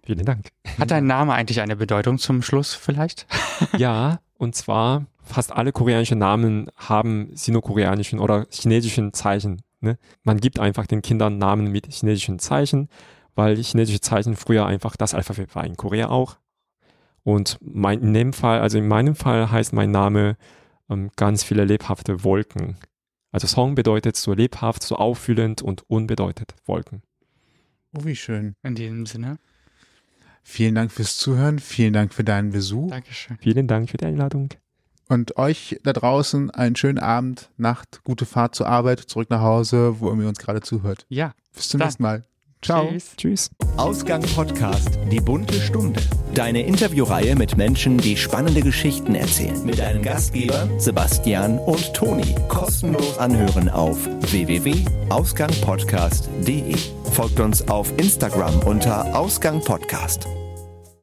Vielen 0.05 0.24
Dank. 0.24 0.49
Hat 0.79 0.91
dein 0.91 1.07
Name 1.07 1.35
eigentlich 1.35 1.61
eine 1.61 1.76
Bedeutung 1.76 2.18
zum 2.18 2.43
Schluss 2.43 2.74
vielleicht? 2.74 3.26
Ja, 3.76 4.20
und 4.37 4.55
zwar 4.55 5.07
fast 5.24 5.53
alle 5.53 5.72
koreanischen 5.72 6.18
Namen 6.18 6.68
haben 6.76 7.31
sinokoreanischen 7.35 8.18
oder 8.20 8.47
chinesischen 8.51 9.12
Zeichen. 9.12 9.62
Ne? 9.81 9.99
Man 10.22 10.39
gibt 10.39 10.59
einfach 10.59 10.87
den 10.87 11.03
Kindern 11.03 11.39
Namen 11.39 11.70
mit 11.70 11.93
chinesischen 11.93 12.39
Zeichen, 12.39 12.89
weil 13.35 13.57
chinesische 13.57 14.01
Zeichen 14.01 14.37
früher 14.37 14.66
einfach 14.66 14.97
das 14.97 15.14
Alphabet 15.14 15.55
war 15.55 15.64
in 15.64 15.76
Korea 15.76 16.09
auch. 16.09 16.39
Und 17.22 17.59
mein, 17.61 18.01
in 18.01 18.14
dem 18.14 18.33
Fall, 18.33 18.61
also 18.61 18.79
in 18.79 18.89
meinem 18.89 19.14
Fall 19.14 19.51
heißt 19.51 19.72
mein 19.72 19.91
Name 19.91 20.37
ähm, 20.89 21.11
ganz 21.16 21.45
viele 21.45 21.64
lebhafte 21.64 22.24
Wolken. 22.24 22.76
Also 23.31 23.47
Song 23.47 23.74
bedeutet 23.74 24.16
so 24.16 24.33
lebhaft, 24.33 24.83
so 24.83 24.97
auffüllend 24.97 25.62
und 25.62 25.89
unbedeutet 25.89 26.55
Wolken. 26.64 27.03
Oh, 27.97 28.05
wie 28.05 28.16
schön. 28.16 28.55
In 28.62 28.74
diesem 28.74 29.07
Sinne. 29.07 29.39
Vielen 30.43 30.74
Dank 30.74 30.91
fürs 30.91 31.18
Zuhören. 31.18 31.59
Vielen 31.59 31.93
Dank 31.93 32.14
für 32.14 32.24
deinen 32.24 32.51
Besuch. 32.51 32.91
Dankeschön. 32.91 33.37
Vielen 33.41 33.66
Dank 33.66 33.91
für 33.91 33.99
die 33.99 34.07
Einladung. 34.07 34.49
Und 35.09 35.39
euch 35.39 35.79
da 35.85 35.93
draußen 35.93 36.51
einen 36.51 36.77
schönen 36.77 36.99
Abend, 36.99 37.51
Nacht, 37.57 38.01
gute 38.05 38.27
Fahrt 38.27 38.55
zur 38.55 38.67
Arbeit, 38.67 39.01
zurück 39.01 39.31
nach 39.31 39.41
Hause, 39.41 40.01
wo 40.01 40.13
ihr 40.13 40.29
uns 40.29 40.39
gerade 40.39 40.61
zuhört. 40.61 41.07
Ja. 41.09 41.33
Bis 41.55 41.69
zum 41.69 41.81
Dann. 41.81 41.89
nächsten 41.89 42.03
Mal. 42.03 42.25
Ciao. 42.61 42.89
Tschüss. 42.89 43.15
Tschüss. 43.17 43.51
Ausgang 43.77 44.21
Podcast, 44.35 44.99
die 45.11 45.21
bunte 45.21 45.55
Stunde. 45.55 46.01
Deine 46.35 46.67
Interviewreihe 46.67 47.37
mit 47.37 47.57
Menschen, 47.57 47.99
die 47.99 48.17
spannende 48.17 48.63
Geschichten 48.63 49.15
erzählen. 49.15 49.65
Mit 49.65 49.79
deinen 49.79 50.03
Gastgebern 50.03 50.81
Sebastian 50.81 51.61
und 51.61 51.95
Toni. 51.95 52.35
Kostenlos 52.49 53.17
anhören 53.19 53.69
auf 53.69 54.09
www.ausgangpodcast.de. 54.33 56.75
Folgt 57.13 57.39
uns 57.41 57.69
auf 57.69 57.93
Instagram 57.97 58.59
unter 58.61 59.17
Ausgang 59.17 59.63
Podcast. 59.63 60.27